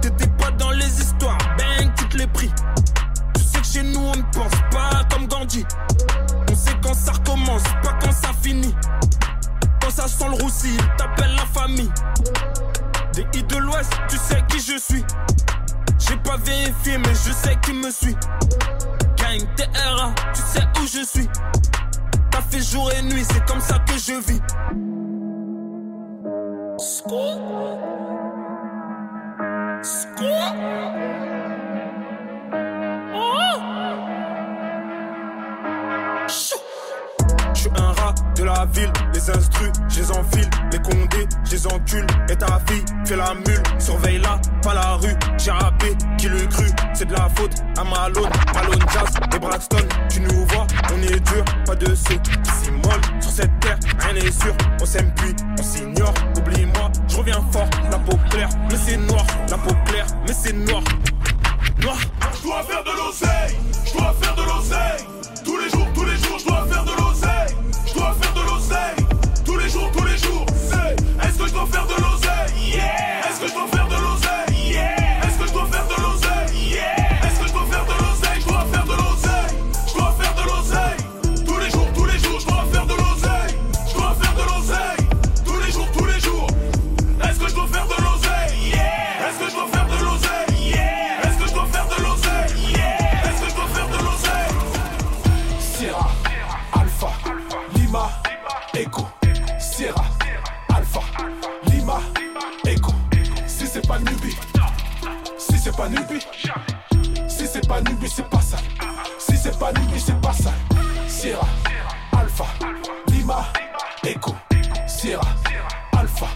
T'étais 0.00 0.26
pas 0.38 0.50
dans 0.52 0.70
les 0.70 1.00
histoires, 1.00 1.38
bang, 1.56 1.92
tu 1.96 2.08
te 2.08 2.16
les 2.18 2.26
pris. 2.26 2.50
Tu 3.34 3.42
sais 3.42 3.60
que 3.60 3.66
chez 3.66 3.82
nous, 3.82 4.00
on 4.00 4.16
ne 4.16 4.22
pense 4.32 4.52
pas 4.70 5.04
comme 5.10 5.26
Gandhi. 5.26 5.64
On 6.50 6.54
sait 6.54 6.76
quand 6.82 6.94
ça 6.94 7.12
recommence, 7.12 7.62
pas 7.82 7.96
quand 8.02 8.12
ça 8.12 8.30
finit. 8.42 8.74
Quand 9.80 9.90
ça 9.90 10.08
sent 10.08 10.26
le 10.28 10.42
roussi, 10.42 10.76
t'appelles 10.98 11.34
la 11.34 11.46
famille. 11.46 11.90
Des 13.14 13.26
I 13.38 13.42
de 13.44 13.56
l'Ouest, 13.56 13.92
tu 14.08 14.16
sais 14.16 14.42
qui 14.48 14.58
je 14.60 14.78
suis. 14.78 15.04
J'ai 15.98 16.16
pas 16.16 16.36
vérifié, 16.36 16.98
mais 16.98 17.14
je 17.14 17.32
sais 17.32 17.56
qui 17.62 17.72
me 17.72 17.90
suit. 17.90 18.16
Tu 19.28 20.40
sais 20.40 20.62
où 20.80 20.86
je 20.86 21.04
suis. 21.04 21.28
T'as 22.30 22.40
fait 22.42 22.60
jour 22.60 22.90
et 22.92 23.02
nuit, 23.02 23.24
c'est 23.24 23.44
comme 23.46 23.60
ça 23.60 23.78
que 23.80 23.92
je 23.92 24.12
vis. 24.26 24.40
Scoop. 26.78 27.40
Scoop. 29.82 30.54
Oh. 33.14 33.56
Je 36.28 37.60
suis 37.60 37.70
un 37.76 37.92
rat 37.92 38.14
de 38.36 38.44
la 38.44 38.64
ville, 38.66 38.92
les 39.26 39.38
instrus, 39.38 39.72
je 39.88 40.00
les 40.00 40.10
enfile, 40.10 40.50
les 40.72 40.78
condés, 40.78 41.28
je 41.44 41.52
les 41.52 41.66
encule, 41.66 42.06
et 42.28 42.36
ta 42.36 42.60
fille 42.66 42.84
fait 43.04 43.16
la 43.16 43.34
mule, 43.34 43.62
surveille-la, 43.78 44.40
pas 44.62 44.74
la 44.74 44.94
rue, 44.94 45.14
j'ai 45.38 45.50
rappé, 45.50 45.96
qui 46.18 46.28
le 46.28 46.46
cru, 46.46 46.66
c'est 46.94 47.06
de 47.06 47.12
la 47.12 47.28
faute 47.34 47.54
à 47.78 47.84
Malone, 47.84 48.30
Malone 48.54 48.84
Jazz 48.92 49.14
et 49.34 49.38
Braxton, 49.38 49.86
tu 50.10 50.20
nous 50.20 50.46
vois, 50.46 50.66
on 50.92 51.02
est 51.02 51.20
dur, 51.20 51.44
pas 51.64 51.74
de 51.74 51.94
ceux 51.94 52.16
qui 52.16 52.50
s'immolent, 52.62 53.00
sur 53.20 53.30
cette 53.30 53.60
terre, 53.60 53.78
rien 54.00 54.12
n'est 54.14 54.30
sûr, 54.30 54.54
on 54.80 54.86
s'aime 54.86 55.12
puis, 55.16 55.34
on 55.58 55.62
s'ignore, 55.62 56.14
oublie-moi, 56.36 56.90
je 57.08 57.16
reviens 57.16 57.42
fort, 57.52 57.68
la 57.90 57.98
peau 57.98 58.16
claire, 58.30 58.50
mais 58.70 58.76
c'est 58.76 58.96
noir, 58.96 59.26
la 59.50 59.58
peau 59.58 59.74
claire, 59.86 60.06
mais 60.26 60.34
c'est 60.34 60.52
noir, 60.52 60.82
noir. 61.82 61.98
Je 62.36 62.42
dois 62.42 62.62
faire 62.62 62.84
de 62.84 62.90
l'oseille, 62.90 63.56
je 63.86 63.92
dois 63.92 64.14
faire 64.20 64.34
de 64.34 64.42
l'oseille. 64.42 65.15
C'est 105.76 105.82
pas 105.82 105.88
Nubi, 105.88 106.26
si 107.28 107.46
c'est 107.46 107.68
pas 107.68 107.80
Nubi, 107.82 108.08
c'est 108.08 108.28
pas 108.28 108.40
ça. 108.40 108.56
Si 109.18 109.36
c'est 109.36 109.58
pas 109.58 109.72
Nubi, 109.72 110.00
c'est 110.00 110.18
pas 110.20 110.32
ça. 110.32 110.52
Sierra, 111.06 111.46
Alpha, 112.18 112.46
Lima, 113.08 113.46
Echo. 114.04 114.34
Sierra, 114.86 115.26
Alpha, 115.98 116.26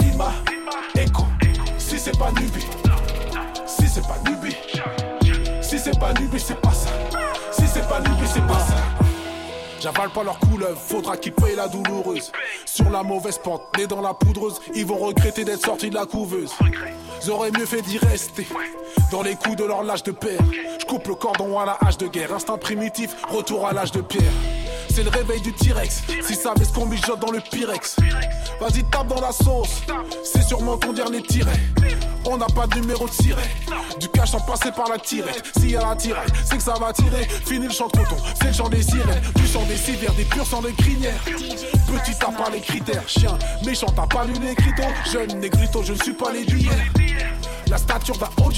Lima, 0.00 0.32
Echo. 0.96 1.24
Si 1.76 1.98
c'est 1.98 2.16
pas 2.18 2.30
Nubi, 2.32 2.66
si 3.66 3.88
c'est 3.88 4.06
pas 4.06 4.16
Nubi, 4.24 4.56
si 5.60 5.78
c'est 5.78 5.98
pas 5.98 6.12
Nubi, 6.14 6.40
c'est 6.40 6.60
pas 6.60 6.72
ça. 6.72 6.90
Si 7.52 7.66
c'est 7.66 7.86
pas 7.88 8.00
Nubi, 8.00 8.26
c'est 8.26 8.46
pas 8.46 8.58
ça. 8.60 8.76
J'avale 9.80 10.10
pas 10.10 10.24
leur 10.24 10.38
couleuvre, 10.38 10.78
faudra 10.78 11.16
qu'ils 11.16 11.32
payent 11.32 11.56
la 11.56 11.68
douloureuse. 11.68 12.32
Sur 12.64 12.90
la 12.90 13.02
mauvaise 13.02 13.38
pente, 13.38 13.62
nés 13.76 13.86
dans 13.86 14.00
la 14.00 14.14
poudreuse, 14.14 14.60
ils 14.74 14.86
vont 14.86 14.96
regretter 14.98 15.44
d'être 15.44 15.64
sortis 15.64 15.90
de 15.90 15.94
la 15.94 16.06
couveuse. 16.06 16.52
J'aurais 17.24 17.50
mieux 17.50 17.66
fait 17.66 17.82
d'y 17.82 17.98
rester, 17.98 18.46
dans 19.10 19.22
les 19.22 19.34
coups 19.34 19.56
de 19.56 19.64
leur 19.64 19.82
lâche 19.82 20.02
de 20.02 20.12
père. 20.12 20.40
Je 20.80 20.86
coupe 20.86 21.06
le 21.08 21.14
cordon 21.14 21.58
à 21.58 21.66
la 21.66 21.78
hache 21.80 21.98
de 21.98 22.06
guerre, 22.06 22.32
instinct 22.32 22.58
primitif, 22.58 23.16
retour 23.28 23.66
à 23.66 23.72
l'âge 23.72 23.92
de 23.92 24.00
pierre. 24.00 24.32
C'est 24.90 25.02
le 25.02 25.10
réveil 25.10 25.40
du 25.40 25.52
T-Rex, 25.52 26.02
si 26.26 26.34
ça 26.34 26.54
met 26.58 26.64
ce 26.64 26.72
qu'on 26.72 26.86
mijote 26.86 27.20
dans 27.20 27.30
le 27.30 27.40
Pyrex. 27.40 27.96
Vas-y, 28.60 28.84
tape 28.84 29.08
dans 29.08 29.20
la 29.20 29.32
sauce, 29.32 29.82
c'est 30.24 30.42
sûrement 30.42 30.76
ton 30.76 30.92
dernier 30.92 31.22
tiret. 31.22 31.52
On 32.30 32.36
n'a 32.36 32.46
pas 32.46 32.66
de 32.66 32.78
numéro 32.78 33.08
de 33.08 33.12
siret, 33.12 33.48
du 33.98 34.06
cash 34.08 34.32
sans 34.32 34.40
passer 34.40 34.70
par 34.70 34.86
la 34.90 34.98
tirette. 34.98 35.50
S'il 35.56 35.70
y 35.70 35.76
a 35.76 35.80
la 35.80 35.96
tirette, 35.96 36.30
c'est 36.44 36.58
que 36.58 36.62
ça 36.62 36.74
va 36.78 36.92
tirer. 36.92 37.24
Fini 37.46 37.66
le 37.66 37.72
chant 37.72 37.88
coton, 37.88 38.16
c'est 38.34 38.48
le 38.48 38.52
chant 38.52 38.68
des 38.68 38.82
sirènes. 38.82 39.22
Du 39.34 39.46
chant 39.46 39.64
des 39.64 39.78
civières, 39.78 40.12
des 40.12 40.24
purs 40.24 40.46
sans 40.46 40.60
des 40.60 40.74
crinières. 40.74 41.22
Petit 41.24 42.18
t'as 42.20 42.26
pas 42.26 42.50
les 42.52 42.60
critères, 42.60 43.08
chien, 43.08 43.38
méchant 43.64 43.86
t'as 43.96 44.06
pas 44.06 44.26
lu 44.26 44.34
les 44.42 44.54
critos. 44.54 44.82
Jeune 45.10 45.40
négrito, 45.40 45.82
je 45.82 45.94
ne 45.94 46.02
suis 46.02 46.12
pas 46.12 46.30
les 46.30 46.44
d'hier. 46.44 46.70
La 47.70 47.78
stature 47.78 48.18
d'un 48.18 48.44
OG, 48.44 48.56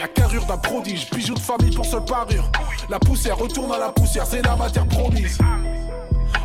la 0.00 0.08
carrure 0.08 0.46
d'un 0.46 0.56
prodige, 0.56 1.10
bijoux 1.10 1.34
de 1.34 1.38
famille 1.38 1.74
pour 1.74 1.84
seule 1.84 2.06
parure. 2.06 2.50
La 2.88 2.98
poussière 2.98 3.36
retourne 3.36 3.72
à 3.72 3.78
la 3.78 3.90
poussière, 3.90 4.24
c'est 4.26 4.42
la 4.42 4.56
matière 4.56 4.86
promise. 4.86 5.36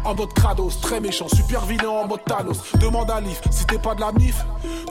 En 0.08 0.16
mode 0.16 0.34
Kratos, 0.34 0.80
très 0.82 1.01
méchant, 1.01 1.28
super 1.28 1.66
vilain 1.66 1.89
en 1.89 2.08
mode 2.08 2.24
Thanos. 2.24 2.62
Demande 2.80 3.12
à 3.12 3.20
Leaf, 3.20 3.41
si 3.51 3.66
t'es 3.66 3.78
pas 3.78 3.93
de 3.93 3.99
la 3.99 4.14
mif, 4.14 4.38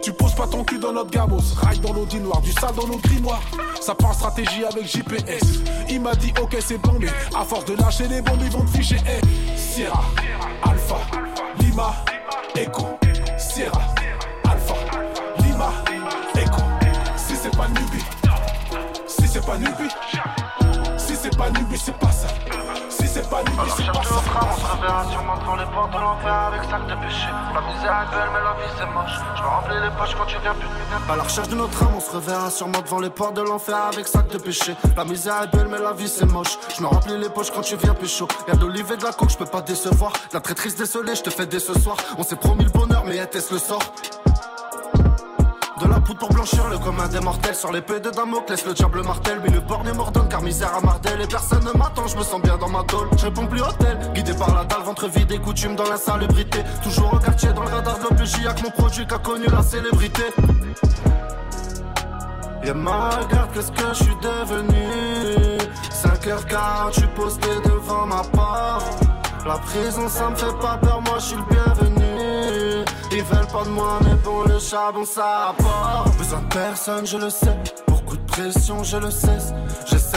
tu 0.03 0.13
poses 0.13 0.35
pas 0.35 0.47
ton 0.47 0.63
cul 0.63 0.79
dans 0.79 0.93
notre 0.93 1.11
gamos. 1.11 1.41
Ride 1.63 1.81
dans 1.81 1.95
l'audi 1.95 2.21
noir, 2.21 2.43
du 2.43 2.53
sale 2.53 2.75
dans 2.75 2.87
nos 2.87 2.99
grimoires. 2.99 3.41
Ça 3.81 3.95
part 3.95 4.13
stratégie 4.13 4.67
avec 4.67 4.85
JPS. 4.85 5.63
Il 5.89 6.03
m'a 6.03 6.15
dit 6.17 6.35
ok 6.43 6.59
c'est 6.61 6.77
bon, 6.77 6.99
mais 7.01 7.09
à 7.35 7.47
force 7.47 7.65
de 7.65 7.77
lâcher 7.77 8.07
les 8.09 8.21
bombes, 8.21 8.43
ils 8.45 8.51
vont 8.51 8.63
te 8.67 8.77
ficher. 8.77 8.99
Eh, 9.09 9.57
Sierra, 9.57 10.05
Alpha, 10.63 10.99
Lima, 11.61 11.95
Echo. 12.55 12.87
Sierra, 13.39 13.95
Alpha, 14.45 14.75
Lima, 15.43 15.73
Echo. 16.35 16.63
Si 17.17 17.37
c'est 17.37 17.57
pas 17.57 17.69
Nubi, 17.69 18.05
si 19.07 19.27
c'est 19.27 19.47
pas 19.47 19.57
Nubi, 19.57 19.89
si 20.99 21.17
c'est 21.17 21.35
pas 21.35 21.49
Nubi, 21.49 21.79
c'est 21.83 21.97
pas 21.97 22.06
pas 23.27 23.43
Nubi, 23.43 23.71
c'est 23.77 23.87
pas 23.87 24.03
ça. 24.03 24.15
On 24.17 24.57
se 24.57 24.67
réveillera 24.73 25.05
sûrement 25.11 25.37
devant 25.39 25.57
les 25.57 25.67
portes 25.67 25.93
de 25.93 25.99
l'enfer 25.99 26.33
avec 26.33 26.63
sac 26.65 26.87
de 26.87 26.95
péché. 26.95 27.29
La 27.55 27.61
misère 27.61 27.97
est 28.03 28.11
belle, 28.15 28.31
mais 28.33 28.43
la 28.43 28.55
vie 28.55 28.73
c'est 28.79 28.87
moche. 28.87 29.17
Je 29.37 29.43
me 29.43 29.49
remplis 29.49 29.81
les 29.81 29.91
poches 29.97 30.15
quand 30.17 30.27
tu 30.27 30.39
viens 30.43 30.55
plus 30.55 30.69
de 30.69 31.13
À 31.13 31.17
la 31.17 31.23
recherche 31.23 31.49
de 31.49 31.57
notre 31.57 31.83
âme, 31.83 31.95
on 31.97 32.01
se 32.01 32.11
reverra 32.11 32.51
sûrement 32.51 32.81
devant 32.81 33.01
les 33.01 33.11
portes 33.11 33.35
de 33.35 33.43
l'enfer 33.43 33.77
avec 33.93 34.07
sac 34.09 34.29
de 34.29 34.39
péché. 34.39 34.75
La 34.97 35.05
misère 35.05 35.43
est 35.43 35.57
belle, 35.57 35.69
mais 35.69 35.79
la 35.79 35.93
vie 35.93 36.09
c'est 36.09 36.27
moche. 36.27 36.59
Je 36.77 36.83
me 36.83 36.87
remplis 36.87 37.19
les 37.19 37.29
poches 37.29 37.51
quand 37.51 37.63
tu 37.63 37.77
viens 37.77 37.95
pécho. 37.95 38.29
Y'a 38.49 38.55
d'olive 38.55 38.93
et 38.93 38.97
de 38.97 39.05
la 39.05 39.13
coke, 39.13 39.31
je 39.31 39.39
peux 39.39 39.47
pas 39.47 39.63
décevoir. 39.63 40.13
La 40.33 40.41
traîtrise 40.41 40.77
désolée, 40.77 41.15
je 41.15 41.23
te 41.23 41.31
fais 41.31 41.47
dès 41.47 41.61
ce 41.61 41.79
soir. 41.79 41.97
On 42.19 42.23
s'est 42.23 42.37
promis 42.37 42.65
le 42.65 42.71
bonheur, 42.71 43.05
mais 43.07 43.17
était-ce 43.17 43.53
le 43.53 43.59
sort? 43.59 43.83
De 45.81 45.89
la 45.89 46.01
poudre 46.01 46.19
pour 46.19 46.29
blanchir 46.31 46.69
le 46.69 46.79
commun 46.79 47.09
des 47.09 47.21
mortels. 47.21 47.55
Sur 47.55 47.73
l'épée 47.73 48.01
de 48.01 48.11
Damoclès, 48.11 48.65
le 48.65 48.75
diable 48.75 49.03
martèle. 49.03 49.41
Mais 49.43 49.51
le 49.51 49.61
borné 49.61 49.93
m'ordonne 49.93 50.29
car 50.29 50.43
misère 50.43 50.75
à 50.75 50.81
Mardel. 50.81 51.21
Et 51.21 51.27
personne 51.27 51.65
ne 51.65 51.79
m'attend, 51.79 52.07
je 52.07 52.17
me 52.17 52.23
sens 52.23 52.41
bien 52.43 52.57
dans 52.57 52.69
ma 52.69 52.83
tôle. 52.85 53.09
Je 53.19 53.25
réponds 53.25 53.47
plus 53.47 53.61
hôtel, 53.61 53.99
guidé 54.15 54.33
par 54.35 54.55
la 54.55 54.65
dalle. 54.65 54.83
Ventre 54.83 55.09
vide 55.09 55.33
et 55.33 55.39
coutume 55.39 55.75
dans 55.75 55.89
l'insalubrité 55.89 56.61
Toujours 56.83 57.13
au 57.13 57.19
quartier, 57.19 57.53
dans 57.53 57.63
le 57.63 57.71
radar 57.71 57.99
de 57.99 58.03
l'OPJ 58.05 58.43
que 58.55 58.63
mon 58.63 58.71
produit 58.71 59.07
qu'a 59.07 59.19
connu 59.19 59.47
la 59.47 59.63
célébrité. 59.63 60.23
Et 62.63 62.73
ma 62.73 63.11
regarde, 63.11 63.51
qu'est-ce 63.55 63.71
que 63.71 63.89
je 63.91 64.05
suis 64.05 64.17
devenu 64.17 65.59
5h40, 65.91 66.95
je 66.95 67.01
suis 67.01 67.09
posté 67.09 67.49
devant 67.65 68.07
ma 68.07 68.23
porte. 68.23 69.03
La 69.47 69.59
prison 69.59 70.09
ça 70.09 70.31
me 70.31 70.35
fait 70.35 70.59
pas 70.61 70.77
peur, 70.79 71.01
moi 71.03 71.19
je 71.19 71.25
suis 71.25 71.37
le 71.37 71.45
bienvenu 71.45 72.06
Ils 73.19 73.23
veulent 73.23 73.47
pas 73.47 73.65
de 73.65 73.71
moi 73.71 73.99
mais 74.05 74.15
bon 74.23 74.43
le 74.43 74.59
charbon 74.59 75.07
ça 75.07 75.49
apporte 75.49 76.19
Besoin 76.19 76.43
de 76.43 76.49
personne 76.53 77.07
je 77.07 77.17
le 77.17 77.31
sais. 77.31 77.57
Beaucoup 77.89 78.19
de 78.19 78.27
pression 78.27 78.85
je 78.85 78.99
le 78.99 79.11
sais 79.11 79.39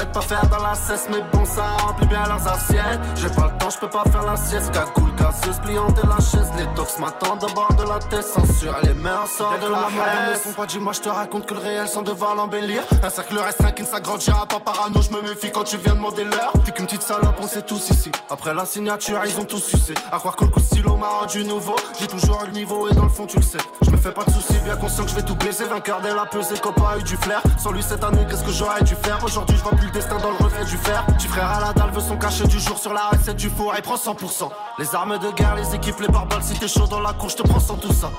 De 0.10 0.14
de 0.14 0.20
pas 0.20 0.22
faire 0.22 0.49
dans 0.49 0.64
la 0.64 0.74
cesse, 0.74 1.07
mais 1.12 1.22
bon, 1.32 1.45
ça 1.45 1.64
remplit 1.86 2.07
bien 2.07 2.24
leurs 2.26 2.47
assiettes. 2.47 2.99
J'ai 3.16 3.30
pas 3.30 3.51
le 3.51 3.57
temps, 3.60 3.70
je 3.70 3.78
peux 3.78 3.89
pas 3.89 4.03
faire 4.12 4.24
la 4.24 4.36
sieste. 4.36 4.72
Cagoule, 4.72 5.14
casseuse, 5.16 5.60
pliante 5.60 5.97
et 6.03 6.07
la 6.07 6.18
chaise. 6.18 6.49
Les 6.57 6.66
tox 6.74 6.97
m'attendent 6.97 7.43
au 7.43 7.53
bord 7.53 7.74
de 7.76 7.84
la 7.84 7.99
tête, 7.99 8.24
censure. 8.24 8.76
Les 8.84 8.93
mains 8.95 9.26
sortent 9.28 9.62
de 9.62 9.68
la 9.68 9.82
mort 9.82 9.89
ne 10.32 10.36
sont 10.36 10.53
pas 10.55 10.66
dis 10.66 10.80
moi 10.80 10.93
je 10.93 11.01
te 11.01 11.10
raconte 11.10 11.45
que 11.45 11.53
le 11.53 11.60
réel 11.60 11.88
sans 11.88 12.01
devoir 12.01 12.36
l'embellir. 12.36 12.82
Un 13.03 13.10
cercle 13.10 13.38
restreint 13.38 13.72
qui 13.72 13.84
ne 13.84 13.88
s'agrandira 13.88 14.47
pas 14.47 14.60
parano, 14.60 14.99
je 15.01 15.12
me 15.12 15.22
méfie 15.22 15.51
quand 15.51 15.64
tu 15.64 15.78
viens 15.78 15.93
demander 15.93 16.24
l'heure. 16.24 16.53
T'es 16.66 16.72
qu'une 16.72 16.86
petite 16.86 17.03
salope, 17.03 17.38
on 17.39 17.47
sait 17.47 17.62
tous 17.62 17.89
ici. 17.91 18.12
Après 18.30 18.53
la 18.53 18.66
signature, 18.66 19.22
ils 19.26 19.39
ont 19.39 19.45
tous 19.45 19.64
sucé. 19.64 19.93
À 20.12 20.18
croire 20.18 20.36
que 20.36 20.45
le 20.45 20.49
coup 20.49 20.60
de 20.60 20.66
stylo 20.66 20.95
m'a 20.95 21.10
rendu 21.10 21.43
nouveau. 21.45 21.76
J'ai 21.99 22.07
toujours 22.07 22.43
le 22.45 22.51
niveau 22.51 22.89
et 22.89 22.95
dans 22.95 23.03
le 23.03 23.10
fond, 23.10 23.28
tu 23.28 23.38
le 23.38 23.43
sais. 23.43 23.60
Je 24.00 24.04
fais 24.08 24.14
pas 24.14 24.24
de 24.24 24.32
soucis, 24.32 24.58
bien 24.64 24.78
conscient 24.78 25.04
que 25.04 25.10
je 25.10 25.16
vais 25.16 25.24
tout 25.24 25.36
baiser. 25.36 25.66
Vainqueur 25.66 26.00
dès 26.02 26.16
la 26.16 26.26
pesée, 26.26 26.58
copain 26.58 26.86
a 26.93 26.97
eu 26.97 27.04
du 27.04 27.18
flair. 27.18 27.41
Sans 27.58 27.74
lui 27.74 27.84
cette 27.84 28.02
année, 28.02 28.26
qu'est-ce 28.30 28.45
que 28.45 28.52
j'aurais 28.52 28.82
dû 28.82 28.95
faire? 28.95 29.22
Aujourd'hui, 29.22 29.58
je 29.58 29.62
vois 29.62 29.74
plus 29.74 29.88
le 29.88 29.91
destin 29.91 30.18
dans 30.20 30.32
le 30.32 30.38
reflet 30.38 30.64
du 30.64 30.78
fer. 30.78 31.06
Tu 31.20 31.28
frère 31.28 31.52
à 31.52 31.60
la 31.60 31.74
dalle 31.74 31.91
veut 31.91 32.00
son 32.00 32.16
cachet 32.16 32.47
du 32.47 32.62
jour 32.62 32.78
sur 32.78 32.93
la 32.93 33.10
recette 33.10 33.36
du 33.36 33.50
four 33.50 33.76
et 33.76 33.82
prend 33.82 33.97
100%. 33.97 34.52
Les 34.78 34.95
armes 34.95 35.20
de 35.20 35.32
guerre, 35.32 35.56
les 35.56 35.76
équipes, 35.76 36.00
les 36.00 36.08
barbares, 36.08 36.41
si 36.41 36.58
t'es 36.58 36.70
chaud 36.70 36.88
dans 36.88 37.02
la 37.02 37.12
cour, 37.12 37.28
je 37.28 37.36
te 37.36 37.43
prends 37.43 37.60
sans 37.60 37.76
tout 37.76 37.91
ça. 37.91 38.10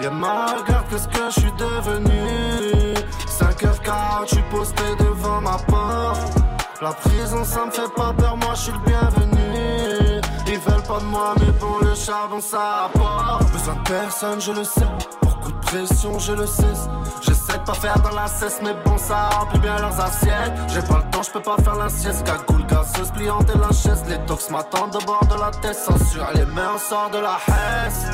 Y'a 0.00 0.10
ma 0.10 0.56
regarde, 0.56 0.86
qu'est-ce 0.90 1.06
que 1.06 1.30
je 1.30 1.40
suis 1.40 1.52
devenu 1.52 2.94
5 3.28 3.56
FK, 3.56 3.90
tu 4.26 4.42
posté 4.50 4.82
devant 4.98 5.40
ma 5.40 5.58
porte 5.58 6.38
La 6.82 6.90
prison 6.90 7.44
ça 7.44 7.66
me 7.66 7.70
fait 7.70 7.92
pas 7.94 8.12
peur, 8.12 8.36
moi 8.36 8.54
je 8.54 8.60
suis 8.62 8.72
le 8.72 8.78
bienvenu 8.78 9.37
Ils 10.50 10.58
veulent 10.58 10.82
pas 10.82 10.98
de 10.98 11.04
moi 11.04 11.34
mais 11.38 11.52
bon 11.60 11.78
le 11.82 11.94
charbon 11.94 12.40
ça 12.40 12.86
apporte. 12.86 13.52
Besoin 13.52 13.74
de 13.74 13.88
personne 13.88 14.40
je 14.40 14.52
le 14.52 14.64
sais. 14.64 14.86
Beaucoup 15.22 15.52
de 15.52 15.58
pression 15.58 16.18
je 16.18 16.32
le 16.32 16.46
sais 16.46 16.64
J'essaie 17.20 17.58
de 17.58 17.64
pas 17.64 17.74
faire 17.74 18.00
dans 18.00 18.14
la 18.14 18.26
cesse 18.26 18.58
mais 18.62 18.74
bon 18.84 18.96
ça 18.96 19.28
remplit 19.28 19.60
bien 19.60 19.78
leurs 19.78 20.00
assiettes. 20.00 20.54
J'ai 20.72 20.82
pas 20.82 21.02
le 21.04 21.10
temps 21.10 21.22
je 21.22 21.30
peux 21.30 21.42
pas 21.42 21.56
faire 21.62 21.76
la 21.76 21.88
sieste. 21.90 22.24
Cagoule 22.24 22.64
gazeuse 22.66 23.10
pliante 23.12 23.50
et 23.54 23.58
la 23.58 23.68
chaise. 23.68 24.02
Les 24.08 24.18
tox 24.26 24.48
m'attendent 24.50 24.96
au 24.96 25.04
bord 25.04 25.26
de 25.26 25.38
la 25.38 25.50
tête. 25.50 25.76
Censure 25.76 26.26
les 26.34 26.46
mains 26.46 26.72
on 26.74 26.78
sort 26.78 27.10
de 27.10 27.18
la 27.18 27.38
hesse 27.46 28.06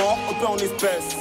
mort, 0.00 0.18
un 0.30 0.34
peu 0.40 0.46
en 0.46 0.56
espèces. 0.56 1.16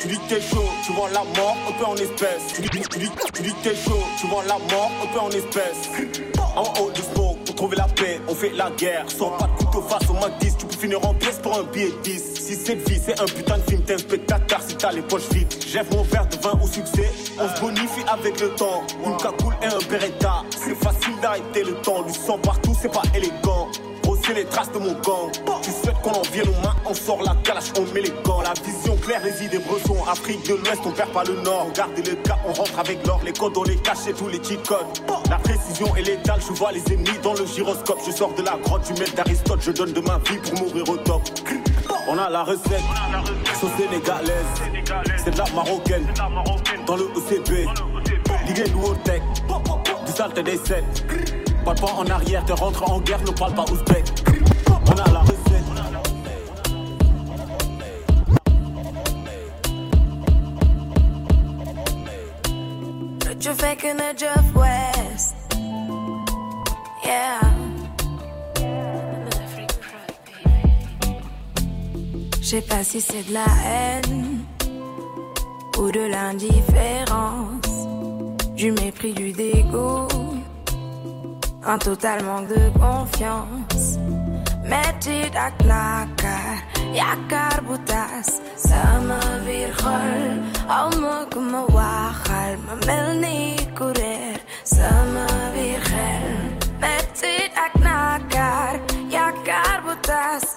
Tu 0.00 0.08
dis 0.08 0.18
que 0.28 0.40
chaud, 0.40 0.64
tu 0.86 0.92
vois 0.92 1.08
la 1.10 1.24
mort, 1.40 1.56
un 1.68 1.72
peu 1.72 1.84
en 1.86 1.94
espèces. 1.96 2.52
Tu 2.54 2.62
dis, 2.62 2.68
tu 2.68 2.98
dis- 2.98 3.54
tu 3.62 3.70
chaud, 3.76 4.02
tu 4.20 4.26
vois 4.28 4.44
la 4.44 4.58
mort, 4.74 4.90
un 5.02 5.06
peu 5.12 5.20
en 5.20 5.30
espèces. 5.30 5.88
En 6.56 6.62
haut 6.80 6.90
du 6.90 7.00
smoke, 7.02 7.38
pour 7.46 7.54
trouver 7.54 7.76
la 7.76 7.84
paix, 7.88 8.20
on 8.28 8.34
fait 8.34 8.50
la 8.50 8.70
guerre. 8.70 9.04
Sans 9.10 9.30
pas 9.30 9.46
de 9.46 9.64
couteau 9.64 9.82
face 9.82 10.08
au 10.08 10.14
Mac 10.14 10.38
10, 10.38 10.56
tu 10.58 10.66
peux 10.66 10.76
finir 10.76 11.04
en 11.06 11.14
pièces 11.14 11.38
pour 11.38 11.56
un 11.58 11.62
billet 11.64 11.90
de 11.90 12.02
10. 12.02 12.34
Si 12.34 12.54
cette 12.54 12.88
vie 12.88 13.00
c'est 13.04 13.20
un 13.20 13.26
putain 13.26 13.58
de 13.58 13.62
film, 13.62 13.82
t'es 13.82 13.94
un 13.94 13.98
spectateur 13.98 14.60
si 14.66 14.74
t'as 14.76 14.92
les 14.92 15.02
poches 15.02 15.28
vides. 15.32 15.52
J'ève 15.66 15.86
mon 15.94 16.02
verre 16.02 16.26
de 16.28 16.36
vin 16.36 16.58
au 16.62 16.66
succès, 16.66 17.10
on 17.40 17.48
se 17.54 17.60
bonifie 17.60 18.04
avec 18.08 18.40
le 18.40 18.50
temps. 18.50 18.82
Une 19.04 19.16
cagoule 19.16 19.54
et 19.62 19.66
un 19.66 19.78
beretta, 19.90 20.42
c'est 20.50 20.74
facile 20.76 21.14
d'arrêter 21.20 21.64
le 21.64 21.74
temps. 21.82 22.02
Du 22.02 22.12
sang 22.14 22.38
partout, 22.38 22.74
c'est 22.80 22.92
pas 22.92 23.02
élégant. 23.14 23.68
Brosser 24.28 24.34
les 24.34 24.44
traces 24.46 24.72
de 24.72 24.78
mon 24.78 24.92
gang. 24.92 25.30
Tu 25.62 25.70
souhaites 25.70 26.00
qu'on 26.02 26.12
en 26.12 26.22
vienne 26.32 26.48
aux 26.48 26.66
mains, 26.66 26.76
on 26.86 26.94
sort 26.94 27.22
la 27.22 27.34
calache, 27.42 27.72
on 27.78 27.82
met 27.94 28.02
les 28.02 28.12
gants. 28.24 28.40
La 28.42 28.52
vision 28.64 28.96
claire, 28.96 29.20
les 29.24 29.44
idées 29.44 29.58
bressons. 29.58 29.96
Afrique 30.08 30.46
de 30.46 30.54
l'Ouest, 30.54 30.80
on 30.84 30.90
perd 30.90 31.10
pas 31.12 31.24
le 31.24 31.40
Nord. 31.42 31.66
Regardez 31.68 32.02
le 32.02 32.16
cas, 32.16 32.38
on 32.46 32.52
rentre 32.52 32.78
avec 32.78 33.06
l'or. 33.06 33.20
Les 33.24 33.32
codes, 33.32 33.56
on 33.56 33.64
les 33.64 33.76
cache 33.76 34.06
et 34.08 34.12
tous 34.12 34.28
les 34.28 34.42
cheat 34.42 34.66
codes. 34.66 34.86
La 35.30 35.36
précision 35.36 35.94
est 35.96 36.02
létale, 36.02 36.40
je 36.40 36.52
vois 36.52 36.72
les 36.72 36.82
ennemis 36.92 37.18
dans 37.22 37.34
le 37.34 37.46
gyroscope. 37.46 38.00
Je 38.06 38.12
sors 38.12 38.34
de 38.34 38.42
la 38.42 38.56
grotte 38.62 38.86
du 38.86 39.00
maître 39.00 39.14
d'Aristote, 39.14 39.60
je 39.62 39.70
donne 39.70 39.92
de 39.92 40.00
ma 40.00 40.18
vie 40.18 40.38
pour 40.38 40.62
mourir 40.62 40.88
au 40.88 40.96
top. 40.96 41.22
On 42.08 42.18
a 42.18 42.30
la 42.30 42.42
recette, 42.42 42.82
sauce 43.60 43.70
sénégalaise, 43.76 44.32
c'est 45.22 45.30
de 45.30 45.38
la 45.38 45.44
marocaine, 45.54 46.06
dans 46.86 46.96
le 46.96 47.04
ECB, 47.04 47.68
Ligue 48.46 48.74
ou 48.76 48.86
au 48.86 48.94
tech, 48.94 49.20
du 50.06 50.12
sale 50.12 50.32
t'es 50.34 50.42
des 50.42 50.56
7. 50.56 51.47
Parle 51.64 51.78
pas 51.78 51.92
en 51.92 52.06
arrière, 52.06 52.44
te 52.44 52.52
rentres 52.52 52.90
en 52.90 53.00
guerre, 53.00 53.20
ne 53.20 53.30
parle 53.30 53.54
pas 53.54 53.64
ouzbek. 53.70 54.04
On 54.86 54.92
a 54.92 55.10
la 55.10 55.20
recette. 55.20 55.38
Tu 63.40 63.50
fais 63.54 63.76
que 63.76 63.92
ne 63.94 64.18
Jeff 64.18 64.54
West. 64.54 65.34
Yeah. 67.04 67.40
Je 72.40 72.46
sais 72.56 72.62
pas 72.62 72.82
si 72.82 73.00
c'est 73.00 73.28
de 73.28 73.34
la 73.34 73.46
haine 73.66 74.38
ou 75.78 75.90
de 75.90 76.00
l'indifférence, 76.00 77.86
du 78.56 78.72
mépris, 78.72 79.12
du 79.12 79.32
dégoût, 79.32 80.08
un 81.68 81.78
total 81.78 82.24
manque 82.24 82.48
de 82.54 82.70
confiance. 82.78 83.98
Metti 84.64 85.28
dak 85.30 85.54
nakar, 85.64 86.64
yakar 86.94 87.60
butas, 87.66 88.40
sama 88.56 89.20
virgol, 89.44 90.44
al 90.68 90.88
me 91.00 91.26
kuma 91.30 91.62
waxal, 91.76 92.52
ma 92.64 92.74
melni 92.86 93.56
kurer, 93.76 94.40
sama 94.64 95.26
virgel. 95.54 96.28
Metti 96.80 97.36
dak 97.56 97.74
nakar, 97.84 98.80
yakar 99.10 99.78
butas, 99.84 100.56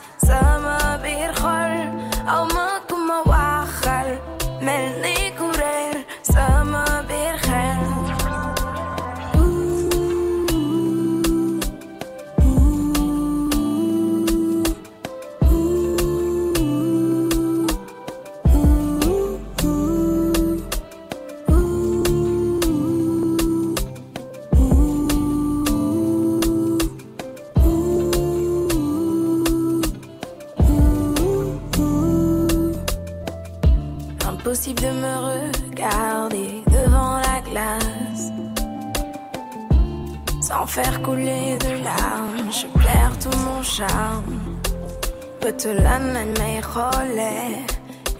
بتلان 45.50 46.34
ما 46.38 46.60
خاله 46.60 47.66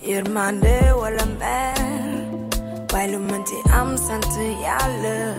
يرمانده 0.03 0.97
ولا 0.97 1.25
مال 1.25 2.49
ولو 2.95 3.19
منتي 3.19 3.55
أم 3.81 3.97
سنت 3.97 4.37
يالا 4.37 5.35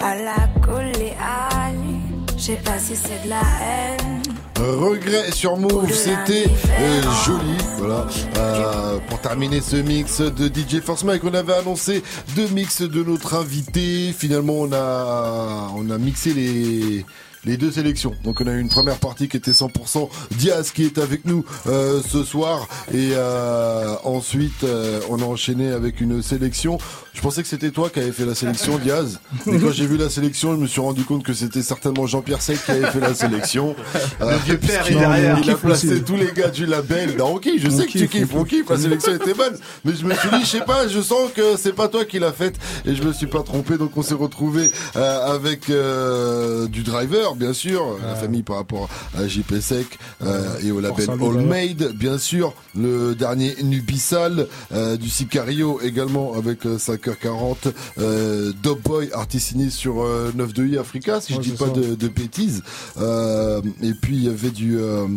على 0.00 0.36
كل 0.66 1.10
حال 1.18 2.00
Je 2.36 2.50
sais 2.52 2.62
pas 2.62 2.78
si 2.78 2.94
c'est 2.94 3.24
de 3.24 3.30
la 3.30 3.40
haine 3.62 4.22
Regret 4.58 5.32
sur 5.32 5.56
Move, 5.56 5.90
c'était 5.92 6.44
euh, 6.78 7.02
joli. 7.24 7.56
Voilà. 7.78 8.06
Euh, 8.36 8.98
pour 9.08 9.18
terminer 9.20 9.60
ce 9.62 9.76
mix 9.76 10.20
de 10.20 10.46
DJ 10.48 10.80
Force 10.80 11.04
Mike, 11.04 11.22
on 11.24 11.32
avait 11.32 11.54
annoncé 11.54 12.02
deux 12.36 12.48
mix 12.48 12.82
de 12.82 13.02
notre 13.02 13.34
invité. 13.34 14.12
Finalement, 14.12 14.58
on 14.58 14.72
a 14.72 15.70
on 15.74 15.88
a 15.90 15.96
mixé 15.96 16.34
les 16.34 17.06
les 17.45 17.57
deux 17.57 17.71
sélections. 17.71 18.13
Donc 18.23 18.41
on 18.41 18.47
a 18.47 18.51
eu 18.51 18.59
une 18.59 18.69
première 18.69 18.97
partie 18.97 19.27
qui 19.27 19.37
était 19.37 19.51
100% 19.51 20.09
Diaz 20.31 20.71
qui 20.71 20.83
est 20.85 20.97
avec 20.97 21.25
nous 21.25 21.45
euh, 21.67 22.01
ce 22.07 22.23
soir 22.23 22.67
et 22.93 23.11
euh, 23.13 23.95
ensuite 24.03 24.63
euh, 24.63 24.99
on 25.09 25.19
a 25.21 25.25
enchaîné 25.25 25.71
avec 25.71 26.01
une 26.01 26.21
sélection. 26.21 26.77
Je 27.13 27.21
pensais 27.21 27.41
que 27.41 27.47
c'était 27.49 27.71
toi 27.71 27.89
qui 27.89 27.99
avais 27.99 28.11
fait 28.11 28.25
la 28.25 28.35
sélection 28.35 28.77
Diaz. 28.77 29.19
Mais 29.45 29.57
quand 29.59 29.71
j'ai 29.71 29.85
vu 29.87 29.97
la 29.97 30.09
sélection, 30.09 30.55
je 30.55 30.61
me 30.61 30.67
suis 30.67 30.79
rendu 30.79 31.03
compte 31.03 31.23
que 31.23 31.33
c'était 31.33 31.63
certainement 31.63 32.07
Jean-Pierre 32.07 32.41
Sey 32.41 32.55
qui 32.55 32.71
avait 32.71 32.85
fait 32.91 32.99
la 33.01 33.13
sélection. 33.13 33.75
Euh, 34.21 34.31
Le 34.31 34.37
vieux 34.45 34.57
père 34.57 34.69
est 34.69 34.83
puisqu'il- 34.83 34.97
derrière. 34.99 35.37
Il 35.43 35.49
a 35.49 35.55
placé 35.55 36.01
tous 36.03 36.15
les 36.15 36.31
gars 36.31 36.49
du 36.49 36.65
label. 36.65 37.15
Non, 37.17 37.35
ok, 37.35 37.49
je 37.57 37.69
sais 37.69 37.87
que 37.87 37.91
tu 37.91 38.07
kiffes, 38.07 38.33
on 38.35 38.43
kiffe, 38.45 38.69
la 38.69 38.77
sélection 38.77 39.15
était 39.15 39.33
bonne. 39.33 39.57
Mais 39.83 39.93
je 39.99 40.05
me 40.05 40.13
suis 40.13 40.29
dit, 40.29 40.41
je 40.41 40.45
sais 40.45 40.61
pas, 40.65 40.87
je 40.87 41.01
sens 41.01 41.31
que 41.35 41.57
c'est 41.57 41.73
pas 41.73 41.87
toi 41.89 42.05
qui 42.05 42.19
l'as 42.19 42.31
faite 42.31 42.55
et 42.85 42.95
je 42.95 43.03
me 43.03 43.11
suis 43.11 43.27
pas 43.27 43.43
trompé. 43.43 43.77
Donc 43.77 43.97
on 43.97 44.01
s'est 44.03 44.13
retrouvé 44.13 44.71
euh, 44.95 45.35
avec 45.35 45.69
euh, 45.69 46.67
du 46.67 46.83
driver, 46.83 47.28
Bien 47.35 47.53
sûr, 47.53 47.97
la 48.03 48.15
famille 48.15 48.43
par 48.43 48.57
rapport 48.57 48.89
à 49.17 49.27
JP 49.27 49.59
Sec 49.61 49.99
euh, 50.23 50.59
et 50.63 50.71
au 50.71 50.79
label 50.79 51.09
All. 51.09 51.45
Made, 51.45 51.93
bien 51.95 52.17
sûr, 52.17 52.53
le 52.75 53.15
dernier 53.15 53.55
Nubisal 53.63 54.47
euh, 54.71 54.97
du 54.97 55.09
Sicario 55.09 55.79
également 55.81 56.33
avec 56.33 56.65
euh, 56.65 56.77
5h40, 56.77 57.71
euh, 57.99 58.53
Boy 58.83 59.09
artiste 59.13 59.49
signé 59.49 59.69
sur 59.69 60.01
euh, 60.01 60.31
9 60.35 60.53
de 60.53 60.65
I 60.65 60.77
Africa, 60.77 61.21
si 61.21 61.33
je 61.33 61.39
dis 61.39 61.51
pas 61.51 61.69
de, 61.69 62.07
bêtises. 62.07 62.63
Euh, 62.97 63.61
et 63.81 63.93
puis 63.93 64.15
il 64.15 64.23
y 64.23 64.29
avait 64.29 64.49
du 64.49 64.77
euh, 64.79 65.07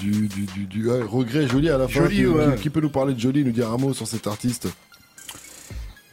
du 0.00 0.28
du, 0.28 0.90
regret 0.90 1.46
joli 1.48 1.70
à 1.70 1.78
la 1.78 1.88
fin. 1.88 2.08
Qui 2.60 2.70
peut 2.70 2.80
nous 2.80 2.90
parler 2.90 3.14
de 3.14 3.20
joli, 3.20 3.44
nous 3.44 3.52
dire 3.52 3.70
un 3.70 3.76
mot 3.76 3.92
sur 3.92 4.06
cet 4.06 4.26
artiste 4.26 4.68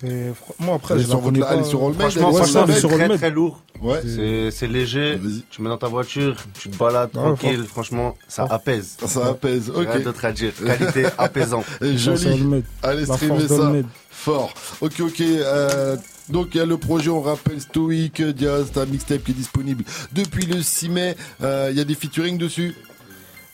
Et 0.04 0.32
moi 0.60 0.76
après, 0.76 0.97
je 0.99 1.04
sur 1.06 1.32
la 1.32 1.39
pas. 1.45 1.64
sur 1.64 1.84
All 1.86 1.93
Franchement, 1.93 2.34
sur 2.43 2.91
All 2.91 3.08
très 3.08 3.18
très 3.18 3.30
lourd. 3.32 3.62
Ouais. 3.82 3.99
C'est 4.04 4.49
c'est 4.52 4.68
léger. 4.68 5.20
Tu 5.49 5.62
mets 5.62 5.70
dans 5.70 5.78
ta 5.78 5.88
voiture, 5.88 6.36
tu 6.60 6.70
te 6.70 6.78
balades 6.78 7.10
Ouais, 7.14 7.22
tranquille. 7.22 7.64
Franchement, 7.68 8.16
ça 8.28 8.45
apaise. 8.49 8.97
Ça 9.06 9.28
apaise, 9.28 9.70
ok. 9.70 9.88
Rien 9.91 9.99
d'autre 10.02 10.26
à 10.26 10.32
dire. 10.32 10.54
Qualité 10.56 11.06
apaisante. 11.18 11.66
Joli. 11.82 12.64
Allez 12.84 13.06
La 13.06 13.16
streamer 13.16 13.47
ça. 13.47 13.72
Fort. 14.10 14.54
Ok, 14.82 14.99
ok. 14.99 15.22
euh, 15.22 15.97
donc 16.30 16.49
il 16.54 16.58
y 16.58 16.62
a 16.62 16.66
le 16.66 16.78
projet, 16.78 17.10
on 17.10 17.22
rappelle 17.22 17.60
Stoic, 17.60 18.22
Diaz, 18.22 18.68
c'est 18.74 18.80
un 18.80 18.86
mixtape 18.86 19.24
qui 19.24 19.32
est 19.32 19.36
disponible 19.36 19.84
depuis 20.14 20.45
le 20.45 20.62
6 20.62 20.89
mai. 20.89 21.16
Euh, 21.41 21.70
Il 21.72 21.78
y 21.78 21.82
a 21.82 21.84
des 21.84 21.95
featuring 21.95 22.38
dessus? 22.38 22.76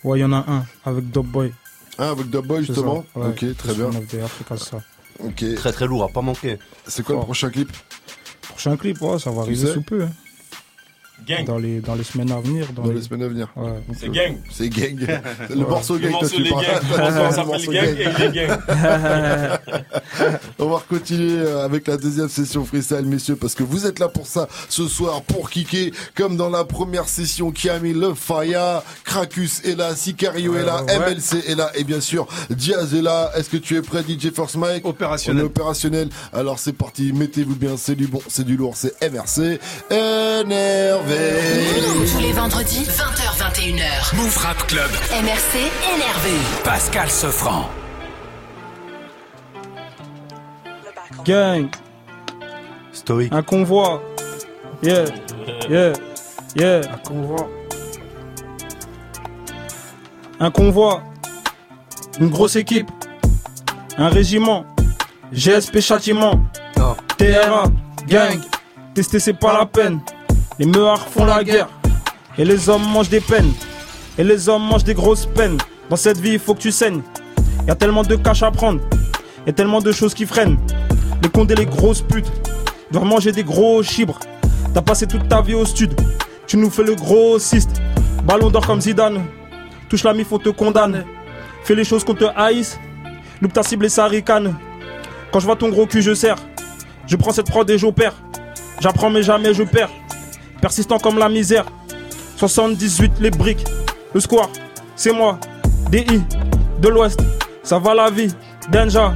Ouais, 0.04 0.20
il 0.20 0.22
y 0.22 0.26
en 0.26 0.34
a 0.34 0.46
un 0.48 0.66
avec 0.86 1.10
Dope 1.10 1.28
Boy. 1.28 1.54
Ah, 1.98 2.10
avec 2.12 2.30
Dub 2.30 2.46
Boy 2.46 2.60
C'est 2.62 2.68
justement. 2.68 3.04
ça, 3.14 3.20
ouais. 3.22 3.28
Ok, 3.30 3.58
très 3.58 3.74
bien. 3.74 3.90
9D 5.22 5.26
Africa, 5.26 5.36
c'est 5.38 5.46
ça. 5.46 5.52
Ok. 5.52 5.56
Très 5.56 5.72
très 5.72 5.88
lourd, 5.88 6.04
à 6.04 6.10
pas 6.10 6.22
manquer. 6.22 6.58
C'est 6.88 7.04
quoi 7.04 7.16
le 7.16 7.22
prochain 7.22 7.50
clip? 7.50 7.72
Prochain 8.42 8.78
clip, 8.78 9.02
ouais, 9.02 9.20
ça 9.20 9.32
va 9.32 9.42
arriver 9.42 9.74
sous 9.74 9.82
peu. 9.82 10.04
hein. 10.04 10.12
Gang. 11.26 11.46
Dans 11.46 11.58
les, 11.58 11.82
dans 11.82 11.96
les 11.96 12.04
semaines 12.04 12.32
à 12.32 12.40
venir. 12.40 12.68
Dans, 12.74 12.84
Dans 12.84 12.92
les 12.92 13.02
semaines 13.02 13.24
à 13.24 13.28
venir. 13.28 13.48
Ouais. 13.56 13.72
C'est 13.98 14.12
gang. 14.12 14.38
C'est 14.52 14.70
gang. 14.70 14.98
le 15.50 15.66
morceau 15.66 15.98
gang, 15.98 16.12
morceau 16.12 16.40
les. 16.40 16.52
On 20.60 20.70
va 20.70 20.82
continuer 20.88 21.40
euh, 21.40 21.66
avec 21.66 21.88
la 21.88 21.98
deuxième 21.98 22.30
session 22.30 22.66
freestyle, 22.66 23.06
messieurs, 23.06 23.36
parce 23.36 23.56
que 23.56 23.64
vous 23.64 23.86
êtes 23.86 24.00
là 24.00 24.08
pour 24.08 24.28
ça 24.28 24.48
ce 24.70 24.88
soir, 24.88 25.22
pour 25.24 25.50
kicker, 25.50 25.92
comme 26.16 26.38
dans 26.38 26.50
la 26.50 26.64
première 26.64 27.08
session 27.08 27.52
qui 27.52 27.70
a 27.70 27.80
mis 27.80 27.94
le 27.94 28.14
Faya, 28.14 28.84
Krakus 29.04 29.62
est 29.66 29.76
là, 29.76 29.96
Sicario 29.96 30.56
est 30.56 30.66
là, 30.66 30.84
ouais. 30.84 31.16
MLC 31.16 31.44
est 31.48 31.56
là, 31.56 31.72
et 31.76 31.84
bien 31.84 32.02
sûr, 32.02 32.28
Diaz 32.50 32.94
est 32.94 33.02
là. 33.02 33.32
Est-ce 33.36 33.50
que 33.50 33.58
tu 33.58 33.76
es 33.76 33.82
prêt, 33.82 34.04
DJ 34.08 34.32
Force 34.32 34.56
Mike? 34.56 34.86
Opérationnel. 34.86 35.42
On 35.42 35.46
est 35.46 35.50
opérationnel. 35.50 36.10
Alors 36.34 36.60
c'est 36.60 36.74
parti, 36.74 37.12
mettez-vous 37.14 37.56
bien, 37.56 37.76
c'est 37.78 37.96
du 37.96 38.08
bon, 38.08 38.22
c'est 38.28 38.46
du 38.46 38.58
lourd, 38.58 38.76
c'est 38.76 38.94
MRC, 39.12 39.60
énervé. 41.12 42.12
Tous 42.12 42.20
les 42.20 42.32
vendredis, 42.32 42.84
20h21h. 42.84 44.16
Move 44.16 44.38
Rap 44.38 44.68
Club. 44.68 44.90
MRC 45.12 45.72
énervé. 45.94 46.38
Pascal 46.64 47.10
Sefranc. 47.10 47.70
Gang, 51.26 51.68
Stoïque. 52.94 53.34
un 53.34 53.42
convoi. 53.42 54.02
Yeah, 54.82 55.06
yeah, 55.70 55.94
yeah. 56.56 56.82
Un 56.94 56.98
convoi. 56.98 57.50
Un 60.40 60.52
convoi. 60.52 61.04
Une 62.20 62.30
grosse 62.30 62.56
équipe. 62.56 62.90
Un 63.98 64.10
régiment. 64.10 64.66
GSP 65.34 65.80
châtiment. 65.82 66.46
Oh. 66.80 66.96
TRA, 67.18 67.64
gang. 68.08 68.40
Tester 68.94 69.20
c'est 69.20 69.34
pas 69.34 69.54
la 69.58 69.66
peine. 69.66 70.00
Les 70.60 70.66
meurs 70.66 71.08
font 71.08 71.26
la 71.26 71.44
guerre. 71.44 71.70
Et 72.36 72.44
les 72.44 72.68
hommes 72.68 72.84
mangent 72.84 73.10
des 73.10 73.20
peines. 73.20 73.54
Et 74.18 74.24
les 74.24 74.50
hommes 74.50 74.64
mangent 74.64 74.84
des 74.84 74.96
grosses 74.96 75.28
peines. 75.28 75.58
Dans 75.88 75.96
cette 75.96 76.18
vie, 76.18 76.32
il 76.32 76.40
faut 76.40 76.56
que 76.56 76.62
tu 76.62 76.72
saignes. 76.72 77.02
Y 77.68 77.70
a 77.70 77.76
tellement 77.76 78.02
de 78.02 78.16
cash 78.16 78.42
à 78.42 78.50
prendre. 78.50 78.82
Y 79.46 79.52
a 79.52 79.54
tellement 79.54 79.82
de 79.82 79.92
choses 79.92 80.16
qui 80.16 80.26
freinent. 80.26 80.58
Les 81.22 81.30
condés, 81.30 81.54
les 81.54 81.68
grosses 81.68 82.02
putes. 82.02 82.32
Doivent 82.92 83.06
manger 83.06 83.32
des 83.32 83.44
gros 83.44 83.84
chibres. 83.84 84.18
T'as 84.74 84.82
passé 84.82 85.06
toute 85.06 85.28
ta 85.30 85.42
vie 85.44 85.54
au 85.54 85.64
stud. 85.64 85.94
Tu 86.48 86.58
nous 86.58 86.72
fais 86.72 86.84
le 86.84 86.96
grossiste. 86.96 87.80
Ballon 88.24 88.50
d'or 88.50 88.66
comme 88.66 88.82
Zidane. 88.82 89.26
Touche 89.90 90.04
la 90.04 90.14
mif, 90.16 90.32
on 90.32 90.40
te 90.40 90.50
condamne. 90.50 91.06
Fais 91.66 91.76
les 91.76 91.84
choses 91.84 92.04
qu'on 92.04 92.16
te 92.16 92.26
haïsse. 92.36 92.80
Loupe 93.42 93.54
ta 93.54 93.62
cible 93.62 93.86
et 93.86 93.90
ça 93.90 94.08
ricane. 94.08 94.56
Quand 95.32 95.40
je 95.40 95.46
vois 95.46 95.56
ton 95.56 95.70
gros 95.70 95.86
cul, 95.86 96.02
je 96.02 96.16
serre. 96.16 96.38
Je 97.06 97.16
prends 97.16 97.32
cette 97.32 97.48
prod 97.48 97.70
et 97.70 97.78
j'opère. 97.78 98.14
J'apprends 98.80 99.12
mais 99.12 99.22
jamais 99.22 99.54
je 99.54 99.62
perds. 99.62 99.92
Persistant 100.62 101.00
comme 101.00 101.18
la 101.18 101.30
misère. 101.30 101.66
78 102.38 103.14
les 103.20 103.32
briques. 103.32 103.66
Le 104.14 104.20
square, 104.20 104.50
c'est 104.96 105.12
moi. 105.14 105.40
DI, 105.92 106.22
de 106.82 106.88
l'Ouest. 106.90 107.20
Ça 107.64 107.80
va 107.80 107.94
la 107.94 108.10
vie. 108.10 108.34
Danger. 108.72 109.10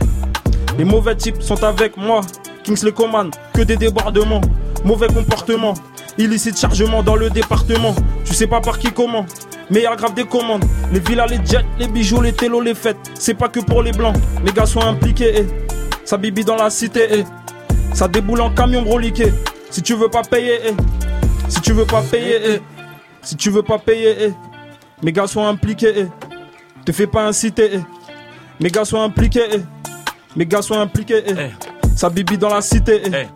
Les 0.77 0.85
mauvais 0.85 1.15
types 1.15 1.41
sont 1.41 1.63
avec 1.63 1.97
moi. 1.97 2.21
Kingsley 2.63 2.91
Coman, 2.91 3.29
que 3.53 3.61
des 3.61 3.77
débordements. 3.77 4.41
Mauvais 4.85 5.07
comportement. 5.07 5.73
Illicite 6.17 6.57
chargement 6.59 7.03
dans 7.03 7.15
le 7.15 7.29
département. 7.29 7.95
Tu 8.25 8.33
sais 8.33 8.47
pas 8.47 8.61
par 8.61 8.77
qui 8.79 8.91
comment. 8.91 9.25
Mais 9.69 9.81
y 9.83 9.85
a 9.85 9.95
grave 9.95 10.13
des 10.13 10.25
commandes. 10.25 10.65
Les 10.91 10.99
villas, 10.99 11.27
les 11.27 11.39
jets, 11.45 11.65
les 11.79 11.87
bijoux, 11.87 12.21
les 12.21 12.33
télos, 12.33 12.61
les 12.61 12.75
fêtes. 12.75 12.97
C'est 13.13 13.33
pas 13.33 13.47
que 13.47 13.59
pour 13.61 13.81
les 13.81 13.91
blancs. 13.91 14.15
Les 14.45 14.51
gars 14.51 14.65
sont 14.65 14.81
impliqués. 14.81 15.33
eh. 15.37 15.47
Ça 16.03 16.17
bibi 16.17 16.43
dans 16.43 16.57
la 16.57 16.69
cité. 16.69 17.07
eh. 17.11 17.23
Ça 17.93 18.07
déboule 18.07 18.41
en 18.41 18.49
camion 18.51 18.81
broliqué. 18.81 19.31
Si 19.69 19.81
tu 19.81 19.93
veux 19.95 20.09
pas 20.09 20.21
payer, 20.23 20.59
eh. 20.67 20.73
Si 21.51 21.61
tu 21.61 21.73
veux 21.73 21.85
pas 21.85 22.01
payer, 22.01 22.39
eh. 22.45 22.59
si 23.21 23.35
tu 23.35 23.49
veux 23.49 23.63
pas 23.63 23.77
payer, 23.79 24.15
eh. 24.27 24.31
mes 25.03 25.11
gars 25.11 25.27
sont 25.27 25.45
impliqués. 25.45 25.93
eh. 25.97 26.07
Te 26.85 26.91
fais 26.91 27.07
pas 27.07 27.27
inciter. 27.27 27.69
eh. 27.73 27.79
Mes 28.59 28.69
gars 28.69 28.85
sont 28.85 29.01
impliqués. 29.01 29.43
eh. 29.53 29.59
Mes 30.35 30.45
gars 30.45 30.61
sont 30.61 30.79
impliqués. 30.79 31.23
eh. 31.27 31.33
Ça 31.95 32.09
bibi 32.09 32.37
dans 32.37 32.49
la 32.49 32.61
cité. 32.61 33.01
eh. 33.05 33.27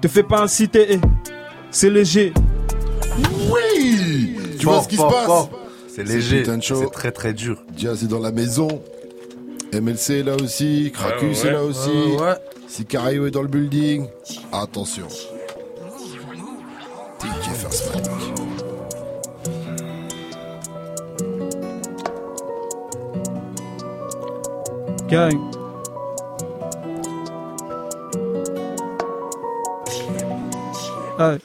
Te 0.00 0.08
fais 0.08 0.22
pas 0.22 0.42
inciter. 0.42 0.86
eh. 0.94 1.00
C'est 1.70 1.90
léger. 1.90 2.32
Oui 3.50 4.36
Tu 4.58 4.66
vois 4.66 4.82
ce 4.82 4.88
qui 4.88 4.96
se 4.96 5.02
passe? 5.02 5.26
fort. 5.26 5.50
C'est 5.94 6.04
léger. 6.04 6.44
C'est 6.62 6.90
très 6.90 7.12
très 7.12 7.32
dur. 7.32 7.62
Diaz 7.70 8.02
est 8.02 8.08
dans 8.08 8.18
la 8.18 8.32
maison. 8.32 8.68
MLC 9.72 10.20
est 10.20 10.22
là 10.22 10.34
aussi. 10.36 10.90
Krakus 10.92 11.38
Ouais, 11.38 11.44
ouais. 11.44 11.48
est 11.48 11.52
là 11.52 11.62
aussi. 11.64 11.88
Ouais, 11.90 12.20
ouais. 12.20 12.34
Sicario 12.68 13.26
est 13.26 13.30
dans 13.30 13.42
le 13.42 13.48
building. 13.48 14.06
Attention. 14.52 15.06
Gang. 17.22 17.30
Hey. 31.20 31.38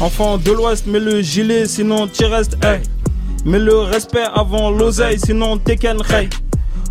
Enfant 0.00 0.38
de 0.38 0.52
l'Ouest, 0.52 0.86
mets 0.86 0.98
le 0.98 1.20
gilet, 1.20 1.66
sinon 1.66 2.08
tu 2.08 2.24
restes. 2.24 2.56
Hey. 2.64 2.80
Mets 3.44 3.58
le 3.58 3.76
respect 3.80 4.24
avant 4.34 4.70
l'oseille, 4.70 5.18
sinon 5.18 5.58
t'es 5.58 5.76
qu'un. 5.76 5.98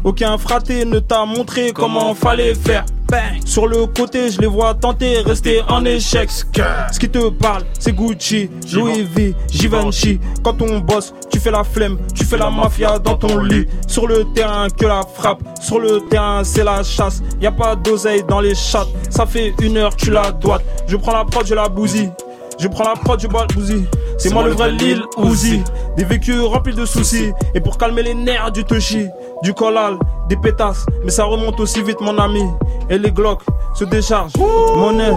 Aucun 0.04 0.38
fraté 0.38 0.86
ne 0.86 1.00
t'a 1.00 1.26
montré 1.26 1.72
comment 1.72 2.14
fallait 2.14 2.54
faire. 2.54 2.86
Bang. 3.10 3.42
Sur 3.46 3.68
le 3.68 3.88
côté, 3.88 4.30
je 4.30 4.40
les 4.40 4.48
vois 4.48 4.74
tenter, 4.74 5.22
rester 5.22 5.62
en 5.68 5.84
échec. 5.86 6.30
Ce 6.30 7.00
qui 7.00 7.10
te 7.10 7.30
parle, 7.30 7.64
c'est 7.80 7.96
Gucci, 7.96 8.50
Louis 8.74 9.04
V, 9.04 9.34
Givenchy. 9.50 10.20
Quand 10.44 10.62
on 10.62 10.80
bosse, 10.80 11.14
tu 11.32 11.40
fais 11.40 11.52
la 11.52 11.64
flemme, 11.64 11.98
tu 12.14 12.24
fais 12.24 12.38
la 12.38 12.50
mafia 12.50 13.00
dans 13.00 13.16
ton 13.16 13.40
lit. 13.40 13.66
Sur 13.88 14.08
le 14.08 14.26
terrain, 14.34 14.68
que 14.70 14.86
la 14.86 15.02
frappe. 15.02 15.42
Sur 15.62 15.80
le 15.80 16.02
terrain, 16.10 16.44
c'est 16.44 16.64
la 16.64 16.84
chasse. 16.84 17.22
Y 17.42 17.48
a 17.48 17.52
pas 17.52 17.76
d'oseille 17.76 18.24
dans 18.28 18.42
les 18.42 18.56
chattes. 18.56 18.90
Ça 19.10 19.26
fait 19.26 19.54
une 19.62 19.78
heure, 19.78 19.96
tu 19.96 20.12
la 20.12 20.32
doites. 20.32 20.64
Je 20.88 20.96
prends 20.96 21.14
la 21.14 21.26
prod, 21.26 21.46
je 21.46 21.56
la 21.56 21.70
bousille. 21.70 22.12
Je 22.60 22.68
prends 22.68 22.84
la 22.84 22.96
prod, 22.96 23.20
je 23.20 23.28
bois 23.28 23.46
le 23.50 23.56
bousille. 23.56 23.88
C'est 24.18 24.34
moi 24.34 24.44
le 24.44 24.52
vrai 24.52 24.72
Lil 24.72 25.02
Uzi. 25.24 25.62
Des 25.96 26.04
vécus 26.04 26.42
remplis 26.42 26.76
de 26.76 26.86
soucis. 26.86 27.32
Et 27.56 27.62
pour 27.62 27.78
calmer 27.78 28.04
les 28.04 28.14
nerfs 28.14 28.52
du 28.52 28.66
touchy, 28.66 29.08
du 29.44 29.54
collal, 29.54 29.98
des 30.28 30.36
pétasses. 30.38 30.86
Mais 31.04 31.12
ça 31.12 31.26
remonte 31.26 31.60
aussi 31.60 31.82
vite, 31.82 32.00
mon 32.02 32.18
ami. 32.18 32.44
Et 32.90 32.98
les 32.98 33.12
glocks 33.12 33.44
se 33.76 33.84
déchargent. 33.86 34.34
Monnaie, 34.76 35.16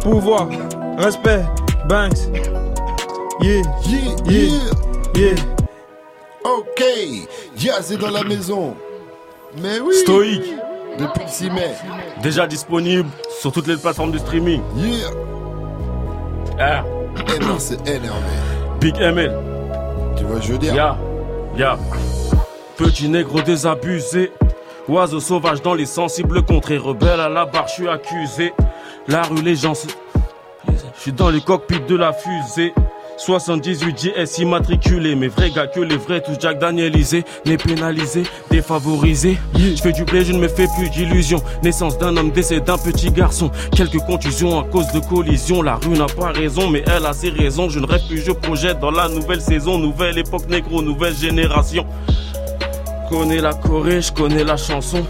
pouvoir, 0.00 0.48
respect, 0.98 1.44
Banks. 1.88 2.18
Yeah, 3.40 3.62
Yeah, 3.86 4.00
yeah, 4.26 4.42
yeah. 4.42 4.50
yeah. 5.14 5.34
Ok. 6.44 7.98
Dans 8.00 8.10
la 8.10 8.24
maison. 8.24 8.74
Mais 9.62 9.78
oui. 9.80 9.94
Stoïque. 9.94 10.54
Depuis 10.98 11.22
le 11.24 11.28
6 11.28 11.50
mai. 11.50 11.74
Déjà 12.22 12.46
disponible 12.46 13.08
sur 13.40 13.52
toutes 13.52 13.68
les 13.68 13.76
plateformes 13.76 14.10
de 14.10 14.18
streaming. 14.18 14.60
Yeah. 14.76 15.10
Ah, 16.58 16.82
MRC 17.40 17.74
énervé. 17.86 18.18
Big 18.80 18.96
ML. 18.98 19.38
Tu 20.16 20.24
vois, 20.24 20.40
je 20.40 20.52
veux 20.52 20.58
dire? 20.58 20.74
Ya, 20.74 20.96
ya. 21.56 21.78
Petit 22.78 23.08
nègre 23.08 23.42
désabusé. 23.42 24.30
Oiseau 24.88 25.18
sauvage 25.18 25.60
dans 25.62 25.74
les 25.74 25.84
sensibles 25.84 26.44
contrées. 26.44 26.78
Rebelle 26.78 27.18
à 27.18 27.28
la 27.28 27.44
barre, 27.44 27.66
je 27.66 27.72
suis 27.72 27.88
accusé. 27.88 28.52
La 29.08 29.22
rue, 29.22 29.42
les 29.42 29.56
gens. 29.56 29.72
Je 30.68 31.00
suis 31.00 31.12
dans 31.12 31.28
les 31.28 31.40
cockpits 31.40 31.80
de 31.88 31.96
la 31.96 32.12
fusée. 32.12 32.72
78 33.16 33.98
JS 33.98 34.38
immatriculé, 34.38 35.16
mes 35.16 35.26
vrais 35.26 35.50
gars 35.50 35.66
que 35.66 35.80
les 35.80 35.96
vrais, 35.96 36.22
tous 36.22 36.36
Jack 36.38 36.60
Danielisé, 36.60 37.24
n'est 37.46 37.56
pénalisé, 37.56 38.22
défavorisé. 38.48 39.38
Je 39.56 39.82
fais 39.82 39.90
du 39.90 40.04
blé, 40.04 40.24
je 40.24 40.32
ne 40.32 40.38
me 40.38 40.46
fais 40.46 40.68
plus 40.78 40.88
d'illusions. 40.88 41.42
Naissance 41.64 41.98
d'un 41.98 42.16
homme, 42.16 42.30
décès 42.30 42.60
d'un 42.60 42.78
petit 42.78 43.10
garçon. 43.10 43.50
Quelques 43.74 43.98
contusions 43.98 44.60
à 44.60 44.62
cause 44.62 44.86
de 44.92 45.00
collisions. 45.00 45.62
La 45.62 45.74
rue 45.74 45.98
n'a 45.98 46.06
pas 46.06 46.30
raison, 46.30 46.70
mais 46.70 46.84
elle 46.86 47.06
a 47.06 47.12
ses 47.12 47.30
raisons. 47.30 47.68
Je 47.68 47.80
ne 47.80 47.86
rêve 47.86 48.06
plus, 48.06 48.24
je 48.24 48.30
projette 48.30 48.78
dans 48.78 48.92
la 48.92 49.08
nouvelle 49.08 49.40
saison, 49.40 49.78
nouvelle 49.78 50.16
époque 50.18 50.48
négro, 50.48 50.80
nouvelle 50.80 51.16
génération 51.16 51.84
connais 53.08 53.40
la 53.40 53.54
Corée, 53.54 54.00
je 54.00 54.12
connais 54.12 54.44
la 54.44 54.56
chanson. 54.56 55.04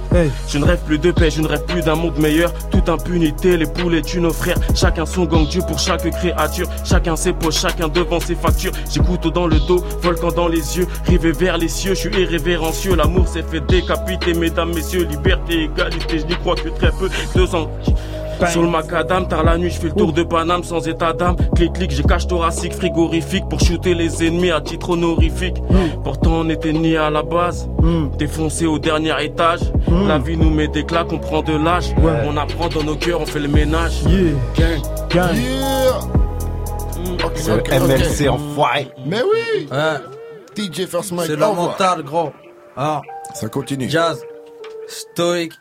Je 0.49 0.59
ne 0.59 0.65
rêve 0.65 0.81
plus 0.85 0.99
de 0.99 1.11
paix, 1.11 1.31
je 1.31 1.41
ne 1.41 1.49
rêve 1.49 1.65
plus 1.65 1.83
d'un 1.83 1.95
monde 1.95 2.19
meilleur. 2.19 2.53
Toute 2.71 2.89
impunité, 2.89 3.57
les 3.57 3.67
poulets 3.67 4.03
tuent 4.03 4.21
nos 4.21 4.33
frères. 4.33 4.59
Chacun 4.75 5.07
son 5.07 5.25
gang 5.25 5.47
Dieu 5.47 5.63
pour 5.67 5.79
chaque 5.79 6.09
créature. 6.11 6.69
Chacun 6.85 7.17
ses 7.17 7.33
poches, 7.33 7.61
chacun 7.61 7.89
devant 7.89 8.21
ses 8.21 8.35
factures. 8.35 8.73
J'ai 8.91 9.01
couteau 9.01 9.31
dans 9.31 9.47
le 9.47 9.59
dos, 9.61 9.85
volcan 10.03 10.29
dans 10.29 10.49
les 10.49 10.79
yeux. 10.79 10.87
Rivé 11.07 11.33
vers 11.33 11.59
les 11.59 11.69
cieux, 11.69 11.95
je 11.95 12.09
suis 12.09 12.21
irrévérencieux. 12.21 12.95
L'amour 12.95 13.29
s'est 13.29 13.43
fait 13.43 13.61
décapiter, 13.61 14.35
mesdames, 14.35 14.73
messieurs. 14.75 15.05
Liberté, 15.05 15.65
égalité, 15.65 16.21
je 16.21 16.27
n'y 16.27 16.37
crois 16.37 16.55
que 16.55 16.69
très 16.69 16.91
peu. 16.93 17.09
Deux 17.35 17.55
ans. 17.55 17.71
Sur 18.47 18.63
le 18.63 18.69
macadam, 18.69 19.27
tard 19.27 19.45
la 19.45 19.59
nuit, 19.59 19.71
je 19.71 19.79
fais 19.81 19.89
le 19.89 19.95
tour 19.95 20.13
de 20.13 20.23
Paname 20.23 20.63
sans 20.63 20.87
état 20.87 21.13
d'âme. 21.13 21.37
Clic 21.57 21.73
clic, 21.73 21.91
j'ai 21.91 22.03
cache 22.03 22.27
thoracique 22.27 22.73
frigorifique 22.75 23.49
pour 23.49 23.61
shooter 23.61 23.95
les 23.95 24.25
ennemis 24.25 24.51
à 24.51 24.61
titre 24.61 24.91
honorifique. 24.91 25.57
Pourtant 26.05 26.41
on 26.41 26.49
était 26.49 26.73
ni 26.73 26.97
à 26.97 27.11
la 27.11 27.23
base, 27.23 27.69
défoncé 28.19 28.67
au 28.67 28.79
dernier 28.79 29.15
étage. 29.25 29.61
La 30.07 30.19
vie 30.19 30.37
nous 30.37 30.51
met 30.51 30.69
des 30.69 30.85
claques, 30.85 31.13
on 31.13 31.19
prend 31.19 31.43
de 31.43 31.57
l'âge. 31.57 31.95
On 32.25 32.37
apprend 32.37 32.69
dans 32.69 32.85
nos 32.85 32.97
cœurs, 32.97 33.21
on 33.21 33.27
fait 33.27 33.41
le 33.41 33.49
ménage. 33.49 34.03
Gang, 34.57 34.81
gang. 35.11 35.37
Le 37.07 37.55
ok. 37.55 37.71
MLC 37.71 38.29
enfoiré. 38.29 38.89
Mais 39.07 39.23
oui 39.23 39.69
DJ 40.57 40.87
First 40.87 41.13
Mike. 41.13 41.29
C'est 41.29 41.35
revoir. 41.35 41.55
mentale, 41.55 42.03
gros. 42.03 42.33
Ah. 42.77 43.01
Ça 43.35 43.49
continue. 43.49 43.89
Jazz. 43.89 44.21
Stoic. 44.89 45.53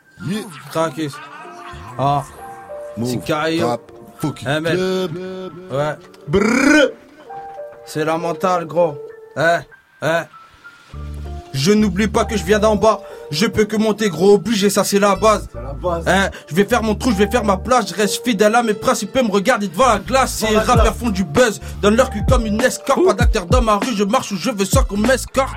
Krakus. 0.70 1.14
Ah. 1.98 2.24
Club. 3.58 3.80
Ouais. 5.70 5.96
Brrr. 6.26 6.90
C'est 7.86 8.04
la 8.04 8.18
mentale, 8.18 8.66
gros. 8.66 8.96
Eh, 9.36 9.58
eh. 10.02 10.06
Je 11.54 11.72
n'oublie 11.72 12.08
pas 12.08 12.24
que 12.24 12.36
je 12.36 12.44
viens 12.44 12.58
d'en 12.58 12.76
bas. 12.76 13.00
Je 13.30 13.46
peux 13.46 13.64
que 13.64 13.76
monter 13.76 14.10
gros 14.10 14.34
obligé, 14.34 14.70
ça 14.70 14.84
c'est 14.84 14.98
la 14.98 15.16
base. 15.16 15.48
Hein, 16.06 16.30
je 16.48 16.54
vais 16.54 16.64
faire 16.64 16.82
mon 16.82 16.94
trou, 16.94 17.10
je 17.10 17.16
vais 17.16 17.30
faire 17.30 17.44
ma 17.44 17.56
place, 17.56 17.88
je 17.88 17.94
reste 17.94 18.24
fidèle 18.24 18.54
à 18.54 18.62
mes 18.62 18.74
principes, 18.74 19.14
me 19.14 19.30
regarder 19.30 19.68
devant 19.68 19.88
la 19.88 19.98
glace. 19.98 20.44
Ces 20.46 20.56
rappeurs 20.56 20.94
font 20.94 21.10
du 21.10 21.24
buzz, 21.24 21.60
dans 21.82 21.90
leur 21.90 22.10
cul 22.10 22.22
comme 22.28 22.46
une 22.46 22.60
escorte. 22.60 23.04
Pas 23.04 23.14
d'acteur 23.14 23.46
dans 23.46 23.62
ma 23.62 23.76
rue, 23.76 23.94
je 23.96 24.04
marche 24.04 24.32
où 24.32 24.36
je 24.36 24.50
veux 24.50 24.64
sans 24.64 24.84
qu'on 24.84 24.98
m'escorte. 24.98 25.56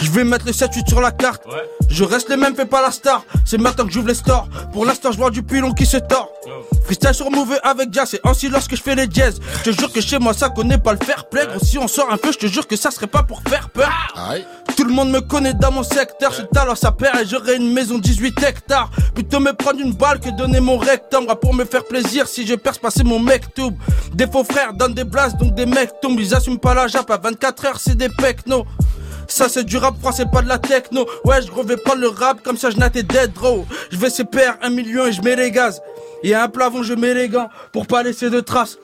Je 0.00 0.10
vais 0.10 0.24
mettre 0.24 0.46
le 0.46 0.52
7-8 0.52 0.88
sur 0.88 1.00
la 1.00 1.10
carte. 1.10 1.42
Je 1.88 2.04
reste 2.04 2.28
le 2.28 2.36
même, 2.36 2.54
fais 2.54 2.66
pas 2.66 2.82
la 2.82 2.90
star. 2.90 3.24
C'est 3.44 3.58
maintenant 3.58 3.86
que 3.86 3.92
j'ouvre 3.92 4.08
les 4.08 4.14
stores. 4.14 4.48
Pour 4.72 4.84
l'instant, 4.84 5.10
je 5.12 5.18
vois 5.18 5.30
du 5.30 5.42
pilon 5.42 5.72
qui 5.72 5.86
se 5.86 5.96
tord. 5.96 6.30
Freestyle 6.84 7.14
sur 7.14 7.30
Move 7.30 7.58
avec 7.62 7.92
Jazz, 7.92 8.08
c'est 8.10 8.20
ainsi 8.24 8.48
lorsque 8.48 8.74
je 8.76 8.82
fais 8.82 8.94
les 8.94 9.06
jazz. 9.10 9.38
Je 9.58 9.70
te 9.70 9.78
jure 9.78 9.92
que 9.92 10.00
chez 10.00 10.18
moi, 10.18 10.32
ça 10.32 10.48
connaît 10.48 10.78
pas 10.78 10.92
le 10.92 10.98
fair 11.04 11.28
play. 11.28 11.46
Gros, 11.46 11.64
si 11.64 11.78
on 11.78 11.88
sort 11.88 12.10
un 12.10 12.16
peu, 12.16 12.32
je 12.32 12.38
te 12.38 12.46
jure 12.46 12.66
que 12.66 12.76
ça 12.76 12.90
serait 12.90 13.06
pas 13.06 13.22
pour 13.22 13.42
faire 13.48 13.68
peur. 13.70 13.90
Tout 14.76 14.84
le 14.84 14.92
monde 14.92 15.10
me 15.10 15.20
connaît 15.20 15.54
dans 15.54 15.72
mon 15.72 15.82
secteur. 15.82 16.32
C'est 16.34 16.56
alors 16.56 16.76
ça 16.76 16.92
perd 16.92 17.20
et 17.20 17.26
j'aurai 17.26 17.56
une 17.56 17.72
maison 17.72 17.98
18 17.98 18.42
hectares. 18.42 18.90
Plutôt 19.14 19.40
me 19.40 19.52
prendre 19.52 19.80
une 19.80 19.92
balle 19.92 20.20
que 20.20 20.30
donner 20.30 20.60
mon 20.60 20.78
rectangle. 20.78 21.34
Pour 21.40 21.52
me 21.52 21.64
faire 21.64 21.84
plaisir, 21.84 22.28
si 22.28 22.46
je 22.46 22.54
perce 22.54 22.78
passer 22.78 23.04
mon 23.04 23.18
mec 23.18 23.52
tube. 23.54 23.74
Des 24.14 24.26
faux 24.26 24.44
frères 24.44 24.72
donnent 24.72 24.94
des 24.94 25.04
blasts, 25.04 25.36
donc 25.36 25.54
des 25.54 25.66
mecs 25.66 26.00
tombent. 26.00 26.20
Ils 26.20 26.34
assument 26.34 26.58
pas 26.58 26.74
la 26.74 26.86
jappe 26.86 27.10
à 27.10 27.18
24 27.18 27.64
heures, 27.66 27.80
c'est 27.80 27.96
des 27.96 28.08
pecnos. 28.08 28.64
Ça 29.28 29.48
c'est 29.48 29.64
du 29.64 29.76
rap 29.76 29.94
français, 30.00 30.24
pas 30.30 30.42
de 30.42 30.48
la 30.48 30.58
techno. 30.58 31.06
Ouais, 31.24 31.40
je 31.42 31.52
revais 31.52 31.76
pas 31.76 31.94
le 31.94 32.08
rap 32.08 32.42
comme 32.42 32.56
ça, 32.56 32.70
je 32.70 32.76
n'attends 32.76 33.00
dead 33.00 33.32
bro. 33.32 33.66
Je 33.90 33.96
vais 33.96 34.10
CPR 34.10 34.56
un 34.62 34.70
million 34.70 35.06
et 35.06 35.12
je 35.12 35.22
mets 35.22 35.36
les 35.36 35.50
gaz. 35.50 35.80
Et 36.22 36.34
à 36.34 36.42
un 36.42 36.48
plafond, 36.48 36.82
je 36.82 36.94
mets 36.94 37.14
les 37.14 37.28
gants 37.28 37.48
pour 37.72 37.86
pas 37.86 38.02
laisser 38.02 38.30
de 38.30 38.40
traces. 38.40 38.78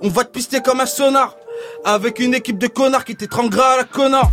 On 0.00 0.08
va 0.08 0.24
te 0.24 0.30
pister 0.30 0.60
comme 0.60 0.80
un 0.80 0.86
sonar. 0.86 1.34
Avec 1.84 2.20
une 2.20 2.34
équipe 2.34 2.58
de 2.58 2.68
connards 2.68 3.04
qui 3.04 3.16
t'étranglera 3.16 3.72
à 3.72 3.76
la 3.78 3.84
connard. 3.84 4.30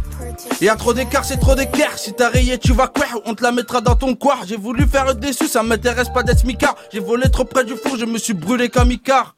Y 0.62 0.70
a 0.70 0.76
trop 0.76 0.94
d'écart, 0.94 1.26
c'est 1.26 1.40
trop 1.40 1.56
d'écart. 1.56 1.98
Si 1.98 2.14
t'as 2.14 2.30
rayé, 2.30 2.60
tu 2.60 2.72
vas 2.72 2.88
quoi 2.88 3.06
On 3.26 3.34
te 3.34 3.42
la 3.42 3.52
mettra 3.52 3.82
dans 3.82 3.96
ton 3.96 4.14
coin. 4.14 4.36
J'ai 4.46 4.58
voulu 4.58 4.86
faire 4.86 5.06
le 5.06 5.16
déçu, 5.16 5.48
ça 5.48 5.64
m'intéresse 5.64 6.10
pas 6.10 6.22
d'être 6.22 6.40
smicard. 6.40 6.76
J'ai 6.94 7.00
volé 7.00 7.30
trop 7.32 7.44
près 7.44 7.64
du 7.64 7.76
four, 7.76 7.98
je 7.98 8.06
me 8.06 8.20
suis 8.20 8.34
brûlé 8.34 8.70
comme 8.70 8.92
Icar. 8.92 9.36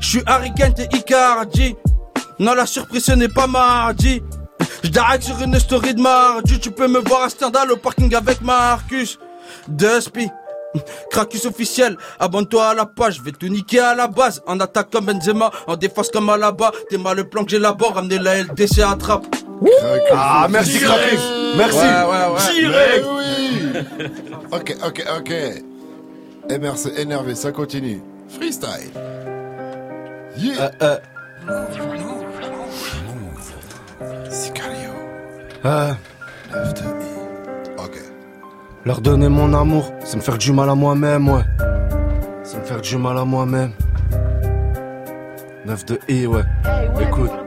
Je 0.00 0.08
suis 0.08 0.22
Harry 0.26 0.54
Kent 0.54 0.80
et 0.80 0.96
Icardi. 0.96 1.76
Non, 2.38 2.54
la 2.54 2.66
surprise, 2.66 3.04
ce 3.04 3.12
n'est 3.12 3.28
pas 3.28 3.46
mardi. 3.46 4.22
J'darrête 4.84 5.22
sur 5.22 5.40
une 5.40 5.58
story 5.58 5.94
de 5.94 6.00
mardi. 6.00 6.60
Tu 6.60 6.70
peux 6.70 6.86
me 6.86 6.98
voir 6.98 7.22
à 7.22 7.30
Stendhal 7.30 7.72
au 7.72 7.76
parking 7.76 8.14
avec 8.14 8.42
Marcus. 8.42 9.18
Dusty. 9.66 10.28
Krakus 11.10 11.46
officiel, 11.46 11.96
abonne-toi 12.18 12.66
à 12.70 12.74
la 12.74 12.84
page, 12.84 13.18
je 13.18 13.22
vais 13.22 13.30
tout 13.30 13.46
niquer 13.46 13.78
à 13.78 13.94
la 13.94 14.08
base. 14.08 14.42
En 14.46 14.58
attaque 14.58 14.90
comme 14.90 15.06
Benzema, 15.06 15.50
en 15.68 15.76
défense 15.76 16.10
comme 16.10 16.28
Alaba. 16.28 16.72
T'es 16.90 16.98
mal 16.98 17.16
le 17.16 17.24
plan 17.24 17.44
que 17.44 17.50
j'élabore, 17.50 17.94
ramener 17.94 18.18
la 18.18 18.42
LDC 18.42 18.80
à 18.80 18.96
trappe. 18.96 19.24
Ah, 20.12 20.48
merci 20.50 20.80
Krakus. 20.80 21.20
Merci. 21.56 21.78
Ouais, 21.78 21.84
ouais, 21.84 22.34
ouais. 22.34 22.60
Direct. 22.60 23.06
oui. 23.16 24.08
ok, 24.52 24.76
ok, 24.84 25.04
ok. 25.18 26.60
MRC 26.60 26.98
énervé, 26.98 27.34
ça 27.34 27.52
continue. 27.52 28.02
Freestyle. 28.28 28.90
Yeah. 30.36 30.72
Sicario. 31.72 32.23
Ah. 35.66 35.96
Ok. 37.78 37.98
Leur 38.84 39.00
donner 39.00 39.30
mon 39.30 39.54
amour, 39.54 39.94
c'est 40.04 40.16
me 40.18 40.22
faire 40.22 40.36
du 40.36 40.52
mal 40.52 40.68
à 40.68 40.74
moi-même, 40.74 41.26
ouais. 41.28 41.42
C'est 42.42 42.58
me 42.58 42.64
faire 42.64 42.82
du 42.82 42.98
mal 42.98 43.16
à 43.16 43.24
moi-même. 43.24 43.72
9 45.64 45.86
de 45.86 45.98
I, 46.08 46.26
ouais. 46.26 46.42
Écoute. 47.00 47.43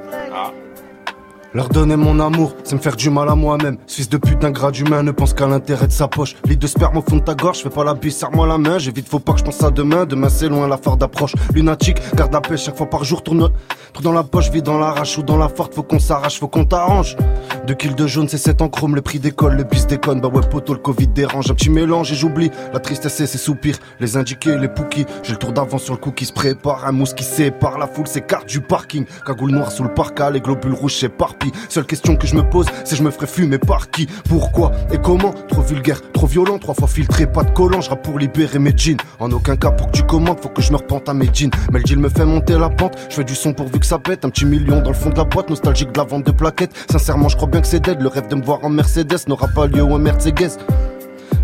Leur 1.57 1.69
donner 1.69 1.95
mon 1.95 2.19
amour, 2.19 2.53
c'est 2.63 2.75
me 2.75 2.79
faire 2.79 2.95
du 2.95 3.09
mal 3.09 3.27
à 3.29 3.33
moi-même. 3.33 3.77
Fils 3.87 4.07
de 4.09 4.17
putain, 4.17 4.51
gras 4.51 4.69
d'humain 4.69 5.01
ne 5.01 5.09
pense 5.09 5.33
qu'à 5.33 5.47
l'intérêt 5.47 5.87
de 5.87 5.91
sa 5.91 6.07
poche. 6.07 6.35
Lit 6.45 6.55
de 6.55 6.67
sperme 6.67 6.97
au 6.97 7.01
fond 7.01 7.15
de 7.15 7.23
ta 7.23 7.33
gorge, 7.33 7.63
fais 7.63 7.71
pas 7.71 7.83
la 7.83 7.95
bise, 7.95 8.15
serre-moi 8.15 8.45
la 8.45 8.59
main. 8.59 8.77
J'évite, 8.77 9.09
faut 9.09 9.17
pas 9.17 9.33
que 9.33 9.39
je 9.39 9.43
pense 9.43 9.63
à 9.63 9.71
demain. 9.71 10.05
Demain 10.05 10.29
c'est 10.29 10.49
loin, 10.49 10.67
la 10.67 10.77
forte 10.77 10.99
d'approche. 10.99 11.33
Lunatique, 11.55 11.97
garde 12.15 12.31
la 12.31 12.41
paix 12.41 12.57
chaque 12.57 12.77
fois 12.77 12.87
par 12.87 13.03
jour, 13.03 13.23
tourne. 13.23 13.49
Trou 13.91 14.03
dans 14.03 14.11
la 14.11 14.21
poche, 14.21 14.51
vis 14.51 14.61
dans 14.61 14.77
la 14.77 14.91
rage 14.91 15.17
ou 15.17 15.23
dans 15.23 15.37
la 15.37 15.49
forte, 15.49 15.73
faut 15.73 15.81
qu'on 15.81 15.97
s'arrache, 15.97 16.37
faut 16.37 16.47
qu'on 16.47 16.63
t'arrange. 16.63 17.17
Deux 17.65 17.73
kills 17.73 17.95
de 17.95 18.05
jaune, 18.05 18.29
c'est 18.29 18.37
7 18.37 18.61
en 18.61 18.69
chrome, 18.69 18.93
le 18.93 19.01
prix 19.01 19.17
décolle, 19.17 19.55
le 19.55 19.63
bis 19.63 19.87
déconne. 19.87 20.21
Bah 20.21 20.27
ouais, 20.27 20.47
poteau, 20.47 20.73
le 20.73 20.79
Covid 20.79 21.07
dérange. 21.07 21.49
Un 21.49 21.55
petit 21.55 21.71
mélange 21.71 22.11
et 22.11 22.15
j'oublie. 22.15 22.51
La 22.71 22.79
tristesse 22.79 23.19
et 23.19 23.25
ses 23.25 23.39
soupirs, 23.39 23.79
les 23.99 24.15
indiqués, 24.15 24.55
les 24.59 24.67
pouquis. 24.67 25.07
J'ai 25.23 25.31
le 25.31 25.39
tour 25.39 25.53
d'avance 25.53 25.81
sur 25.81 25.95
le 25.95 25.99
coup 25.99 26.11
qui 26.11 26.25
se 26.25 26.33
prépare. 26.33 26.85
Un 26.85 26.91
mousse 26.91 27.15
qui 27.15 27.23
sépare 27.23 27.79
la 27.79 27.87
foule, 27.87 28.05
s'écarte 28.05 28.47
du 28.47 28.61
parking. 28.61 29.05
Cagoule 29.25 29.53
noire 29.53 29.71
sous 29.71 29.81
le 29.81 29.91
parka, 29.91 30.29
les 30.29 30.39
globules 30.39 30.75
rouges 30.75 30.97
s'éparpillent. 30.97 31.46
Seule 31.69 31.85
question 31.85 32.15
que 32.15 32.27
je 32.27 32.35
me 32.35 32.43
pose, 32.43 32.67
c'est 32.83 32.95
je 32.95 33.03
me 33.03 33.11
ferais 33.11 33.27
fumer 33.27 33.57
par 33.57 33.89
qui 33.89 34.07
Pourquoi 34.27 34.71
et 34.91 34.97
comment 34.97 35.33
Trop 35.49 35.61
vulgaire, 35.61 36.01
trop 36.11 36.27
violent, 36.27 36.57
trois 36.59 36.73
fois 36.73 36.87
filtré, 36.87 37.27
pas 37.27 37.43
de 37.43 37.51
collant. 37.51 37.81
Je 37.81 37.89
pour 37.95 38.19
libérer 38.19 38.59
mes 38.59 38.73
jeans. 38.75 38.97
En 39.19 39.31
aucun 39.31 39.55
cas 39.55 39.71
pour 39.71 39.87
que 39.87 39.97
tu 39.97 40.03
commandes, 40.03 40.39
faut 40.41 40.49
que 40.49 40.61
je 40.61 40.71
me 40.71 40.77
repente 40.77 41.09
à 41.09 41.13
mes 41.13 41.29
jeans. 41.33 41.51
Mais 41.71 41.79
le 41.79 41.85
deal 41.85 41.99
me 41.99 42.09
fait 42.09 42.25
monter 42.25 42.57
la 42.57 42.69
pente. 42.69 42.97
Je 43.09 43.15
fais 43.15 43.23
du 43.23 43.35
son 43.35 43.53
pourvu 43.53 43.79
que 43.79 43.85
ça 43.85 43.99
pète. 43.99 44.25
Un 44.25 44.29
petit 44.29 44.45
million 44.45 44.81
dans 44.81 44.91
le 44.91 44.95
fond 44.95 45.09
de 45.09 45.17
la 45.17 45.23
boîte, 45.23 45.49
nostalgique 45.49 45.91
de 45.91 45.97
la 45.97 46.05
vente 46.05 46.25
de 46.25 46.31
plaquettes. 46.31 46.73
Sincèrement, 46.89 47.29
je 47.29 47.35
crois 47.35 47.47
bien 47.47 47.61
que 47.61 47.67
c'est 47.67 47.79
dead. 47.79 48.01
Le 48.01 48.07
rêve 48.07 48.27
de 48.27 48.35
me 48.35 48.41
voir 48.41 48.63
en 48.63 48.69
Mercedes 48.69 49.27
n'aura 49.27 49.47
pas 49.47 49.67
lieu 49.67 49.83
ou 49.83 49.95
un 49.95 49.99
Mercedes. 49.99 50.57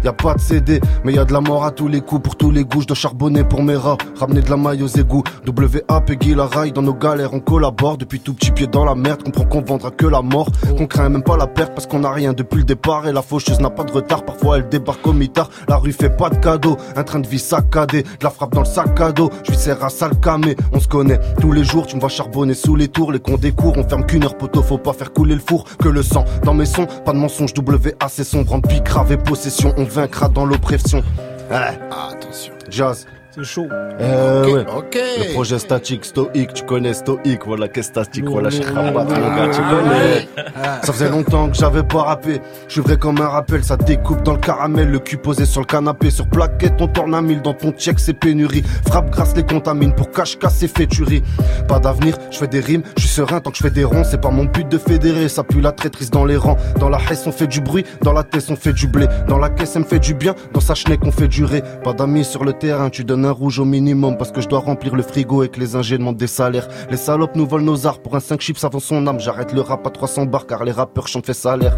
Y 0.04 0.08
a 0.08 0.14
pas 0.14 0.34
de 0.34 0.40
CD, 0.42 0.82
mais 1.06 1.14
y 1.14 1.18
a 1.18 1.24
de 1.24 1.32
la 1.32 1.40
mort 1.40 1.64
à 1.64 1.72
tous 1.72 1.88
les 1.88 2.02
coups, 2.02 2.22
pour 2.22 2.36
tous 2.36 2.52
les 2.52 2.66
goûts, 2.66 2.84
dois 2.84 2.96
charbonner 2.96 3.44
pour 3.44 3.64
mes 3.64 3.76
rats, 3.76 3.98
ramener 4.20 4.42
de 4.42 4.50
la 4.50 4.58
maille 4.58 4.84
aux 4.84 4.88
égouts. 4.88 5.24
WA, 5.48 6.02
Peggy, 6.02 6.36
la 6.36 6.46
raille, 6.46 6.74
dans 6.74 6.82
nos 6.82 6.94
galères, 6.94 7.34
on 7.34 7.40
collabore, 7.40 7.98
depuis 7.98 8.20
tout 8.20 8.34
petit 8.34 8.52
pied 8.52 8.68
dans 8.68 8.84
la 8.84 8.96
merde, 8.96 9.24
comprend 9.24 9.46
qu'on 9.46 9.62
vendra 9.62 9.92
que 9.92 10.06
la 10.06 10.22
mort, 10.22 10.50
qu'on 10.78 10.88
craint 10.88 11.08
même 11.08 11.24
pas 11.24 11.38
la 11.38 11.48
perte 11.48 11.74
parce 11.74 11.88
qu'on 11.88 12.04
a 12.04 12.12
rien 12.12 12.34
depuis 12.34 12.58
le 12.58 12.64
départ, 12.64 13.08
et 13.08 13.14
la 13.14 13.22
faucheuse 13.22 13.62
n'a 13.62 13.70
pas 13.70 13.86
de 13.86 13.94
retard, 13.94 14.26
parfois 14.26 14.58
elle 14.58 14.68
débarque 14.68 15.08
au 15.08 15.14
mitard, 15.14 15.50
la 15.70 15.78
rue 15.78 15.94
fait 15.94 16.10
pas 16.10 16.30
de 16.30 16.36
cadeaux, 16.36 16.76
un 16.98 17.04
train 17.04 17.20
de 17.20 17.28
vie 17.28 17.40
saccadé, 17.40 18.04
de 18.04 18.24
la 18.24 18.30
frappe 18.30 18.54
dans 18.54 18.62
le 18.62 18.66
sac 18.66 19.00
à 19.00 19.12
dos, 19.14 19.30
je 19.44 19.52
vis 19.52 19.58
serre 19.58 19.84
à 19.86 19.90
sale 19.90 20.20
camé, 20.20 20.58
on 20.74 20.82
se 20.82 20.88
connaît, 20.88 21.20
tous 21.40 21.54
les 21.54 21.64
jours. 21.64 21.88
Tu 21.88 21.96
me 21.96 22.02
vois 22.02 22.10
charbonner 22.10 22.54
sous 22.54 22.76
les 22.76 22.90
tours, 22.90 23.12
les 23.12 23.20
cons 23.20 23.38
des 23.38 23.54
cours, 23.54 23.78
on 23.78 23.88
ferme 23.88 24.06
qu'une 24.06 24.26
heure 24.26 24.38
poteau, 24.38 24.62
faut 24.62 24.78
pas 24.78 24.94
faire 24.94 25.14
couler 25.14 25.36
le 25.36 25.42
four, 25.42 25.64
que 25.78 25.88
le 25.88 26.04
sang 26.04 26.26
dans 26.44 26.54
mes 26.54 26.66
sons, 26.66 26.88
pas 27.06 27.14
de 27.14 27.18
mensonge, 27.18 27.54
WA 27.58 28.10
c'est 28.10 28.24
sombre, 28.26 28.54
en 28.54 28.62
et 29.10 29.18
possession, 29.18 29.74
on 29.78 29.86
vaincra 29.94 30.28
dans 30.28 30.46
l'oppression. 30.46 31.04
Ouais. 31.50 31.80
Attention. 31.92 32.53
Jazz, 32.70 33.06
C'est 33.32 33.44
chaud. 33.44 33.68
Euh, 34.00 34.46
ouais. 34.46 34.66
ok. 34.76 34.96
Le 35.20 35.34
projet 35.34 35.58
statique, 35.60 36.06
stoïque, 36.06 36.54
tu 36.54 36.64
connais 36.64 36.94
stoïque, 36.94 37.46
voilà 37.46 37.68
qu'est 37.68 37.82
statique, 37.84 38.26
voilà 38.26 38.50
tu 38.50 38.60
lourd. 38.62 38.74
connais. 38.76 40.28
Ah. 40.38 40.80
Ça 40.84 40.94
faisait 40.94 41.10
longtemps 41.10 41.50
que 41.50 41.56
j'avais 41.56 41.84
pas 41.84 42.04
rappé. 42.04 42.42
Je 42.68 42.74
suis 42.74 42.82
vrai 42.82 42.98
comme 42.98 43.20
un 43.22 43.28
rappel, 43.28 43.64
ça 43.64 43.76
découpe 43.78 44.22
dans 44.24 44.34
le 44.34 44.40
caramel, 44.40 44.90
le 44.90 45.00
cul 45.00 45.18
posé 45.18 45.46
sur 45.46 45.62
le 45.62 45.66
canapé, 45.66 46.10
sur 46.12 46.28
plaquette, 46.28 46.74
on 46.80 46.88
tourne 46.88 47.14
à 47.16 47.22
mille 47.22 47.42
dans 47.42 47.54
ton 47.54 47.72
check, 47.72 48.00
c'est 48.00 48.14
pénurie. 48.14 48.64
Frappe 48.88 49.10
grâce 49.12 49.36
les 49.36 49.44
contamine 49.44 49.94
pour 49.94 50.12
cache 50.12 50.38
casse 50.38 50.62
et 50.64 50.68
féturie. 50.68 51.24
Pas 51.68 51.80
d'avenir, 51.80 52.16
je 52.32 52.38
fais 52.38 52.48
des 52.48 52.60
rimes, 52.60 52.84
je 52.98 53.02
suis 53.02 53.10
serein 53.16 53.40
tant 53.40 53.52
que 53.52 53.58
je 53.58 53.64
fais 53.64 53.72
des 53.72 53.84
ronds, 53.84 54.04
c'est 54.04 54.22
pas 54.22 54.30
mon 54.32 54.46
but 54.46 54.68
de 54.68 54.78
fédérer, 54.78 55.28
ça 55.28 55.44
pue 55.44 55.62
la 55.62 55.72
traîtrise 55.72 56.10
dans 56.12 56.26
les 56.26 56.38
rangs. 56.38 56.58
Dans 56.80 56.90
la 56.90 57.00
haisse 57.10 57.26
on 57.28 57.32
fait 57.32 57.48
du 57.48 57.62
bruit, 57.62 57.84
dans 58.02 58.14
la 58.14 58.24
tête 58.24 58.46
on 58.50 58.56
fait 58.56 58.74
du 58.74 58.88
blé, 58.88 59.08
dans 59.28 59.38
la 59.40 59.50
caisse 59.50 59.76
elle 59.76 59.82
me 59.84 59.88
fait 59.88 60.00
du 60.00 60.14
bien, 60.14 60.36
dans 60.54 60.60
sa 60.62 60.76
schneck 60.76 61.00
on 61.04 61.12
fait 61.12 61.28
durer. 61.28 61.64
Pas 61.84 61.94
d'amis 61.94 62.24
sur 62.24 62.44
le 62.44 62.53
terrain, 62.54 62.90
tu 62.90 63.04
donnes 63.04 63.26
un 63.26 63.32
rouge 63.32 63.60
au 63.60 63.66
minimum 63.66 64.18
parce 64.18 64.32
que 64.32 64.42
je 64.42 64.48
dois 64.48 64.60
remplir 64.60 64.96
le 64.96 65.04
frigo 65.04 65.44
et 65.44 65.50
que 65.50 65.60
les 65.60 65.76
ingés 65.76 65.98
demandent 65.98 66.18
des 66.18 66.28
salaires. 66.28 66.68
Les 66.90 66.98
salopes 66.98 67.36
nous 67.36 67.46
volent 67.46 67.66
nos 67.66 67.88
arts 67.88 68.00
pour 68.00 68.16
un 68.16 68.20
5 68.20 68.40
chips 68.40 68.64
avant 68.64 68.80
son 68.80 69.06
âme. 69.08 69.20
J'arrête 69.20 69.54
le 69.54 69.62
rap 69.62 69.86
à 69.86 69.90
300 69.90 70.26
bars 70.26 70.48
car 70.48 70.64
les 70.64 70.72
rappeurs 70.72 71.08
chantent 71.08 71.26
fait 71.26 71.34
salaire. 71.34 71.78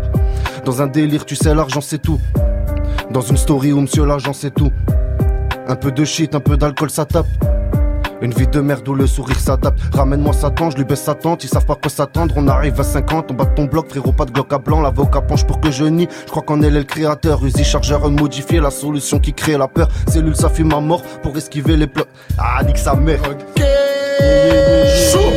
Dans 0.66 0.82
un 0.82 0.88
délire, 0.88 1.26
tu 1.26 1.36
sais, 1.36 1.54
l'argent 1.54 1.82
c'est 1.82 2.02
tout. 2.02 2.20
Dans 3.12 3.22
une 3.22 3.38
story 3.38 3.72
où 3.74 3.82
monsieur 3.82 4.06
l'agent 4.06 4.34
c'est 4.34 4.54
tout. 4.54 4.72
Un 5.68 5.76
peu 5.76 5.92
de 5.92 6.06
shit, 6.06 6.36
un 6.36 6.40
peu 6.40 6.58
d'alcool 6.58 6.90
ça 6.90 7.06
tape. 7.06 7.28
Une 8.22 8.34
vie 8.34 8.48
de 8.48 8.60
merde 8.62 8.88
où 8.88 8.94
le 8.94 9.08
sourire 9.08 9.40
s'adapte. 9.40 9.80
Ramène-moi 9.94 10.34
Satan, 10.34 10.70
je 10.70 10.78
lui 10.78 10.84
baisse 10.86 11.04
sa 11.04 11.16
tente. 11.16 11.44
Ils 11.44 11.50
savent 11.50 11.66
pas 11.66 11.76
quoi 11.76 11.90
s'attendre. 11.90 12.34
On 12.38 12.48
arrive 12.48 12.80
à 12.80 12.84
50, 12.84 13.32
on 13.32 13.34
bat 13.34 13.46
ton 13.46 13.66
bloc, 13.66 13.90
frérot, 13.90 14.14
pas 14.14 14.26
de 14.26 14.32
glock 14.32 14.52
à 14.54 14.58
blanc. 14.58 14.82
L'avocat 14.82 15.22
penche 15.22 15.46
pour 15.46 15.60
que 15.60 15.72
je 15.72 15.84
nie. 15.86 16.08
Je 16.26 16.32
crois 16.32 16.44
qu'on 16.44 16.62
est 16.62 16.70
le 16.70 16.84
créateur. 16.84 17.44
Usi 17.46 17.64
chargeur 17.64 18.10
modifié, 18.10 18.60
la 18.60 18.72
solution 18.72 19.20
qui 19.20 19.34
crée 19.34 19.58
la 19.58 19.68
peur. 19.68 19.90
Cellule, 20.08 20.36
ça 20.36 20.50
fume 20.50 20.74
à 20.74 20.80
mort 20.80 21.02
pour 21.24 21.36
esquiver 21.38 21.78
les 21.78 21.88
pleurs. 21.88 22.08
Ah, 22.38 22.64
nique 22.64 22.78
sa 22.78 22.96
mère. 22.96 23.22
Chaud 25.12 25.32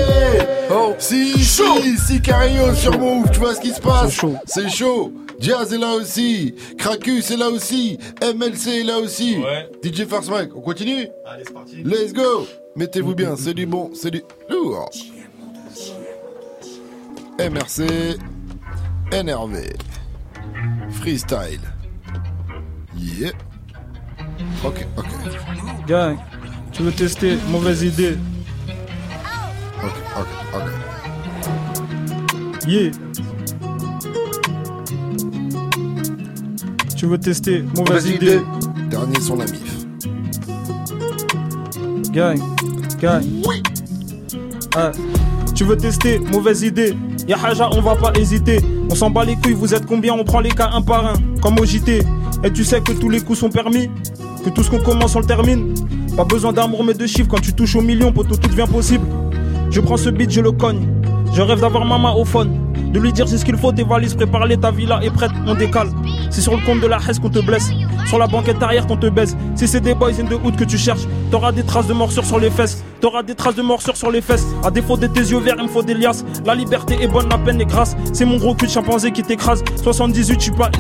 Oh 0.71 0.95
Si, 0.99 1.33
si, 1.43 1.97
si 1.99 2.21
Cario 2.21 2.75
sur 2.75 2.99
Move, 2.99 3.31
tu 3.33 3.39
vois 3.41 3.55
ce 3.55 3.61
qui 3.61 3.71
se 3.71 3.81
passe 3.81 4.11
C'est 4.11 4.21
chaud. 4.21 4.35
C'est 4.47 4.69
chaud. 4.69 5.13
Jazz 5.41 5.73
est 5.73 5.79
là 5.79 5.93
aussi. 5.95 6.55
Krakus 6.77 7.31
est 7.31 7.37
là 7.37 7.49
aussi. 7.49 7.99
MLC 8.23 8.81
est 8.81 8.85
là 8.85 8.99
aussi. 8.99 9.39
DJ 9.83 10.05
First 10.05 10.31
Mike, 10.31 10.51
on 10.55 10.61
continue? 10.61 11.09
Allez, 11.25 11.45
c'est 11.47 11.55
parti. 11.55 11.83
Let's 11.85 12.13
go 12.13 12.47
Mettez-vous 12.79 13.17
bien, 13.17 13.35
c'est 13.37 13.55
du 13.55 13.67
bon, 13.67 13.91
c'est 13.93 14.13
du 14.13 14.23
lourd. 14.49 14.89
MRC, 17.41 18.17
NRV, 19.11 19.73
Freestyle. 20.93 21.59
Yeah. 22.97 23.33
Ok, 24.65 24.87
ok. 24.97 25.07
Gang, 25.89 26.19
tu 26.71 26.83
veux 26.85 26.93
tester 26.93 27.37
Mauvaise 27.51 27.83
idée. 27.83 28.17
Ok, 29.83 29.95
ok, 30.17 30.29
ok. 30.55 30.63
Yeah. 32.69 32.93
Tu 36.97 37.07
veux 37.07 37.19
tester 37.19 37.63
Mauvaise 37.63 37.77
Mauvaise 37.77 38.07
idée. 38.07 38.27
idée. 38.27 38.41
Dernier 38.89 39.19
son 39.19 39.35
la 39.35 39.47
mif. 39.47 39.79
Gang, 42.13 42.39
Ah, 43.05 44.91
tu 45.55 45.65
veux 45.65 45.77
tester 45.77 46.19
Mauvaise 46.19 46.63
idée. 46.63 46.97
Y'a 47.29 47.37
Haja, 47.45 47.69
on 47.73 47.81
va 47.81 47.95
pas 47.95 48.13
hésiter. 48.19 48.61
On 48.91 48.95
s'en 48.95 49.11
bat 49.11 49.25
les 49.25 49.37
couilles, 49.37 49.53
vous 49.53 49.75
êtes 49.75 49.87
combien? 49.87 50.15
On 50.15 50.25
prend 50.25 50.41
les 50.41 50.51
cas 50.51 50.71
un 50.73 50.83
par 50.83 51.07
un, 51.07 51.13
comme 51.41 51.59
au 51.59 51.65
JT. 51.65 52.03
Et 52.45 52.53
tu 52.53 52.65
sais 52.65 52.81
que 52.81 52.93
tous 52.93 53.09
les 53.09 53.21
coups 53.21 53.39
sont 53.39 53.51
permis. 53.51 53.89
Que 54.45 54.51
tout 54.51 54.63
ce 54.63 54.71
qu'on 54.71 54.81
commence, 54.81 55.15
on 55.15 55.21
le 55.21 55.27
termine. 55.27 55.75
Pas 56.17 56.25
besoin 56.25 56.53
d'amour, 56.53 56.85
mais 56.85 56.95
de 56.95 57.07
chiffres. 57.07 57.29
Quand 57.29 57.41
tu 57.41 57.53
touches 57.53 57.77
au 57.77 57.83
million, 57.83 58.13
poto, 58.13 58.37
tout 58.37 58.49
devient 58.49 58.71
possible. 58.71 59.07
Je 59.71 59.81
prends 59.81 59.97
ce 59.97 60.09
beat, 60.09 60.31
je 60.31 60.41
le 60.41 60.53
cogne. 60.53 60.89
Je 61.35 61.43
rêve 61.43 61.61
d'avoir 61.61 61.85
maman 61.85 62.19
au 62.19 62.25
phone. 62.25 62.51
De 62.93 62.99
lui 62.99 63.13
dire 63.13 63.29
c'est 63.29 63.37
ce 63.37 63.45
qu'il 63.45 63.57
faut, 63.59 63.71
tes 63.71 63.85
valises, 63.85 64.15
prépare-les, 64.15 64.57
ta 64.57 64.71
villa 64.71 64.99
est 65.03 65.11
prête, 65.11 65.31
on 65.47 65.55
décale. 65.55 65.89
C'est 66.31 66.41
sur 66.41 66.57
le 66.57 66.65
compte 66.65 66.81
de 66.81 66.87
la 66.87 66.97
Hesse 66.97 67.19
qu'on 67.19 67.29
te 67.29 67.41
blesse. 67.41 67.71
Sur 68.09 68.19
la 68.19 68.27
banquette 68.27 68.63
arrière 68.63 68.87
qu'on 68.87 68.97
te 68.97 69.07
baise. 69.07 69.37
Si 69.55 69.69
c'est 69.69 69.81
des 69.81 69.95
boys 69.95 70.19
in 70.19 70.25
the 70.25 70.41
hood 70.43 70.57
que 70.57 70.65
tu 70.65 70.79
cherches, 70.79 71.07
t'auras 71.31 71.53
des 71.53 71.63
traces 71.63 71.89
de 71.89 71.93
morsures 71.93 72.25
sur 72.25 72.39
les 72.39 72.49
fesses. 72.49 72.83
T'auras 73.03 73.23
des 73.23 73.35
traces 73.35 73.55
de 73.55 73.61
morsures 73.61 73.99
sur 73.99 74.11
les 74.11 74.23
fesses. 74.23 74.47
À 74.65 74.71
défaut 74.71 74.97
de 74.97 75.07
tes 75.07 75.21
yeux 75.21 75.41
verts, 75.41 75.57
il 75.59 75.65
me 75.65 75.69
faut 75.69 75.83
des 75.83 75.93
liasses. 75.93 76.25
La 76.47 76.55
liberté 76.55 76.97
est 77.03 77.07
bonne, 77.07 77.29
la 77.29 77.37
peine 77.37 77.61
est 77.61 77.67
grasse. 77.67 77.97
C'est 78.15 78.25
mon 78.25 78.39
gros 78.39 78.55
cul 78.55 78.65
de 78.65 78.71
chimpanzé 78.71 79.13
qui 79.13 79.23
t'écrase. 79.23 79.63
78, 79.83 80.39
je 80.39 80.41
suis 80.41 80.53
pas. 80.53 80.71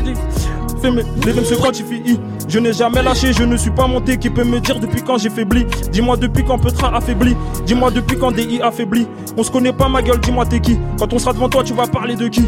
Fais 0.81 0.91
mes, 0.91 1.03
les 1.27 1.33
rimes 1.33 1.45
se 1.45 1.55
quantifient. 1.55 2.19
Je 2.49 2.59
n'ai 2.61 2.73
jamais 2.73 3.03
lâché, 3.03 3.35
je 3.35 3.43
ne 3.43 3.59
suis 3.59 3.73
pas 3.73 3.87
monté. 3.87 4.17
Qui 4.17 4.31
peut 4.31 4.45
me 4.45 4.59
dire 4.59 4.81
depuis 4.81 5.03
quand 5.03 5.19
j'ai 5.19 5.29
faibli? 5.29 5.67
Dis-moi 5.93 6.17
depuis 6.17 6.45
quand 6.45 6.59
Petra 6.59 6.97
affaibli. 6.97 7.37
Dis-moi 7.67 7.91
depuis 7.91 8.17
quand 8.17 8.33
DI 8.33 8.63
affaibli. 8.63 9.07
On 9.37 9.43
se 9.43 9.51
connaît 9.51 9.75
pas 9.75 9.91
ma 9.91 10.01
gueule, 10.01 10.21
dis-moi 10.21 10.47
t'es 10.47 10.61
qui. 10.61 10.79
Quand 10.99 11.13
on 11.13 11.19
sera 11.19 11.35
devant 11.35 11.51
toi, 11.51 11.63
tu 11.63 11.75
vas 11.75 11.87
parler 11.87 12.17
de 12.17 12.29
qui? 12.29 12.47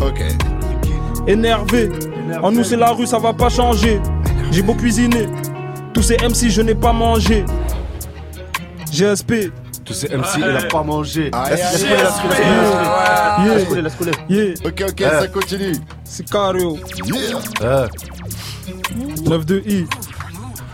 Ok. 0.00 0.24
Énervé. 1.28 1.88
En 2.42 2.52
nous, 2.52 2.64
c'est 2.64 2.76
la 2.76 2.90
rue, 2.92 3.06
ça 3.06 3.18
va 3.18 3.32
pas 3.32 3.48
changer. 3.48 4.00
J'ai 4.50 4.62
beau 4.62 4.74
cuisiner. 4.74 5.28
Tous 5.94 6.02
ces 6.02 6.16
MC, 6.16 6.48
je 6.50 6.62
n'ai 6.62 6.74
pas 6.74 6.92
mangé. 6.92 7.44
GSP. 8.92 9.52
Tous 9.84 9.94
ces 9.94 10.08
MC, 10.08 10.38
il 10.38 10.44
a 10.44 10.62
pas 10.68 10.82
mangé. 10.82 11.30
Laisse 11.50 11.84
couler, 13.96 14.12
laisse 14.28 14.60
Ok, 14.64 14.84
ok, 14.88 15.00
ça 15.00 15.28
continue. 15.28 15.72
C'est 16.04 16.28
carré. 16.28 16.60
9-2-I. 19.24 19.86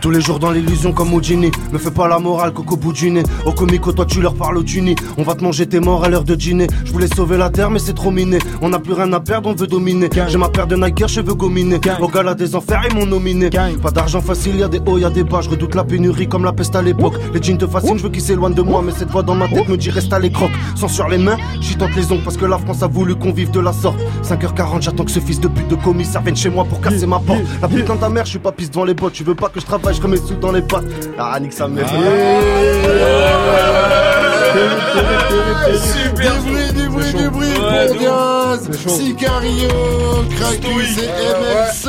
Tous 0.01 0.11
les 0.11 0.21
jours 0.21 0.39
dans 0.39 0.53
l'illusion 0.53 0.93
comme 0.93 1.13
Houdini 1.13 1.51
Me 1.73 1.79
fais 1.79 1.91
pas 1.91 2.07
la 2.07 2.21
morale 2.21 2.53
coco 2.53 2.77
bout 2.77 2.93
du 2.93 3.11
nez 3.11 3.25
Au 3.45 3.53
comico 3.53 3.93
toi 3.93 4.07
tu 4.07 4.21
leur 4.21 4.35
parles 4.35 4.57
au 4.59 4.63
tuni 4.63 4.95
On 5.17 5.25
va 5.25 5.35
te 5.35 5.43
manger 5.43 5.67
tes 5.67 5.81
morts 5.81 6.05
à 6.05 6.09
l'heure 6.09 6.23
de 6.23 6.37
dîner. 6.37 6.69
Je 6.85 6.93
voulais 6.93 7.09
sauver 7.09 7.37
la 7.37 7.51
terre 7.51 7.69
mais 7.71 7.81
c'est 7.81 7.95
trop 7.95 8.13
miné. 8.13 8.39
On 8.63 8.69
n'a 8.69 8.79
plus 8.79 8.93
rien 8.93 9.13
à 9.13 9.19
perdre 9.19 9.51
on 9.51 9.55
veut 9.55 9.67
dominer. 9.67 10.09
J'ai 10.29 10.39
ma 10.39 10.51
paire 10.51 10.69
de 10.69 10.77
Nike 10.77 11.03
je 11.09 11.21
veux 11.21 11.35
gominer 11.35 11.81
Au 12.01 12.07
gala 12.07 12.35
des 12.35 12.55
enfers 12.55 12.83
ils 12.89 12.97
m'ont 12.97 13.07
nominé. 13.07 13.51
Pas 13.51 13.91
d'argent 13.91 14.21
facile 14.21 14.57
y 14.57 14.63
a 14.63 14.69
des 14.69 14.81
hauts 14.87 14.99
y 14.99 15.05
a 15.05 15.11
des 15.11 15.25
bas. 15.25 15.41
Je 15.41 15.51
redoute 15.51 15.75
la 15.75 15.83
pénurie 15.83 16.29
comme 16.29 16.45
la 16.45 16.53
peste 16.53 16.77
à 16.77 16.83
l'époque. 16.83 17.15
Les 17.35 17.43
jeans 17.43 17.59
te 17.59 17.67
fascinent 17.67 17.99
je 17.99 18.05
veux 18.05 18.11
qu'ils 18.11 18.23
s'éloignent 18.23 18.55
de 18.55 18.63
moi. 18.63 18.83
Mais 18.85 18.93
cette 18.93 19.11
voix 19.11 19.25
dans 19.25 19.35
ma 19.35 19.49
tête 19.49 19.69
me 19.69 19.77
dit 19.77 19.91
reste 19.91 20.13
à 20.13 20.21
les 20.21 20.31
crocs 20.31 20.53
Sans 20.77 20.89
sur 20.89 21.09
les 21.09 21.19
mains 21.19 21.37
j'y 21.61 21.77
tente 21.77 21.97
les 21.97 22.13
ongles 22.13 22.23
Parce 22.23 22.37
que 22.37 22.47
la 22.47 22.59
France 22.59 22.85
a 22.85 22.87
voulu 22.87 23.17
qu'on 23.17 23.33
vive 23.33 23.51
de 23.51 23.61
la 23.61 23.73
sorte. 23.73 23.99
5h40 24.23 24.83
j'attends 24.83 25.05
que 25.05 25.11
ce 25.11 25.19
fils 25.19 25.41
de 25.41 25.49
pute 25.49 25.69
de 25.69 25.75
commissaire 25.75 26.23
vienne 26.23 26.37
chez 26.37 26.51
moi 26.51 26.65
pour 26.65 26.81
casser 26.81 27.07
ma 27.07 27.19
porte. 27.19 27.43
La 27.61 27.67
putain 27.67 27.97
de 27.97 28.01
ta 28.01 28.09
mère 28.09 28.27
je 28.27 28.31
suis 28.31 28.39
pas 28.39 28.53
pisse 28.53 28.71
devant 28.71 28.85
les 28.85 28.95
bottes. 28.95 29.15
Tu 29.15 29.25
veux 29.25 29.35
pas 29.35 29.49
que 29.49 29.59
je 29.59 29.67
travaille? 29.67 29.88
Je 29.93 30.03
remets 30.03 30.17
sous 30.17 30.35
dans 30.35 30.53
les 30.53 30.63
pattes 30.63 30.85
Ah 31.19 31.39
nique 31.41 31.53
sa 31.53 31.69
mère. 31.69 31.87
Du 36.17 36.29
bruit, 36.51 36.73
du 36.73 36.89
bruit, 36.89 37.13
du 37.15 37.31
bruit. 37.31 37.55
Pour 37.55 37.97
Diaz, 37.97 38.69
Sicario, 38.87 39.69
Krakus 40.37 40.99
et 40.99 41.09
MLC. 41.09 41.89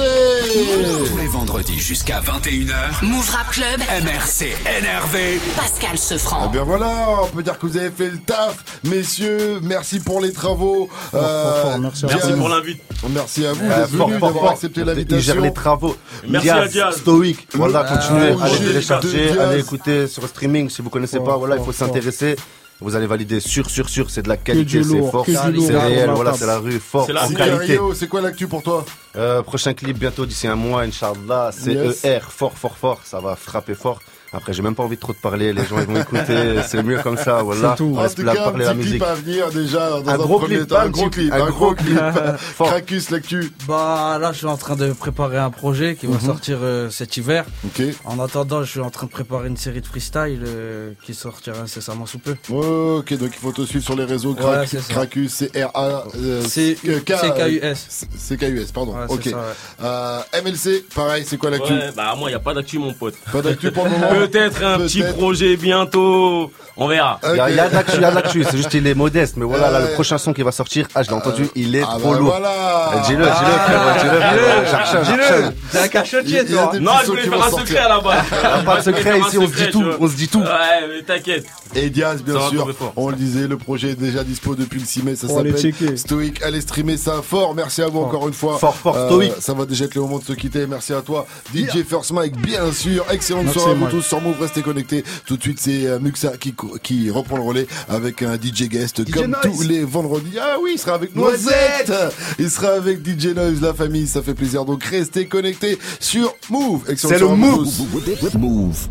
Vendredis 1.50 1.80
jusqu'à 1.80 2.20
21h. 2.22 3.02
Move 3.04 3.28
Rap 3.32 3.50
Club. 3.50 3.80
MRC 4.04 4.56
énervé. 4.78 5.40
Pascal 5.58 5.90
Eh 5.96 5.98
Sefranc. 5.98 6.48
bien 6.50 6.64
voilà, 6.64 7.22
on 7.24 7.28
peut 7.36 7.42
dire 7.42 7.58
que 7.58 7.66
vous 7.66 7.76
avez 7.76 7.90
fait 7.90 8.12
le 8.12 8.20
taf, 8.20 8.64
messieurs. 8.84 9.60
Merci 9.64 10.00
pour 10.00 10.22
les 10.22 10.32
travaux. 10.32 10.88
fort, 11.10 11.22
fort, 11.64 11.80
merci 11.80 12.06
à 12.06 12.08
Diaz, 12.10 12.20
Merci 12.24 12.38
pour 12.40 12.50
l'invite. 12.50 12.82
Merci 13.10 13.46
à 13.48 13.54
vous 13.54 13.66
Euh, 13.66 13.88
d'avoir 13.88 14.32
fort. 14.34 14.50
accepté 14.52 14.82
Il 14.82 14.86
gère 14.86 14.94
l'invitation. 14.96 15.42
les 15.42 15.52
travaux. 15.54 15.98
Merci 16.28 16.50
à 16.52 16.68
Diaz. 16.68 16.98
Stoïque. 16.98 17.48
Voilà, 17.56 17.84
continuez. 17.84 18.36
Allez 18.40 18.58
télécharger, 18.60 19.32
Diaz. 19.32 19.40
allez 19.40 19.60
écouter 19.62 20.06
sur 20.08 20.22
le 20.22 20.28
streaming. 20.28 20.70
Si 20.70 20.84
vous 20.84 20.92
connaissez 20.92 21.20
pas, 21.20 21.36
voilà, 21.36 21.56
il 21.58 21.64
faut 21.64 21.74
s'intéresser. 21.74 22.36
Vous 22.82 22.96
allez 22.96 23.08
valider 23.08 23.42
sûr, 23.42 23.70
sûr, 23.70 23.90
sûr, 23.90 24.10
c'est 24.10 24.22
de 24.22 24.30
la 24.30 24.38
qualité, 24.38 24.84
c'est 24.84 25.12
fort, 25.12 25.26
c'est 25.26 25.38
réel, 25.78 26.08
la 26.08 26.14
voilà, 26.14 26.34
c'est 26.34 26.46
la 26.46 26.60
rue, 26.60 26.80
fort, 26.80 27.06
C'est 27.08 27.12
la 27.14 27.26
en 27.26 27.28
rue. 27.28 27.36
qualité. 27.36 27.78
C'est 27.94 28.08
quoi 28.08 28.22
l'actu 28.22 28.48
pour 28.48 28.64
toi? 28.64 28.86
Euh, 29.18 29.42
prochain 29.42 29.74
clip 29.74 29.98
bientôt 30.00 30.26
d'ici 30.26 30.48
un 30.48 30.56
mois, 30.56 30.84
Inch'Allah, 30.84 31.52
Yes. 31.66 32.00
CER, 32.00 32.20
fort, 32.32 32.58
fort, 32.58 32.78
fort, 32.78 33.02
ça 33.04 33.20
va 33.20 33.36
frapper 33.36 33.76
fort. 33.76 34.00
Après, 34.32 34.54
j'ai 34.54 34.62
même 34.62 34.76
pas 34.76 34.84
envie 34.84 34.96
de 34.96 35.02
trop 35.02 35.14
de 35.14 35.18
parler, 35.18 35.54
les 35.54 35.66
gens 35.66 35.80
ils 35.80 35.86
vont 35.88 36.00
écouter, 36.00 36.62
c'est 36.68 36.84
mieux 36.84 37.00
comme 37.02 37.18
ça, 37.18 37.42
voilà. 37.42 37.72
C'est 37.72 37.78
tout. 37.78 37.92
On 37.96 37.98
En 37.98 38.02
reste 38.04 38.18
tout 38.18 38.24
cas, 38.24 38.34
de 38.36 38.38
un 38.40 38.44
parler 38.44 38.66
la 38.66 38.72
petit 38.76 38.82
clip 38.82 38.92
musique. 38.94 39.04
à 39.04 39.14
venir 39.16 39.50
déjà 39.50 39.90
dans 39.90 40.08
Un 40.08 40.14
un, 40.14 40.18
gros 40.18 40.38
premier 40.40 40.58
clip, 40.58 40.68
temps. 40.68 40.80
Un 40.80 40.90
gros 40.90 41.10
clip, 41.10 41.34
un 41.34 41.50
gros 41.50 41.74
clip. 41.74 42.00
Krakus, 42.60 43.10
l'actu. 43.10 43.52
Bah 43.68 44.18
là, 44.22 44.32
je 44.32 44.38
suis 44.38 44.46
en 44.48 44.58
train 44.58 44.76
de 44.76 44.92
préparer 44.94 45.38
un 45.38 45.50
projet 45.50 45.96
qui 45.96 46.06
va 46.06 46.14
Mhm. 46.16 46.20
sortir 46.22 46.58
euh, 46.62 46.90
cet 46.92 47.18
hiver. 47.18 47.46
Ok. 47.66 47.82
En 48.06 48.20
attendant, 48.20 48.62
je 48.64 48.70
suis 48.70 48.80
en 48.82 48.90
train 48.92 49.08
de 49.08 49.12
préparer 49.12 49.48
une 49.48 49.58
série 49.58 49.82
de 49.82 49.86
freestyle 49.88 50.44
euh, 50.46 50.92
qui 51.04 51.14
sortira 51.16 51.58
incessamment 51.60 52.06
sous 52.06 52.20
peu. 52.20 52.36
Ok, 52.50 53.14
donc 53.18 53.32
il 53.34 53.40
faut 53.42 53.52
te 53.52 53.64
suivre 53.64 53.84
sur 53.84 53.96
les 53.96 54.06
réseaux. 54.06 54.34
Ouais, 54.36 54.66
Crac- 54.90 55.28
c'est 55.28 55.50
c'est 55.52 55.64
R-A. 55.66 56.04
euh, 56.16 56.44
C'est 56.48 56.74
K- 56.74 57.02
CKUS. 57.04 58.08
CKUS, 58.36 58.72
pardon. 58.74 58.96
Ok. 59.08 59.24
ça, 59.24 59.30
ouais. 59.38 59.44
Euh, 59.84 60.20
MLC, 60.44 60.84
pareil, 60.94 61.24
c'est 61.26 61.38
quoi 61.38 61.50
l'actu 61.50 61.74
Ouais, 61.74 61.92
bah 61.96 62.14
moi, 62.18 62.30
y 62.30 62.34
a 62.36 62.40
pas 62.40 62.54
d'actu, 62.54 62.78
mon 62.80 62.94
pote. 62.94 63.16
Pas 63.32 63.42
d'actu 63.42 63.72
pour 63.72 63.86
le 63.86 63.90
moment. 63.98 64.19
Peut-être 64.28 64.64
un 64.64 64.78
petit 64.80 65.04
projet 65.04 65.56
bientôt. 65.58 66.52
On 66.82 66.88
verra. 66.88 67.20
Il 67.32 67.36
y 67.36 67.40
a, 67.42 67.50
il 67.50 67.56
y 67.58 67.60
a 67.60 67.68
de 67.68 67.74
l'actu, 67.76 67.96
il 67.98 68.02
y 68.02 68.06
a 68.06 68.10
de 68.10 68.16
l'actu. 68.16 68.44
C'est 68.50 68.56
juste 68.56 68.74
il 68.74 68.88
est 68.88 68.94
modeste, 68.96 69.36
mais 69.36 69.44
voilà, 69.44 69.70
là, 69.70 69.82
le 69.82 69.88
prochain 69.96 70.18
son 70.18 70.32
qui 70.32 70.44
va 70.44 70.54
sortir, 70.54 70.88
ah, 70.96 71.04
je 71.04 71.10
l'ai 71.10 71.16
entendu, 71.16 71.50
il 71.54 71.76
est 71.76 71.82
trop 71.82 72.14
bah 72.14 72.18
lourd. 72.20 72.30
voilà. 72.30 72.92
Eh, 72.96 73.00
Dis-le, 73.08 73.26
dis-le, 73.26 74.00
dis-le, 74.00 74.22
frérot. 74.22 74.66
J'archève, 74.72 75.04
j'archève. 75.06 75.54
T'es 75.74 75.78
un 75.80 75.88
cachotier, 75.90 76.46
toi. 76.46 76.72
Non, 76.80 76.92
je 77.02 77.08
voulais 77.08 77.24
faire 77.24 77.34
un 77.46 77.50
sortir. 77.50 77.68
secret 77.68 77.90
là-bas. 77.90 78.16
Ah, 78.46 78.60
pas 78.66 78.78
de 78.78 78.82
secret 78.84 79.20
ici, 79.20 79.38
on 79.38 79.48
se 79.48 79.54
dit 79.56 79.70
tout, 79.72 79.84
on 80.00 80.08
se 80.08 80.16
dit 80.16 80.28
tout. 80.30 80.40
Ouais, 80.40 80.88
mais 80.90 81.02
t'inquiète. 81.04 81.46
Et 81.76 81.90
Diaz, 81.90 82.24
bien 82.24 82.40
sûr, 82.50 82.66
on 82.96 83.10
le 83.10 83.16
disait, 83.18 83.48
le 83.48 83.58
projet 83.58 83.90
est 83.90 83.96
déjà 84.00 84.24
dispo 84.24 84.56
depuis 84.56 84.80
le 84.80 84.86
6 84.86 85.04
mai, 85.04 85.16
ça 85.18 85.28
On 85.30 85.34
va 85.34 85.42
aller 85.42 85.52
s'appelle 85.58 85.74
checker. 85.74 85.98
Stoic. 85.98 86.42
Allez 86.44 86.62
streamer 86.62 86.96
ça 86.96 87.22
fort. 87.22 87.54
Merci 87.56 87.82
à 87.82 87.90
vous 87.90 88.00
encore 88.00 88.26
une 88.30 88.34
fois. 88.34 88.58
Fort, 88.58 88.76
fort, 88.76 88.96
Euh, 88.96 89.08
Stoic. 89.10 89.34
Ça 89.42 89.54
va 89.54 89.66
déjà 89.66 89.84
être 89.84 89.96
le 89.96 90.02
moment 90.02 90.20
de 90.20 90.24
se 90.24 90.34
quitter. 90.34 90.66
Merci 90.66 90.94
à 90.94 91.02
toi, 91.02 91.28
DJ 91.54 91.84
First 91.88 92.12
Mike, 92.14 92.38
bien 92.38 92.72
sûr. 92.72 93.06
Excellente 93.12 93.50
soirée 93.52 93.72
à 93.72 93.74
vous 93.74 93.88
tous 93.88 94.02
sur 94.10 94.22
Move, 94.22 94.42
restez 94.42 94.64
connectés. 94.64 95.04
Tout 95.28 95.38
de 95.38 95.42
suite, 95.42 95.60
c'est 95.60 95.86
euh, 95.86 96.00
Muxa 96.00 96.36
qui, 96.38 96.56
qui 96.82 97.12
reprend 97.12 97.38
le 97.38 97.44
relais 97.44 97.68
avec 97.88 98.24
un 98.24 98.36
DJ 98.36 98.64
guest 98.68 99.10
comme 99.12 99.28
Noise. 99.28 99.42
tous 99.44 99.62
les 99.62 99.84
vendredis. 99.84 100.34
Ah 100.42 100.56
oui, 100.60 100.72
il 100.74 100.80
sera 100.80 100.96
avec 100.96 101.16
Noisette. 101.16 101.94
Il 102.40 102.50
sera 102.50 102.70
avec 102.70 103.06
DJ 103.08 103.28
Noise, 103.36 103.62
la 103.62 103.76
famille, 103.76 104.08
ça 104.08 104.24
fait 104.24 104.34
plaisir. 104.34 104.66
Donc 104.66 104.84
restez 104.84 105.28
connectés 105.28 105.78
sur 106.00 106.36
Move. 106.50 106.86
C'est 106.96 107.20
le. 107.20 107.28
Move. 107.28 108.90